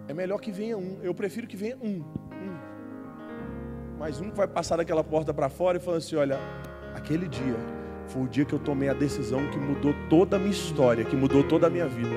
É 0.08 0.14
melhor 0.14 0.39
que 0.39 0.51
venha 0.51 0.78
um. 0.78 0.99
Eu 1.01 1.16
prefiro 1.16 1.47
que 1.47 1.58
venha 1.58 1.78
um. 1.78 2.01
um. 2.01 3.97
Mas 3.97 4.22
um 4.22 4.30
que 4.30 4.38
vai 4.38 4.47
passar 4.47 4.78
daquela 4.78 5.04
porta 5.04 5.34
para 5.34 5.49
fora 5.49 5.80
e 5.80 5.82
falando 5.82 5.97
assim: 5.97 6.16
olha, 6.16 6.38
aquele 6.93 7.28
dia 7.28 7.58
foi 8.08 8.24
o 8.24 8.28
dia 8.28 8.45
que 8.45 8.54
eu 8.54 8.60
tomei 8.60 8.89
a 8.89 8.93
decisão 8.93 9.49
que 9.49 9.58
mudou 9.58 9.93
toda 10.10 10.36
a 10.36 10.39
minha 10.39 10.51
história, 10.51 11.06
que 11.06 11.16
mudou 11.16 11.43
toda 11.43 11.68
a 11.68 11.70
minha 11.70 11.88
vida. 11.88 12.16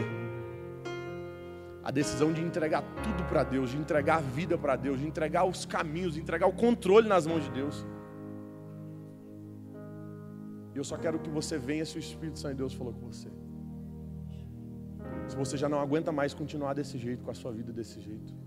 A 1.83 1.91
decisão 1.91 2.33
de 2.33 2.41
entregar 2.41 2.83
tudo 3.03 3.25
para 3.29 3.45
Deus, 3.45 3.71
de 3.71 3.79
entregar 3.79 4.17
a 4.17 4.21
vida 4.21 4.59
para 4.59 4.75
Deus, 4.75 4.99
de 4.99 5.07
entregar 5.07 5.45
os 5.45 5.65
caminhos, 5.65 6.15
de 6.15 6.21
entregar 6.21 6.47
o 6.47 6.53
controle 6.53 7.09
nas 7.09 7.27
mãos 7.27 7.45
de 7.45 7.51
Deus. 7.51 7.87
E 10.75 10.79
eu 10.79 10.85
só 10.85 10.97
quero 10.97 11.19
que 11.19 11.31
você 11.31 11.57
venha 11.57 11.85
se 11.85 11.97
o 11.97 12.01
Espírito 12.01 12.39
Santo 12.39 12.53
de 12.53 12.59
Deus 12.59 12.75
falou 12.75 12.93
com 12.93 13.07
você. 13.07 13.29
Se 15.29 15.37
você 15.37 15.57
já 15.57 15.69
não 15.69 15.81
aguenta 15.81 16.11
mais 16.13 16.35
continuar 16.35 16.75
desse 16.75 16.99
jeito, 16.99 17.25
com 17.25 17.31
a 17.31 17.35
sua 17.35 17.53
vida 17.53 17.73
desse 17.73 18.01
jeito. 18.01 18.46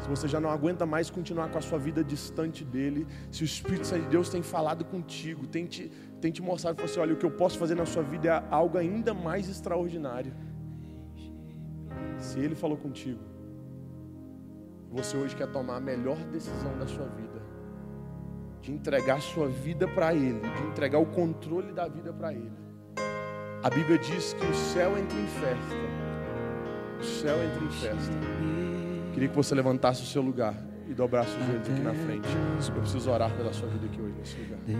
Se 0.00 0.08
você 0.08 0.28
já 0.28 0.40
não 0.40 0.50
aguenta 0.50 0.86
mais 0.86 1.10
continuar 1.10 1.48
com 1.50 1.58
a 1.58 1.60
sua 1.60 1.78
vida 1.78 2.04
distante 2.04 2.64
dele, 2.64 3.06
se 3.30 3.42
o 3.42 3.44
Espírito 3.44 3.86
Santo 3.86 4.02
de 4.02 4.08
Deus 4.08 4.28
tem 4.28 4.42
falado 4.42 4.84
contigo, 4.84 5.46
tem 5.46 5.66
te, 5.66 5.90
tem 6.20 6.30
te 6.30 6.40
mostrado, 6.40 6.76
falou 6.76 6.90
assim, 6.90 7.00
olha, 7.00 7.14
o 7.14 7.16
que 7.16 7.26
eu 7.26 7.30
posso 7.30 7.58
fazer 7.58 7.74
na 7.74 7.86
sua 7.86 8.02
vida 8.02 8.28
é 8.28 8.44
algo 8.50 8.78
ainda 8.78 9.12
mais 9.12 9.48
extraordinário. 9.48 10.32
Se 12.18 12.38
ele 12.38 12.54
falou 12.54 12.76
contigo, 12.76 13.20
você 14.90 15.16
hoje 15.16 15.36
quer 15.36 15.48
tomar 15.48 15.76
a 15.76 15.80
melhor 15.80 16.16
decisão 16.32 16.76
da 16.78 16.86
sua 16.86 17.06
vida, 17.06 17.42
de 18.60 18.72
entregar 18.72 19.16
a 19.16 19.20
sua 19.20 19.48
vida 19.48 19.86
para 19.86 20.14
ele, 20.14 20.40
de 20.40 20.62
entregar 20.68 20.98
o 20.98 21.06
controle 21.06 21.72
da 21.72 21.86
vida 21.88 22.12
para 22.12 22.32
ele. 22.32 22.68
A 23.62 23.70
Bíblia 23.70 23.98
diz 23.98 24.32
que 24.34 24.46
o 24.46 24.54
céu 24.54 24.96
entra 24.96 25.18
em 25.18 25.26
festa. 25.26 25.76
O 27.00 27.04
céu 27.04 27.36
entra 27.42 27.64
em 27.64 27.70
festa. 27.70 28.67
Queria 29.18 29.30
que 29.30 29.36
você 29.36 29.52
levantasse 29.52 30.00
o 30.00 30.06
seu 30.06 30.22
lugar 30.22 30.54
e 30.88 30.94
dobrasse 30.94 31.36
os 31.36 31.44
joelhos 31.44 31.68
aqui 31.68 31.80
na 31.80 31.92
frente. 31.92 32.28
Eu 32.68 32.80
preciso 32.80 33.10
orar 33.10 33.28
pela 33.32 33.52
sua 33.52 33.66
vida 33.68 33.84
aqui 33.86 34.00
hoje 34.00 34.14
nesse 34.16 34.36
lugar. 34.36 34.60